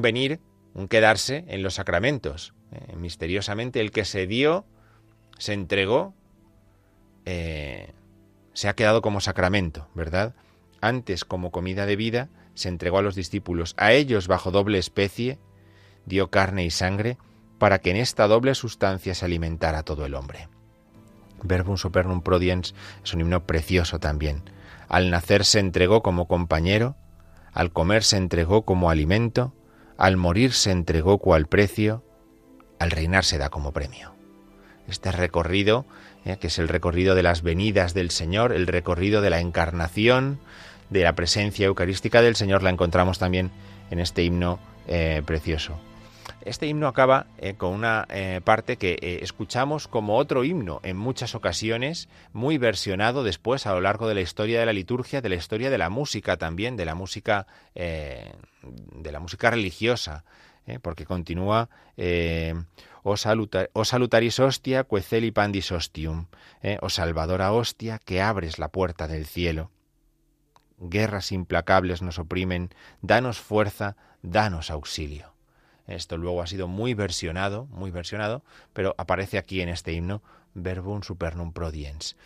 venir 0.00 0.40
un 0.74 0.88
quedarse 0.88 1.44
en 1.48 1.62
los 1.62 1.74
sacramentos. 1.74 2.54
Eh, 2.72 2.96
misteriosamente 2.96 3.80
el 3.80 3.90
que 3.90 4.04
se 4.04 4.26
dio, 4.26 4.64
se 5.38 5.52
entregó, 5.52 6.14
se 7.24 8.68
ha 8.68 8.74
quedado 8.74 9.02
como 9.02 9.20
sacramento, 9.20 9.88
¿verdad? 9.94 10.34
Antes 10.80 11.24
como 11.24 11.50
comida 11.50 11.86
de 11.86 11.96
vida, 11.96 12.28
se 12.54 12.68
entregó 12.68 12.98
a 12.98 13.02
los 13.02 13.14
discípulos. 13.14 13.74
A 13.76 13.92
ellos, 13.92 14.28
bajo 14.28 14.50
doble 14.50 14.78
especie, 14.78 15.38
dio 16.06 16.30
carne 16.30 16.64
y 16.64 16.70
sangre 16.70 17.18
para 17.58 17.78
que 17.78 17.90
en 17.90 17.96
esta 17.96 18.26
doble 18.26 18.54
sustancia 18.54 19.14
se 19.14 19.24
alimentara 19.24 19.82
todo 19.82 20.06
el 20.06 20.14
hombre. 20.14 20.48
Verbum 21.42 21.76
supernum 21.76 22.22
prodiens 22.22 22.74
es 23.04 23.14
un 23.14 23.20
himno 23.20 23.44
precioso 23.44 23.98
también. 23.98 24.42
Al 24.88 25.10
nacer 25.10 25.44
se 25.44 25.60
entregó 25.60 26.02
como 26.02 26.26
compañero, 26.26 26.96
al 27.52 27.70
comer 27.72 28.02
se 28.02 28.16
entregó 28.16 28.62
como 28.62 28.90
alimento, 28.90 29.54
al 29.96 30.16
morir 30.16 30.52
se 30.52 30.72
entregó 30.72 31.18
cual 31.18 31.46
precio, 31.46 32.02
al 32.78 32.90
reinar 32.90 33.24
se 33.24 33.38
da 33.38 33.48
como 33.48 33.72
premio. 33.72 34.14
Este 34.88 35.12
recorrido, 35.12 35.86
eh, 36.24 36.36
que 36.38 36.48
es 36.48 36.58
el 36.58 36.68
recorrido 36.68 37.14
de 37.14 37.22
las 37.22 37.42
venidas 37.42 37.94
del 37.94 38.10
Señor, 38.10 38.52
el 38.52 38.66
recorrido 38.66 39.20
de 39.20 39.30
la 39.30 39.40
encarnación, 39.40 40.40
de 40.90 41.02
la 41.02 41.14
presencia 41.14 41.66
eucarística 41.66 42.20
del 42.22 42.36
Señor, 42.36 42.62
la 42.62 42.70
encontramos 42.70 43.18
también 43.18 43.50
en 43.90 44.00
este 44.00 44.24
himno 44.24 44.58
eh, 44.86 45.22
precioso. 45.24 45.78
Este 46.44 46.66
himno 46.66 46.88
acaba 46.88 47.26
eh, 47.38 47.54
con 47.54 47.72
una 47.72 48.06
eh, 48.10 48.42
parte 48.44 48.76
que 48.76 48.98
eh, 49.00 49.20
escuchamos 49.22 49.88
como 49.88 50.18
otro 50.18 50.44
himno 50.44 50.78
en 50.82 50.98
muchas 50.98 51.34
ocasiones, 51.34 52.10
muy 52.34 52.58
versionado 52.58 53.24
después 53.24 53.66
a 53.66 53.72
lo 53.72 53.80
largo 53.80 54.06
de 54.06 54.14
la 54.14 54.20
historia 54.20 54.60
de 54.60 54.66
la 54.66 54.74
liturgia, 54.74 55.22
de 55.22 55.30
la 55.30 55.36
historia 55.36 55.70
de 55.70 55.78
la 55.78 55.88
música 55.88 56.36
también, 56.36 56.76
de 56.76 56.84
la 56.84 56.94
música, 56.94 57.46
de 57.74 59.12
la 59.12 59.20
música 59.20 59.50
religiosa, 59.50 60.24
porque 60.82 61.06
continúa 61.06 61.70
o, 63.02 63.16
salutaris 63.16 64.38
hostia, 64.38 64.84
cueceli 64.84 65.30
pandis 65.30 65.72
hostium, 65.72 66.26
o 66.80 66.90
salvadora 66.90 67.52
hostia, 67.52 67.98
que 68.04 68.20
abres 68.20 68.58
la 68.58 68.68
puerta 68.68 69.08
del 69.08 69.24
cielo. 69.24 69.70
Guerras 70.78 71.32
implacables 71.32 72.02
nos 72.02 72.18
oprimen, 72.18 72.68
danos 73.00 73.38
fuerza, 73.38 73.96
danos 74.22 74.70
auxilio. 74.70 75.33
Esto 75.86 76.16
luego 76.16 76.42
ha 76.42 76.46
sido 76.46 76.68
muy 76.68 76.94
versionado, 76.94 77.66
muy 77.66 77.90
versionado, 77.90 78.42
pero 78.72 78.94
aparece 78.98 79.38
aquí 79.38 79.60
en 79.60 79.68
este 79.68 79.92
himno 79.92 80.22
Verbum 80.54 81.02
supernum 81.02 81.52
prodiens. 81.52 82.16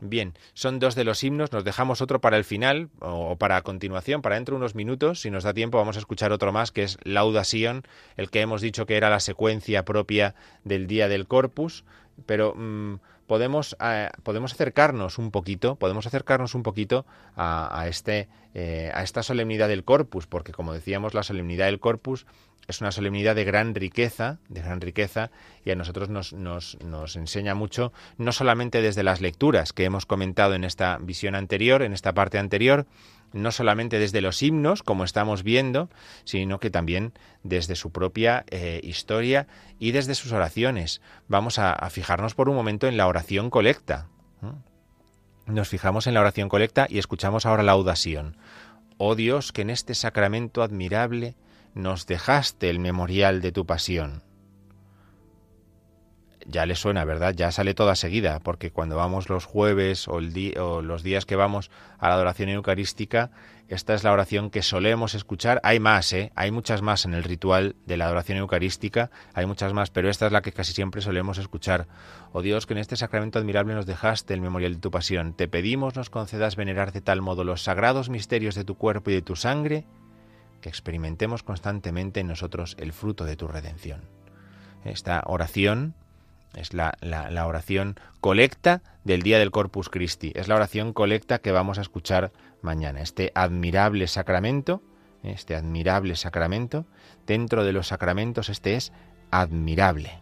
Bien, 0.00 0.34
son 0.54 0.78
dos 0.78 0.94
de 0.94 1.02
los 1.02 1.24
himnos, 1.24 1.50
nos 1.50 1.64
dejamos 1.64 2.00
otro 2.00 2.20
para 2.20 2.36
el 2.36 2.44
final 2.44 2.88
o 3.00 3.36
para 3.36 3.60
continuación, 3.62 4.22
para 4.22 4.36
dentro 4.36 4.54
de 4.54 4.58
unos 4.58 4.76
minutos, 4.76 5.22
si 5.22 5.30
nos 5.30 5.42
da 5.42 5.54
tiempo 5.54 5.78
vamos 5.78 5.96
a 5.96 5.98
escuchar 5.98 6.30
otro 6.30 6.52
más 6.52 6.70
que 6.70 6.84
es 6.84 6.98
Lauda 7.02 7.42
Sion, 7.42 7.82
el 8.16 8.30
que 8.30 8.40
hemos 8.40 8.60
dicho 8.60 8.86
que 8.86 8.96
era 8.96 9.10
la 9.10 9.18
secuencia 9.18 9.84
propia 9.84 10.36
del 10.62 10.86
día 10.86 11.08
del 11.08 11.26
Corpus, 11.26 11.84
pero 12.26 12.54
mm, 12.54 13.00
podemos, 13.28 13.76
eh, 13.80 14.08
podemos 14.24 14.52
acercarnos 14.52 15.18
un 15.18 15.30
poquito, 15.30 15.76
podemos 15.76 16.06
acercarnos 16.08 16.56
un 16.56 16.64
poquito 16.64 17.06
a, 17.36 17.86
este, 17.86 18.28
eh, 18.54 18.90
a 18.92 19.04
esta 19.04 19.22
solemnidad 19.22 19.68
del 19.68 19.84
corpus, 19.84 20.26
porque 20.26 20.50
como 20.50 20.72
decíamos, 20.72 21.14
la 21.14 21.22
solemnidad 21.22 21.66
del 21.66 21.78
corpus 21.78 22.26
es 22.66 22.80
una 22.80 22.90
solemnidad 22.90 23.36
de 23.36 23.44
gran 23.44 23.74
riqueza, 23.74 24.38
de 24.48 24.60
gran 24.60 24.80
riqueza, 24.80 25.30
y 25.64 25.70
a 25.70 25.76
nosotros 25.76 26.08
nos, 26.08 26.32
nos, 26.32 26.76
nos, 26.84 27.16
enseña 27.16 27.54
mucho, 27.54 27.92
no 28.18 28.32
solamente 28.32 28.82
desde 28.82 29.02
las 29.02 29.20
lecturas 29.20 29.72
que 29.72 29.84
hemos 29.84 30.04
comentado 30.04 30.54
en 30.54 30.64
esta 30.64 30.98
visión 30.98 31.34
anterior, 31.34 31.82
en 31.82 31.92
esta 31.92 32.12
parte 32.12 32.38
anterior, 32.38 32.86
no 33.32 33.52
solamente 33.52 33.98
desde 33.98 34.20
los 34.20 34.42
himnos, 34.42 34.82
como 34.82 35.04
estamos 35.04 35.42
viendo, 35.42 35.90
sino 36.24 36.60
que 36.60 36.70
también 36.70 37.12
desde 37.42 37.76
su 37.76 37.90
propia 37.90 38.44
eh, 38.50 38.80
historia 38.82 39.46
y 39.78 39.92
desde 39.92 40.14
sus 40.14 40.32
oraciones. 40.32 41.00
Vamos 41.28 41.58
a, 41.58 41.88
fijarnos 41.90 42.34
por 42.34 42.48
un 42.48 42.56
momento 42.56 42.86
en 42.86 42.96
la 42.96 43.06
oración 43.06 43.50
colecta. 43.50 44.08
Nos 45.46 45.68
fijamos 45.68 46.06
en 46.06 46.14
la 46.14 46.20
oración 46.20 46.48
colecta 46.48 46.86
y 46.88 46.98
escuchamos 46.98 47.46
ahora 47.46 47.62
la 47.62 47.72
audación. 47.72 48.36
Oh 48.98 49.14
Dios, 49.14 49.52
que 49.52 49.62
en 49.62 49.70
este 49.70 49.94
sacramento 49.94 50.62
admirable 50.62 51.36
nos 51.74 52.06
dejaste 52.06 52.68
el 52.68 52.80
memorial 52.80 53.40
de 53.40 53.52
tu 53.52 53.64
pasión. 53.64 54.27
Ya 56.50 56.64
le 56.64 56.76
suena, 56.76 57.04
¿verdad? 57.04 57.34
Ya 57.36 57.52
sale 57.52 57.74
toda 57.74 57.94
seguida, 57.94 58.40
porque 58.40 58.70
cuando 58.70 58.96
vamos 58.96 59.28
los 59.28 59.44
jueves 59.44 60.08
o, 60.08 60.18
los 60.20 61.02
días 61.02 61.26
que 61.26 61.36
vamos 61.36 61.70
a 61.98 62.08
la 62.08 62.14
adoración 62.14 62.48
eucarística, 62.48 63.30
esta 63.68 63.92
es 63.92 64.02
la 64.02 64.12
oración 64.12 64.48
que 64.48 64.62
solemos 64.62 65.14
escuchar. 65.14 65.60
Hay 65.62 65.78
más, 65.78 66.10
¿eh? 66.14 66.32
Hay 66.36 66.50
muchas 66.50 66.80
más 66.80 67.04
en 67.04 67.12
el 67.12 67.22
ritual 67.22 67.76
de 67.84 67.98
la 67.98 68.06
adoración 68.06 68.38
eucarística, 68.38 69.10
hay 69.34 69.44
muchas 69.44 69.74
más, 69.74 69.90
pero 69.90 70.08
esta 70.08 70.24
es 70.24 70.32
la 70.32 70.40
que 70.40 70.52
casi 70.52 70.72
siempre 70.72 71.02
solemos 71.02 71.36
escuchar. 71.36 71.86
Oh 72.32 72.40
Dios, 72.40 72.64
que 72.64 72.72
en 72.72 72.78
este 72.78 72.96
sacramento 72.96 73.38
admirable 73.38 73.74
nos 73.74 73.84
dejaste 73.84 74.32
el 74.32 74.40
memorial 74.40 74.72
de 74.72 74.80
tu 74.80 74.90
pasión. 74.90 75.34
Te 75.34 75.48
pedimos 75.48 75.96
nos 75.96 76.08
concedas 76.08 76.56
venerar 76.56 76.92
de 76.92 77.02
tal 77.02 77.20
modo 77.20 77.44
los 77.44 77.62
sagrados 77.62 78.08
misterios 78.08 78.54
de 78.54 78.64
tu 78.64 78.78
cuerpo 78.78 79.10
y 79.10 79.14
de 79.14 79.22
tu 79.22 79.36
sangre, 79.36 79.84
que 80.62 80.70
experimentemos 80.70 81.42
constantemente 81.42 82.20
en 82.20 82.28
nosotros 82.28 82.74
el 82.80 82.94
fruto 82.94 83.26
de 83.26 83.36
tu 83.36 83.48
redención. 83.48 84.00
Esta 84.82 85.22
oración 85.26 85.94
es 86.54 86.72
la, 86.74 86.96
la, 87.00 87.46
oración 87.46 87.96
colecta 88.20 88.82
del 89.04 89.22
día 89.22 89.38
del 89.38 89.50
Corpus 89.50 89.88
Christi, 89.88 90.32
es 90.34 90.48
la 90.48 90.56
oración 90.56 90.92
colecta 90.92 91.38
que 91.38 91.52
vamos 91.52 91.78
a 91.78 91.82
escuchar 91.82 92.32
mañana. 92.62 93.00
Este 93.00 93.32
admirable 93.34 94.06
sacramento, 94.06 94.82
este 95.22 95.54
admirable 95.54 96.16
sacramento, 96.16 96.86
dentro 97.26 97.64
de 97.64 97.72
los 97.72 97.88
sacramentos 97.88 98.48
este 98.48 98.74
es 98.74 98.92
admirable. 99.30 100.20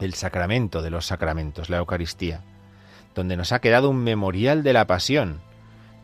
El 0.00 0.14
sacramento 0.14 0.82
de 0.82 0.90
los 0.90 1.06
sacramentos, 1.06 1.70
la 1.70 1.78
Eucaristía, 1.78 2.42
donde 3.14 3.36
nos 3.36 3.52
ha 3.52 3.60
quedado 3.60 3.90
un 3.90 4.02
memorial 4.02 4.62
de 4.62 4.72
la 4.72 4.86
pasión, 4.86 5.40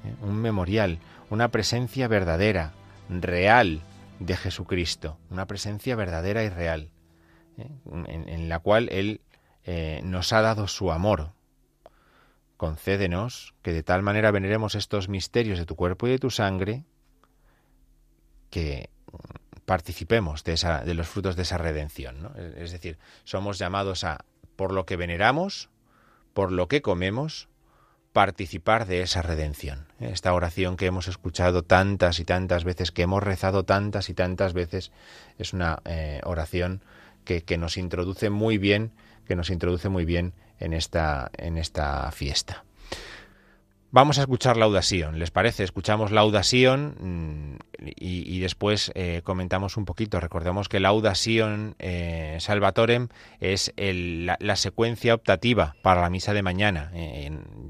¿eh? 0.05 0.14
un 0.22 0.37
memorial, 0.37 0.99
una 1.30 1.49
presencia 1.49 2.09
verdadera, 2.09 2.72
real 3.09 3.82
de 4.18 4.37
Jesucristo, 4.37 5.18
una 5.30 5.47
presencia 5.47 5.97
verdadera 5.97 6.43
y 6.43 6.49
real, 6.49 6.91
en, 7.57 8.49
la 8.49 8.59
cual 8.59 8.89
Él 8.91 9.21
eh, 9.65 10.01
nos 10.05 10.33
ha 10.33 10.41
dado 10.41 10.69
su 10.69 10.91
amor. 10.91 11.33
Concédenos 12.57 13.55
que 13.63 13.73
de 13.73 13.83
tal 13.83 14.03
manera 14.03 14.31
veneremos 14.31 14.75
estos 14.75 15.09
misterios 15.09 15.59
de 15.59 15.67
tu 15.67 15.77
cuerpo 15.77 16.07
y 16.07 16.11
de 16.11 16.19
tu 16.19 16.31
sangre, 16.31 16.85
que 18.51 18.91
participemos 19.65 20.45
de, 20.45 20.53
esa, 20.53 20.85
de 20.85 20.95
los 20.95 21.09
frutos 21.09 21.37
de 21.37 21.43
esa 21.43 21.59
redención. 21.59 22.31
Es 22.57 22.73
decir, 22.73 22.99
somos 23.25 23.59
llamados 23.59 24.05
a, 24.05 24.25
por 24.57 24.73
lo 24.73 24.87
que 24.87 24.97
veneramos, 24.97 25.71
por 26.33 26.53
lo 26.53 26.69
que 26.69 26.83
comemos, 26.83 27.49
participar 28.13 28.87
de 28.87 29.03
esa 29.03 29.23
redención. 29.23 29.89
Esta 29.99 30.33
oración 30.35 30.77
que 30.77 30.87
hemos 30.87 31.09
escuchado 31.09 31.65
tantas 31.65 32.21
y 32.21 32.25
tantas 32.25 32.63
veces, 32.63 32.93
que 32.93 33.03
hemos 33.03 33.23
rezado 33.23 33.65
tantas 33.65 34.09
y 34.09 34.15
tantas 34.15 34.53
veces, 34.53 34.93
es 35.37 35.53
una 35.53 35.81
eh, 35.85 36.21
oración 36.25 36.81
que, 37.25 37.59
nos 37.59 37.77
introduce 37.77 38.31
muy 38.31 38.59
bien, 38.59 38.93
que 39.27 39.37
nos 39.37 39.51
introduce 39.51 39.89
muy 39.89 40.05
bien 40.05 40.35
en 40.59 40.72
esta, 40.72 41.31
en 41.37 41.59
esta 41.59 42.11
fiesta. 42.12 42.64
Vamos 43.91 44.18
a 44.18 44.22
escuchar 44.22 44.57
Laudación, 44.57 45.20
¿les 45.20 45.31
parece? 45.31 45.62
Escuchamos 45.62 46.11
Laudación 46.11 46.97
mm, 46.99 47.57
y, 47.95 48.41
después 48.41 48.91
eh, 48.97 49.20
comentamos 49.22 49.77
un 49.77 49.85
poquito. 49.85 50.18
Recordemos 50.18 50.68
que 50.68 50.81
Laudación 50.81 51.77
eh, 51.79 52.37
Salvatorem 52.41 53.07
es 53.39 53.72
la, 53.77 54.57
secuencia 54.57 55.14
optativa 55.14 55.77
para 55.83 56.01
la 56.01 56.11
misa 56.11 56.35
de 56.35 56.43
mañana. 56.43 56.91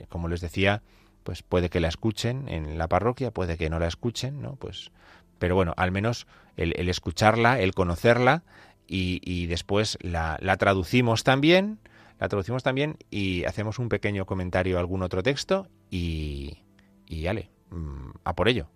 como 0.08 0.28
les 0.28 0.40
decía, 0.40 0.80
pues 1.24 1.42
puede 1.42 1.68
que 1.68 1.80
la 1.80 1.88
escuchen 1.88 2.48
en 2.48 2.78
la 2.78 2.88
parroquia, 2.88 3.30
puede 3.30 3.58
que 3.58 3.68
no 3.68 3.78
la 3.78 3.88
escuchen, 3.88 4.40
¿no? 4.40 4.56
Pues, 4.56 4.92
pero 5.38 5.56
bueno, 5.56 5.74
al 5.76 5.90
menos 5.90 6.26
el, 6.56 6.88
escucharla, 6.88 7.60
el 7.60 7.74
conocerla 7.74 8.44
y, 8.86 9.46
después 9.46 9.98
la, 10.00 10.38
traducimos 10.58 11.24
también 11.24 11.78
la 12.20 12.28
traducimos 12.28 12.62
también 12.62 12.96
y 13.10 13.44
hacemos 13.44 13.78
un 13.78 13.88
pequeño 13.88 14.24
comentario 14.24 14.76
a 14.76 14.80
algún 14.80 15.02
otro 15.02 15.22
texto 15.22 15.68
y, 15.90 16.58
y 17.06 17.26
ale, 17.26 17.50
mm, 17.70 18.10
a 18.22 18.34
por 18.34 18.48
ello. 18.48 18.68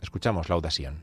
Escuchamos 0.00 0.48
la 0.48 0.54
audación. 0.54 1.02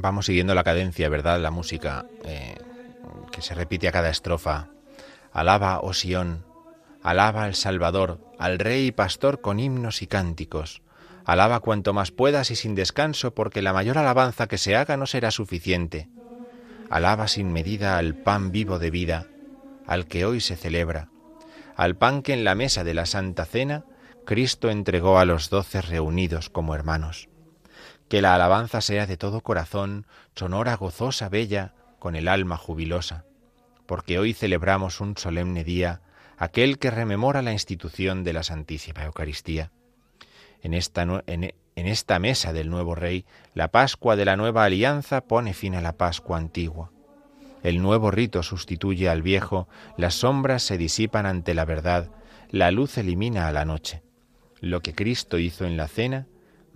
Vamos 0.00 0.26
siguiendo 0.26 0.54
la 0.54 0.64
cadencia, 0.64 1.08
¿verdad? 1.08 1.40
La 1.40 1.50
música 1.50 2.06
eh, 2.24 2.56
que 3.30 3.42
se 3.42 3.54
repite 3.54 3.88
a 3.88 3.92
cada 3.92 4.10
estrofa. 4.10 4.68
Alaba, 5.32 5.80
oh 5.80 5.92
Sión, 5.92 6.44
Alaba 7.02 7.44
al 7.44 7.54
Salvador, 7.54 8.20
al 8.38 8.58
Rey 8.58 8.86
y 8.86 8.92
Pastor 8.92 9.40
con 9.40 9.60
himnos 9.60 10.02
y 10.02 10.06
cánticos. 10.06 10.82
Alaba 11.24 11.60
cuanto 11.60 11.92
más 11.92 12.10
puedas 12.10 12.50
y 12.50 12.56
sin 12.56 12.74
descanso, 12.74 13.34
porque 13.34 13.62
la 13.62 13.72
mayor 13.72 13.98
alabanza 13.98 14.46
que 14.48 14.58
se 14.58 14.76
haga 14.76 14.96
no 14.96 15.06
será 15.06 15.30
suficiente. 15.30 16.08
Alaba 16.90 17.28
sin 17.28 17.52
medida 17.52 17.98
al 17.98 18.14
pan 18.14 18.50
vivo 18.50 18.78
de 18.78 18.90
vida, 18.90 19.26
al 19.86 20.06
que 20.06 20.24
hoy 20.24 20.40
se 20.40 20.56
celebra, 20.56 21.08
al 21.76 21.96
pan 21.96 22.22
que 22.22 22.32
en 22.32 22.44
la 22.44 22.54
mesa 22.54 22.82
de 22.82 22.94
la 22.94 23.06
Santa 23.06 23.44
Cena 23.44 23.84
Cristo 24.28 24.68
entregó 24.68 25.18
a 25.18 25.24
los 25.24 25.48
doce 25.48 25.80
reunidos 25.80 26.50
como 26.50 26.74
hermanos. 26.74 27.27
Que 28.08 28.22
la 28.22 28.34
alabanza 28.34 28.80
sea 28.80 29.06
de 29.06 29.16
todo 29.16 29.42
corazón, 29.42 30.06
sonora, 30.34 30.76
gozosa, 30.76 31.28
bella, 31.28 31.74
con 31.98 32.16
el 32.16 32.28
alma 32.28 32.56
jubilosa, 32.56 33.24
porque 33.86 34.18
hoy 34.18 34.32
celebramos 34.32 35.00
un 35.00 35.16
solemne 35.16 35.64
día, 35.64 36.00
aquel 36.36 36.78
que 36.78 36.90
rememora 36.90 37.42
la 37.42 37.52
institución 37.52 38.24
de 38.24 38.32
la 38.32 38.42
Santísima 38.42 39.04
Eucaristía. 39.04 39.72
En 40.62 40.74
esta, 40.74 41.02
en, 41.26 41.52
esta 41.74 42.18
mesa 42.18 42.52
del 42.52 42.70
nuevo 42.70 42.94
Rey, 42.94 43.24
la 43.54 43.68
Pascua 43.68 44.16
de 44.16 44.24
la 44.24 44.36
nueva 44.36 44.64
alianza 44.64 45.20
pone 45.20 45.52
fin 45.52 45.74
a 45.74 45.80
la 45.80 45.96
Pascua 45.96 46.38
antigua. 46.38 46.90
El 47.62 47.82
nuevo 47.82 48.10
rito 48.10 48.42
sustituye 48.42 49.08
al 49.08 49.22
viejo, 49.22 49.68
las 49.96 50.14
sombras 50.14 50.62
se 50.62 50.78
disipan 50.78 51.26
ante 51.26 51.54
la 51.54 51.64
verdad, 51.64 52.10
la 52.50 52.70
luz 52.70 52.98
elimina 52.98 53.48
a 53.48 53.52
la 53.52 53.64
noche. 53.64 54.02
Lo 54.60 54.80
que 54.80 54.94
Cristo 54.94 55.38
hizo 55.38 55.66
en 55.66 55.76
la 55.76 55.88
cena, 55.88 56.26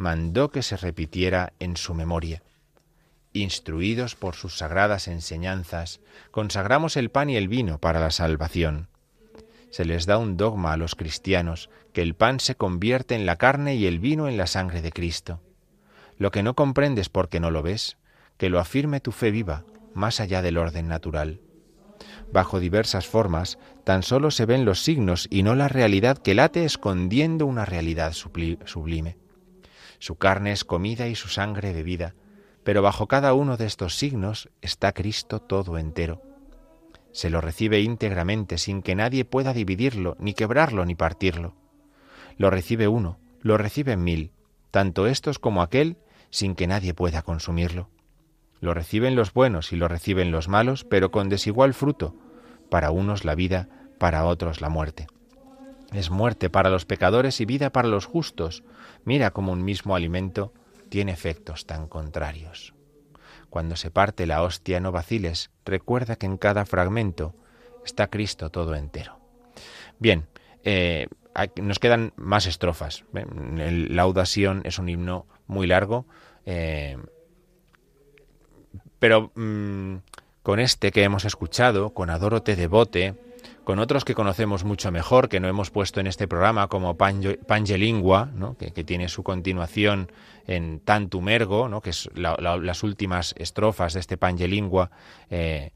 mandó 0.03 0.51
que 0.51 0.63
se 0.63 0.77
repitiera 0.77 1.55
en 1.59 1.79
su 1.79 1.95
memoria. 1.95 2.43
Instruidos 3.33 4.15
por 4.15 4.35
sus 4.35 4.59
sagradas 4.59 5.09
enseñanzas, 5.09 6.01
consagramos 6.31 6.99
el 6.99 7.11
pan 7.11 7.31
y 7.31 7.37
el 7.37 7.49
vino 7.49 7.79
para 7.79 7.99
la 7.99 8.11
salvación 8.11 8.89
se 9.73 9.87
les 9.87 10.05
da 10.05 10.19
un 10.19 10.37
dogma 10.37 10.75
a 10.75 10.77
los 10.77 10.95
cristianos, 10.95 11.71
que 11.95 12.03
el 12.03 12.15
pan 12.15 12.41
se 12.41 12.55
convierte 12.55 13.15
en 13.15 13.25
la 13.25 13.37
carne 13.37 13.75
y 13.75 13.87
el 13.87 14.01
vino 14.01 14.29
en 14.29 14.37
la 14.37 14.47
sangre 14.47 14.83
de 14.83 14.93
Cristo. 14.93 15.41
Lo 16.19 16.31
que 16.31 16.43
no 16.43 16.55
comprendes 16.55 17.09
porque 17.09 17.41
no 17.41 17.51
lo 17.51 17.63
ves, 17.63 17.97
que 18.37 18.51
lo 18.51 18.61
afirme 18.61 19.01
tu 19.01 19.13
fe 19.13 19.31
viva, 19.31 19.65
más 19.95 20.21
allá 20.21 20.43
del 20.43 20.59
orden 20.59 20.89
natural. 20.89 21.41
Bajo 22.31 22.61
diversas 22.61 23.07
formas, 23.07 23.59
tan 23.83 24.03
solo 24.03 24.31
se 24.31 24.45
ven 24.45 24.67
los 24.67 24.83
signos 24.83 25.27
y 25.31 25.43
no 25.43 25.55
la 25.55 25.69
realidad 25.69 26.19
que 26.19 26.35
late 26.35 26.67
escondiendo 26.67 27.47
una 27.47 27.65
realidad 27.65 28.13
sublime. 28.13 29.17
Su 30.03 30.17
carne 30.17 30.51
es 30.51 30.65
comida 30.65 31.07
y 31.07 31.15
su 31.15 31.29
sangre 31.29 31.73
bebida, 31.73 32.15
pero 32.65 32.83
bajo 32.83 33.07
cada 33.07 33.35
uno 33.35 33.57
de 33.57 33.67
estos 33.67 33.97
signos 33.97 34.51
está 34.61 34.93
Cristo 34.93 35.41
todo 35.41 35.79
entero 35.79 36.23
se 37.13 37.29
lo 37.29 37.41
recibe 37.41 37.81
íntegramente 37.81 38.59
sin 38.59 38.83
que 38.83 38.95
nadie 38.95 39.25
pueda 39.25 39.53
dividirlo, 39.53 40.17
ni 40.19 40.33
quebrarlo, 40.33 40.85
ni 40.85 40.95
partirlo. 40.95 41.55
Lo 42.39 42.51
recibe 42.51 42.89
uno, 42.89 43.19
lo 43.43 43.59
reciben 43.59 44.03
mil, 44.03 44.33
tanto 44.71 45.07
estos 45.07 45.39
como 45.39 45.63
aquel, 45.63 45.99
sin 46.31 46.55
que 46.55 46.67
nadie 46.67 46.95
pueda 46.95 47.23
consumirlo. 47.23 47.91
Lo 48.61 48.73
reciben 48.73 49.15
los 49.15 49.35
buenos 49.35 49.73
y 49.73 49.77
lo 49.77 49.89
reciben 49.89 50.31
los 50.31 50.49
malos, 50.49 50.85
pero 50.85 51.11
con 51.11 51.29
desigual 51.29 51.75
fruto, 51.75 52.17
para 52.71 52.91
unos 52.91 53.25
la 53.25 53.35
vida, 53.35 53.69
para 53.99 54.25
otros 54.25 54.63
la 54.63 54.71
muerte. 54.71 55.07
Es 55.93 56.11
muerte 56.11 56.49
para 56.49 56.71
los 56.71 56.87
pecadores 56.87 57.41
y 57.43 57.45
vida 57.45 57.71
para 57.71 57.89
los 57.89 58.07
justos. 58.07 58.65
Mira 59.05 59.33
cómo 59.33 59.53
un 59.53 59.65
mismo 59.65 59.97
alimento 59.97 60.53
tiene 60.89 61.13
efectos 61.13 61.67
tan 61.67 61.89
contrarios. 61.89 62.75
Cuando 63.51 63.77
se 63.77 63.91
parte 63.91 64.27
la 64.27 64.43
hostia 64.43 64.81
no 64.81 64.93
vaciles, 64.93 65.51
recuerda 65.65 66.17
que 66.17 66.27
en 66.27 66.39
cada 66.39 66.65
fragmento 66.65 67.35
está 67.85 68.09
Cristo 68.09 68.51
todo 68.51 68.75
entero. 68.75 69.19
Bien, 69.99 70.27
eh, 70.65 71.07
nos 71.61 71.79
quedan 71.79 72.13
más 72.17 72.47
estrofas. 72.47 73.05
El 73.15 73.95
Laudación 73.97 74.63
es 74.65 74.79
un 74.79 74.89
himno 74.89 75.27
muy 75.47 75.67
largo, 75.67 76.07
eh, 76.47 76.97
pero 78.99 79.33
mm, 79.35 79.97
con 80.43 80.61
este 80.61 80.93
que 80.93 81.03
hemos 81.03 81.25
escuchado, 81.25 81.91
con 81.95 82.11
Adoro 82.11 82.43
te 82.43 82.57
devote, 82.57 83.15
con 83.65 83.79
otros 83.79 84.05
que 84.05 84.15
conocemos 84.15 84.65
mucho 84.65 84.91
mejor, 84.91 85.29
que 85.29 85.41
no 85.41 85.49
hemos 85.49 85.71
puesto 85.71 86.01
en 86.01 86.07
este 86.07 86.27
programa, 86.27 86.69
como 86.69 86.97
Pangelingua, 86.97 88.31
¿no? 88.35 88.57
que, 88.57 88.71
tiene 88.85 89.09
su 89.09 89.23
continuación 89.23 90.11
en 90.47 90.81
Tantum 90.81 91.29
Ergo, 91.29 91.81
que 91.81 91.91
es 91.91 92.11
las 92.15 92.83
últimas 92.83 93.35
estrofas 93.39 93.95
de 93.95 94.01
este 94.01 94.17
Pangelingua, 94.17 94.91
eh, 95.31 95.71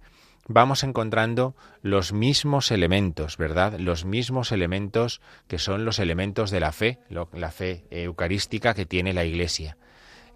vamos 0.48 0.82
encontrando 0.82 1.54
los 1.82 2.12
mismos 2.12 2.70
elementos, 2.70 3.36
¿verdad? 3.36 3.78
Los 3.78 4.04
mismos 4.04 4.52
elementos 4.52 5.20
que 5.46 5.58
son 5.58 5.84
los 5.84 5.98
elementos 5.98 6.50
de 6.50 6.60
la 6.60 6.72
fe, 6.72 6.98
la 7.08 7.50
fe 7.50 7.84
eucarística 7.90 8.74
que 8.74 8.86
tiene 8.86 9.12
la 9.12 9.24
Iglesia. 9.24 9.76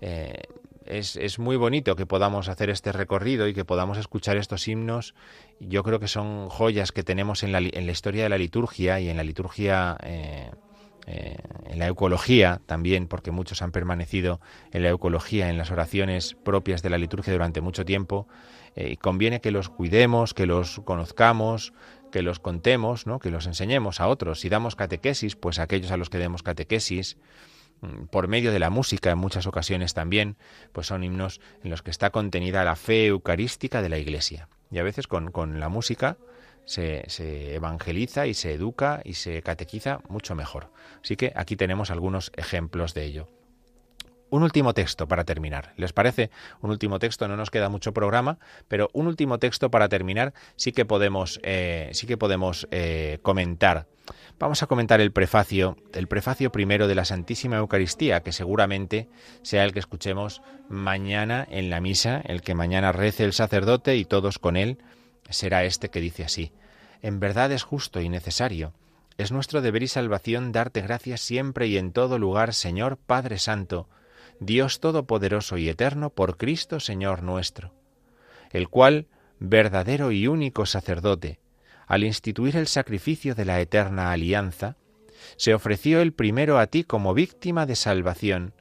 Eh, 0.00 0.42
es, 0.90 1.38
muy 1.38 1.56
bonito 1.56 1.96
que 1.96 2.06
podamos 2.06 2.48
hacer 2.48 2.70
este 2.70 2.92
recorrido 2.92 3.46
y 3.48 3.54
que 3.54 3.64
podamos 3.64 3.98
escuchar 3.98 4.36
estos 4.36 4.66
himnos. 4.66 5.14
Yo 5.60 5.82
creo 5.82 6.00
que 6.00 6.08
son 6.08 6.48
joyas 6.48 6.92
que 6.92 7.02
tenemos 7.02 7.42
en 7.42 7.52
la, 7.52 7.58
en 7.58 7.86
la 7.86 7.92
historia 7.92 8.24
de 8.24 8.28
la 8.28 8.38
liturgia 8.38 9.00
y 9.00 9.08
en 9.08 9.16
la 9.16 9.22
liturgia, 9.22 9.96
eh, 10.02 10.50
eh, 11.06 11.36
en 11.66 11.78
la 11.78 11.86
eucología 11.86 12.60
también, 12.66 13.06
porque 13.06 13.30
muchos 13.30 13.62
han 13.62 13.72
permanecido 13.72 14.40
en 14.72 14.82
la 14.82 14.88
eucología, 14.88 15.48
en 15.48 15.58
las 15.58 15.70
oraciones 15.70 16.34
propias 16.34 16.82
de 16.82 16.90
la 16.90 16.98
liturgia 16.98 17.32
durante 17.32 17.60
mucho 17.60 17.84
tiempo. 17.84 18.26
Eh, 18.74 18.96
conviene 18.96 19.40
que 19.40 19.50
los 19.50 19.68
cuidemos, 19.68 20.34
que 20.34 20.46
los 20.46 20.80
conozcamos, 20.80 21.72
que 22.10 22.22
los 22.22 22.40
contemos, 22.40 23.06
¿no? 23.06 23.18
que 23.18 23.30
los 23.30 23.46
enseñemos 23.46 24.00
a 24.00 24.08
otros. 24.08 24.40
Si 24.40 24.48
damos 24.48 24.76
catequesis, 24.76 25.36
pues 25.36 25.58
a 25.58 25.62
aquellos 25.62 25.90
a 25.92 25.96
los 25.96 26.10
que 26.10 26.18
demos 26.18 26.42
catequesis. 26.42 27.16
Mm, 27.80 28.04
por 28.06 28.28
medio 28.28 28.52
de 28.52 28.58
la 28.58 28.70
música 28.70 29.10
en 29.10 29.18
muchas 29.18 29.46
ocasiones 29.46 29.94
también, 29.94 30.36
pues 30.72 30.86
son 30.86 31.04
himnos 31.04 31.40
en 31.64 31.70
los 31.70 31.82
que 31.82 31.90
está 31.90 32.10
contenida 32.10 32.64
la 32.64 32.76
fe 32.76 33.06
eucarística 33.06 33.82
de 33.82 33.88
la 33.88 33.98
Iglesia. 33.98 34.48
Y 34.70 34.78
a 34.78 34.82
veces 34.82 35.06
con, 35.06 35.60
la 35.60 35.68
música 35.68 36.16
se, 36.64 37.04
se, 37.08 37.54
evangeliza 37.54 38.26
y 38.26 38.34
se 38.34 38.52
educa 38.52 39.00
y 39.04 39.14
se 39.14 39.42
catequiza 39.42 40.00
mucho 40.08 40.34
mejor. 40.34 40.70
Así 41.02 41.16
que 41.16 41.32
aquí 41.34 41.56
tenemos 41.56 41.90
algunos 41.90 42.30
ejemplos 42.36 42.94
de 42.94 43.04
ello. 43.04 43.28
Un 44.30 44.44
último 44.44 44.74
texto 44.74 45.08
para 45.08 45.24
terminar. 45.24 45.72
¿Les 45.76 45.92
parece? 45.92 46.30
Un 46.62 46.70
último 46.70 47.00
texto, 47.00 47.26
no 47.26 47.36
nos 47.36 47.50
queda 47.50 47.68
mucho 47.68 47.92
programa, 47.92 48.38
pero 48.68 48.88
un 48.92 49.08
último 49.08 49.38
texto 49.38 49.70
para 49.70 49.88
terminar 49.88 50.32
sí 50.54 50.70
que 50.72 50.84
podemos, 50.84 51.40
eh, 51.42 51.90
sí 51.92 52.06
que 52.06 52.16
podemos 52.16 52.68
eh, 52.70 53.18
comentar. 53.22 53.86
Vamos 54.38 54.62
a 54.62 54.66
comentar 54.66 55.00
el 55.00 55.12
prefacio, 55.12 55.76
el 55.92 56.06
prefacio 56.06 56.50
primero 56.52 56.86
de 56.88 56.94
la 56.94 57.04
Santísima 57.04 57.56
Eucaristía, 57.56 58.22
que 58.22 58.32
seguramente 58.32 59.08
sea 59.42 59.64
el 59.64 59.72
que 59.72 59.80
escuchemos 59.80 60.42
mañana 60.68 61.46
en 61.50 61.68
la 61.68 61.80
misa, 61.80 62.22
el 62.24 62.40
que 62.40 62.54
mañana 62.54 62.92
rece 62.92 63.24
el 63.24 63.32
sacerdote 63.32 63.96
y 63.96 64.04
todos 64.04 64.38
con 64.38 64.56
él, 64.56 64.78
será 65.28 65.64
este 65.64 65.90
que 65.90 66.00
dice 66.00 66.24
así. 66.24 66.52
En 67.02 67.18
verdad 67.18 67.50
es 67.52 67.64
justo 67.64 68.00
y 68.00 68.08
necesario. 68.08 68.72
Es 69.18 69.32
nuestro 69.32 69.60
deber 69.60 69.82
y 69.82 69.88
salvación 69.88 70.52
darte 70.52 70.80
gracias 70.80 71.20
siempre 71.20 71.66
y 71.66 71.76
en 71.76 71.92
todo 71.92 72.18
lugar, 72.18 72.54
Señor 72.54 72.96
Padre 72.96 73.38
Santo, 73.38 73.88
Dios 74.40 74.80
Todopoderoso 74.80 75.58
y 75.58 75.68
Eterno, 75.68 76.10
por 76.10 76.38
Cristo 76.38 76.80
Señor 76.80 77.22
nuestro, 77.22 77.74
el 78.50 78.68
cual, 78.68 79.06
verdadero 79.38 80.12
y 80.12 80.26
único 80.26 80.64
sacerdote, 80.64 81.40
al 81.86 82.04
instituir 82.04 82.56
el 82.56 82.66
sacrificio 82.66 83.34
de 83.34 83.44
la 83.44 83.60
eterna 83.60 84.12
alianza, 84.12 84.76
se 85.36 85.52
ofreció 85.52 86.00
el 86.00 86.14
primero 86.14 86.58
a 86.58 86.66
ti 86.66 86.84
como 86.84 87.12
víctima 87.12 87.66
de 87.66 87.76
salvación, 87.76 88.54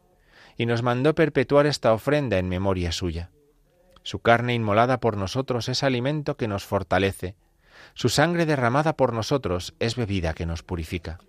y 0.57 0.65
nos 0.65 0.84
mandó 0.84 1.15
perpetuar 1.15 1.65
esta 1.65 1.93
ofrenda 1.93 2.38
en 2.38 2.49
memoria 2.49 2.91
suya. 2.91 3.32
Su 4.03 4.19
carne 4.19 4.53
inmolada 4.53 4.99
por 4.99 5.15
nosotros 5.15 5.69
es 5.69 5.84
alimento 5.84 6.36
que 6.36 6.49
nos 6.49 6.65
fortalece, 6.65 7.36
su 7.93 8.09
sangre 8.09 8.45
derramada 8.45 8.97
por 8.97 9.13
nosotros 9.13 9.73
es 9.80 9.95
bebida 9.95 10.34
que 10.34 10.45
nos 10.45 10.61
purifica. 10.61 11.19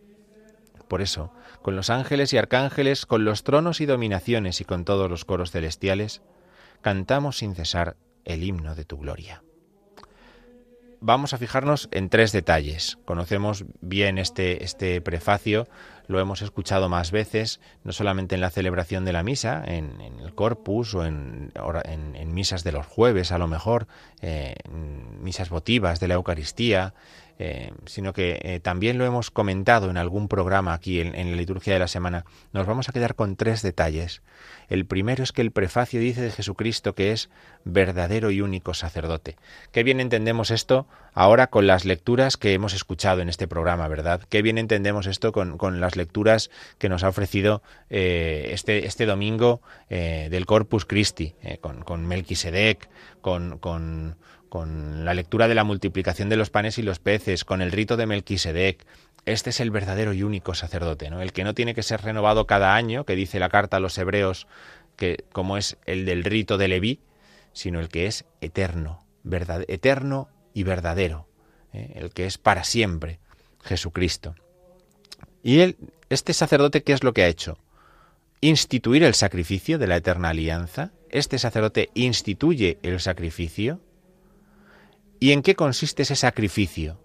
Por 0.91 1.03
eso, 1.03 1.33
con 1.63 1.77
los 1.77 1.89
ángeles 1.89 2.33
y 2.33 2.37
arcángeles, 2.37 3.07
con 3.07 3.25
los 3.25 3.45
tronos 3.45 3.81
y 3.81 3.87
dominaciones 3.87 4.61
y 4.61 4.65
con 4.65 4.85
todos 4.85 5.09
los 5.09 5.25
coros 5.25 5.53
celestiales, 5.53 6.21
cantamos 6.81 7.39
sin 7.39 7.55
cesar 7.55 7.97
el 8.25 8.43
himno 8.43 8.75
de 8.75 8.85
tu 8.85 8.99
gloria. 8.99 9.45
Vamos 11.01 11.33
a 11.33 11.39
fijarnos 11.39 11.89
en 11.93 12.09
tres 12.09 12.33
detalles. 12.33 12.99
Conocemos 13.05 13.67
bien 13.81 14.19
este, 14.19 14.65
este 14.65 15.01
prefacio, 15.01 15.69
lo 16.09 16.19
hemos 16.19 16.43
escuchado 16.43 16.89
más 16.89 17.13
veces, 17.13 17.61
no 17.85 17.93
solamente 17.93 18.35
en 18.35 18.41
la 18.41 18.51
celebración 18.51 19.05
de 19.05 19.13
la 19.13 19.23
misa, 19.23 19.63
en, 19.65 20.01
el 20.01 20.35
corpus 20.35 20.97
o 20.97 21.07
en, 21.07 21.53
misas 22.35 22.65
de 22.65 22.73
los 22.73 22.85
jueves 22.85 23.31
a 23.31 23.39
lo 23.39 23.47
mejor, 23.47 23.87
eh, 24.23 24.57
misas 25.21 25.51
votivas 25.51 26.01
de 26.01 26.09
la 26.09 26.15
Eucaristía, 26.15 26.95
eh, 27.43 27.73
sino 27.87 28.13
que 28.13 28.39
eh, 28.43 28.61
también 28.61 28.99
lo 28.99 29.07
hemos 29.07 29.31
comentado 29.31 29.89
en 29.89 29.97
algún 29.97 30.29
programa 30.29 30.75
aquí 30.75 31.01
en, 31.01 31.31
la 31.31 31.37
liturgia 31.39 31.73
de 31.73 31.79
la 31.79 31.89
semana, 31.89 32.27
nos 32.53 32.67
vamos 32.67 32.91
a 32.91 32.93
quedar 32.93 33.15
con 33.15 33.35
tres 33.35 33.63
detalles. 33.63 34.21
El 34.69 34.85
primero 34.85 35.25
es 35.25 35.33
que 35.33 35.41
el 35.41 35.51
prefacio 35.51 36.01
dice 36.01 36.21
de 36.21 36.33
Jesucristo 36.33 36.95
que 36.95 37.13
es 37.13 37.31
verdadero 37.65 38.31
y 38.31 38.43
único 38.43 38.75
sacerdote. 38.75 39.37
Qué 39.73 39.85
bien 39.85 40.01
entendemos 40.01 40.51
esto 40.51 40.87
ahora 41.15 41.47
con 41.47 41.67
las 41.67 41.87
lecturas 41.87 42.37
que 42.37 42.53
hemos 42.53 42.75
escuchado 42.75 43.23
en 43.23 43.31
este 43.31 43.49
programa, 43.49 43.89
¿verdad? 43.89 44.21
Qué 44.29 44.43
bien 44.43 44.59
entendemos 44.59 45.07
esto 45.07 45.33
con, 45.33 45.81
las 45.81 45.97
lecturas 45.97 46.51
que 46.77 46.91
nos 46.91 47.05
ha 47.05 47.09
ofrecido 47.09 47.63
eh, 47.89 48.51
este, 48.51 48.85
este 48.85 49.07
domingo 49.07 49.63
del 49.89 50.45
Corpus 50.45 50.85
Christi, 50.85 51.35
con, 51.63 51.83
con 51.83 52.07
Melquisedec, 52.07 52.91
con, 53.23 53.59
con 53.59 54.17
con 54.51 55.07
la 55.07 55.15
lectura 55.15 55.49
de 55.49 55.55
la 55.55 55.65
multiplicación 55.65 56.29
de 56.29 56.37
los 56.37 56.51
panes 56.51 56.77
y 56.77 56.83
los 56.83 56.99
peces, 56.99 57.47
con 57.47 57.63
el 57.63 57.73
rito 57.73 57.97
de 57.97 58.05
Melquisedec. 58.05 58.85
Este 59.25 59.51
es 59.51 59.61
el 59.61 59.71
verdadero 59.71 60.13
y 60.13 60.25
único 60.25 60.55
sacerdote, 60.55 61.09
¿no? 61.09 61.23
El 61.23 61.33
que 61.33 61.45
no 61.45 61.55
tiene 61.55 61.75
que 61.75 61.83
ser 61.83 62.03
renovado 62.03 62.47
cada 62.47 62.75
año, 62.75 63.05
que 63.05 63.17
dice 63.17 63.39
la 63.39 63.49
carta 63.49 63.79
a 63.79 63.81
los 63.81 63.97
hebreos, 63.97 64.47
que 64.97 65.25
como 65.33 65.57
es 65.57 65.79
el 65.87 66.05
del 66.05 66.25
rito 66.25 66.59
de 66.59 66.69
Leví, 66.69 67.01
sino 67.53 67.81
el 67.81 67.89
que 67.89 68.07
es 68.07 68.27
eterno, 68.41 69.07
verdad, 69.23 69.65
eterno 69.69 70.29
y 70.53 70.65
verdadero, 70.65 71.29
¿eh? 71.73 71.93
el 71.95 72.11
que 72.11 72.27
es 72.27 72.37
para 72.37 72.65
siempre, 72.65 73.21
Jesucristo. 73.63 74.35
Y 75.43 75.61
él, 75.61 75.77
este 76.09 76.33
sacerdote, 76.33 76.83
¿qué 76.83 76.93
es 76.93 77.05
lo 77.05 77.15
que 77.15 77.23
ha 77.23 77.29
hecho? 77.29 77.57
Instituir 78.41 79.05
el 79.05 79.15
sacrificio 79.15 79.79
de 79.79 79.87
la 79.87 79.97
eterna 79.97 80.31
alianza. 80.31 80.93
Este 81.11 81.39
sacerdote 81.39 81.91
instituye 81.95 82.79
el 82.83 83.01
sacrificio 83.01 83.81
¿Y 85.23 85.33
en 85.33 85.43
qué 85.43 85.55
consiste 85.55 86.03
ese 86.03 86.17
sacrificio? 86.17 86.99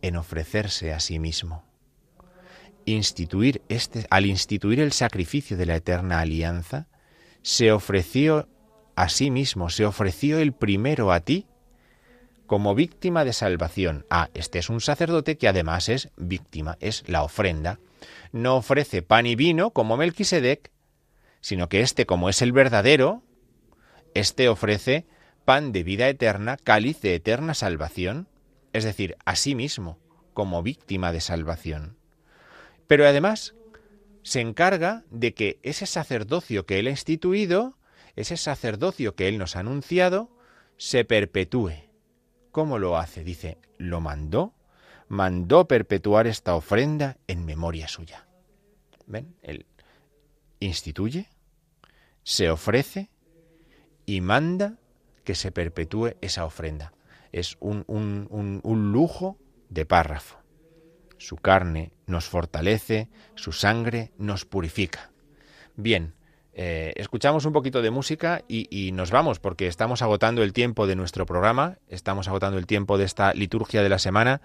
En 0.00 0.16
ofrecerse 0.16 0.94
a 0.94 1.00
sí 1.00 1.18
mismo. 1.18 1.64
Instituir 2.86 3.60
este, 3.68 4.06
al 4.08 4.24
instituir 4.24 4.80
el 4.80 4.92
sacrificio 4.92 5.58
de 5.58 5.66
la 5.66 5.76
eterna 5.76 6.20
alianza, 6.20 6.88
se 7.42 7.72
ofreció 7.72 8.48
a 8.96 9.10
sí 9.10 9.30
mismo, 9.30 9.68
se 9.68 9.84
ofreció 9.84 10.38
el 10.38 10.54
primero 10.54 11.12
a 11.12 11.20
ti 11.20 11.46
como 12.46 12.74
víctima 12.74 13.26
de 13.26 13.34
salvación. 13.34 14.06
Ah, 14.08 14.30
este 14.32 14.58
es 14.58 14.70
un 14.70 14.80
sacerdote 14.80 15.36
que 15.36 15.46
además 15.46 15.90
es 15.90 16.08
víctima, 16.16 16.78
es 16.80 17.04
la 17.06 17.22
ofrenda. 17.22 17.80
No 18.32 18.56
ofrece 18.56 19.02
pan 19.02 19.26
y 19.26 19.36
vino 19.36 19.70
como 19.70 19.98
Melquisedec, 19.98 20.70
sino 21.42 21.68
que 21.68 21.82
este, 21.82 22.06
como 22.06 22.30
es 22.30 22.40
el 22.40 22.52
verdadero, 22.52 23.22
este 24.14 24.48
ofrece 24.48 25.06
pan 25.50 25.72
de 25.72 25.82
vida 25.82 26.08
eterna, 26.08 26.56
cáliz 26.56 27.00
de 27.00 27.16
eterna 27.16 27.54
salvación, 27.54 28.28
es 28.72 28.84
decir, 28.84 29.16
a 29.24 29.34
sí 29.34 29.56
mismo, 29.56 29.98
como 30.32 30.62
víctima 30.62 31.10
de 31.10 31.20
salvación. 31.20 31.96
Pero 32.86 33.04
además 33.04 33.56
se 34.22 34.42
encarga 34.42 35.02
de 35.10 35.34
que 35.34 35.58
ese 35.64 35.86
sacerdocio 35.86 36.66
que 36.66 36.78
Él 36.78 36.86
ha 36.86 36.90
instituido, 36.90 37.76
ese 38.14 38.36
sacerdocio 38.36 39.16
que 39.16 39.26
Él 39.26 39.38
nos 39.38 39.56
ha 39.56 39.58
anunciado, 39.58 40.30
se 40.76 41.04
perpetúe. 41.04 41.72
¿Cómo 42.52 42.78
lo 42.78 42.96
hace? 42.96 43.24
Dice, 43.24 43.58
lo 43.76 44.00
mandó, 44.00 44.54
mandó 45.08 45.66
perpetuar 45.66 46.28
esta 46.28 46.54
ofrenda 46.54 47.16
en 47.26 47.44
memoria 47.44 47.88
suya. 47.88 48.28
¿Ven? 49.08 49.34
Él 49.42 49.66
instituye, 50.60 51.26
se 52.22 52.52
ofrece 52.52 53.10
y 54.06 54.20
manda 54.20 54.79
que 55.30 55.36
se 55.36 55.52
perpetúe 55.52 56.16
esa 56.22 56.44
ofrenda. 56.44 56.92
Es 57.30 57.56
un, 57.60 57.84
un, 57.86 58.92
lujo 58.92 59.38
de 59.68 59.86
párrafo. 59.86 60.40
Su 61.18 61.36
carne 61.36 61.92
nos 62.06 62.24
fortalece, 62.24 63.08
su 63.36 63.52
sangre 63.52 64.10
nos 64.18 64.44
purifica. 64.44 65.12
Bien, 65.76 66.14
eh, 66.52 66.94
escuchamos 66.96 67.44
un 67.44 67.52
poquito 67.52 67.80
de 67.80 67.92
música 67.92 68.42
y, 68.48 68.90
nos 68.92 69.12
vamos 69.12 69.38
porque 69.38 69.68
estamos 69.68 70.02
agotando 70.02 70.42
el 70.42 70.52
tiempo 70.52 70.88
de 70.88 70.96
nuestro 70.96 71.26
programa, 71.26 71.78
estamos 71.86 72.26
agotando 72.26 72.58
el 72.58 72.66
tiempo 72.66 72.98
de 72.98 73.04
esta 73.04 73.32
liturgia 73.32 73.84
de 73.84 73.88
la 73.88 74.00
semana 74.00 74.40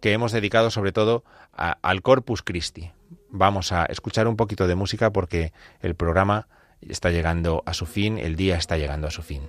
que 0.00 0.14
hemos 0.14 0.32
dedicado 0.32 0.70
sobre 0.70 0.92
todo 0.92 1.24
al 1.52 2.00
Corpus 2.00 2.40
Christi. 2.40 2.90
Vamos 3.28 3.70
a 3.70 3.84
escuchar 3.84 4.26
un 4.28 4.36
poquito 4.36 4.66
de 4.66 4.76
música 4.76 5.12
porque 5.12 5.52
el 5.82 5.94
programa 5.94 6.48
está 6.80 7.10
llegando 7.10 7.62
a 7.66 7.74
su 7.74 7.84
fin, 7.84 8.16
el 8.16 8.34
día 8.34 8.56
está 8.56 8.78
llegando 8.78 9.06
a 9.08 9.10
su 9.10 9.20
fin. 9.20 9.42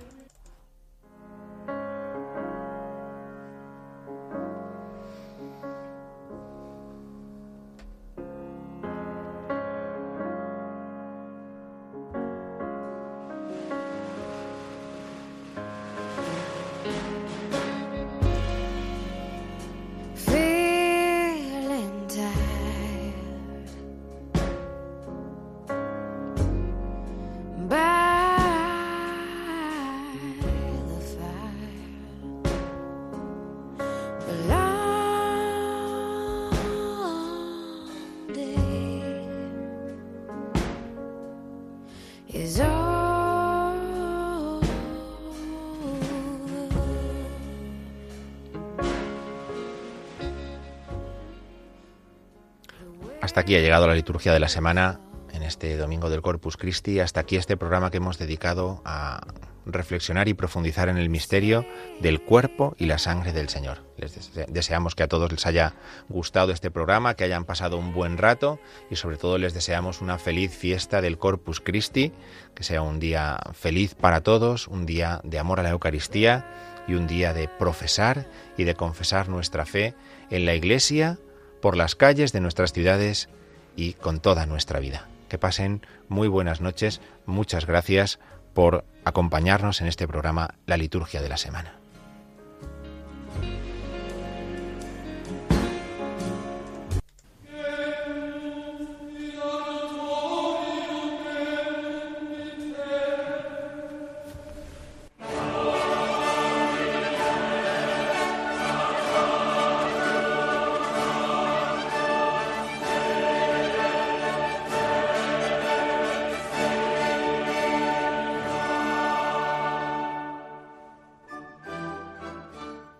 Ha 53.56 53.60
llegado 53.60 53.86
la 53.86 53.94
liturgia 53.94 54.32
de 54.32 54.40
la 54.40 54.48
semana 54.48 55.00
en 55.32 55.42
este 55.42 55.76
domingo 55.76 56.10
del 56.10 56.22
Corpus 56.22 56.56
Christi. 56.56 57.00
Hasta 57.00 57.20
aquí 57.20 57.36
este 57.36 57.56
programa 57.56 57.90
que 57.90 57.98
hemos 57.98 58.18
dedicado 58.18 58.82
a 58.84 59.20
reflexionar 59.66 60.28
y 60.28 60.34
profundizar 60.34 60.88
en 60.88 60.96
el 60.96 61.08
misterio 61.08 61.64
del 62.00 62.20
cuerpo 62.20 62.74
y 62.78 62.86
la 62.86 62.98
sangre 62.98 63.32
del 63.32 63.48
Señor. 63.48 63.84
Les 63.96 64.32
deseamos 64.48 64.94
que 64.94 65.04
a 65.04 65.08
todos 65.08 65.30
les 65.30 65.46
haya 65.46 65.74
gustado 66.08 66.52
este 66.52 66.70
programa, 66.70 67.14
que 67.14 67.24
hayan 67.24 67.44
pasado 67.44 67.78
un 67.78 67.92
buen 67.92 68.18
rato 68.18 68.58
y 68.90 68.96
sobre 68.96 69.16
todo 69.16 69.38
les 69.38 69.54
deseamos 69.54 70.00
una 70.00 70.18
feliz 70.18 70.52
fiesta 70.56 71.00
del 71.00 71.18
Corpus 71.18 71.60
Christi, 71.60 72.12
que 72.54 72.64
sea 72.64 72.82
un 72.82 72.98
día 72.98 73.38
feliz 73.52 73.94
para 73.94 74.22
todos, 74.22 74.68
un 74.68 74.84
día 74.84 75.20
de 75.24 75.38
amor 75.38 75.60
a 75.60 75.62
la 75.62 75.70
Eucaristía 75.70 76.46
y 76.86 76.94
un 76.94 77.06
día 77.06 77.32
de 77.32 77.48
profesar 77.48 78.26
y 78.58 78.64
de 78.64 78.74
confesar 78.74 79.28
nuestra 79.28 79.64
fe 79.64 79.94
en 80.30 80.44
la 80.44 80.54
Iglesia 80.54 81.18
por 81.62 81.76
las 81.76 81.94
calles 81.94 82.32
de 82.32 82.40
nuestras 82.40 82.72
ciudades 82.72 83.28
y 83.76 83.94
con 83.94 84.20
toda 84.20 84.46
nuestra 84.46 84.80
vida. 84.80 85.08
Que 85.28 85.38
pasen 85.38 85.82
muy 86.08 86.28
buenas 86.28 86.60
noches, 86.60 87.00
muchas 87.26 87.66
gracias 87.66 88.18
por 88.52 88.84
acompañarnos 89.04 89.80
en 89.80 89.88
este 89.88 90.06
programa 90.06 90.54
La 90.66 90.76
Liturgia 90.76 91.22
de 91.22 91.28
la 91.28 91.36
Semana. 91.36 91.83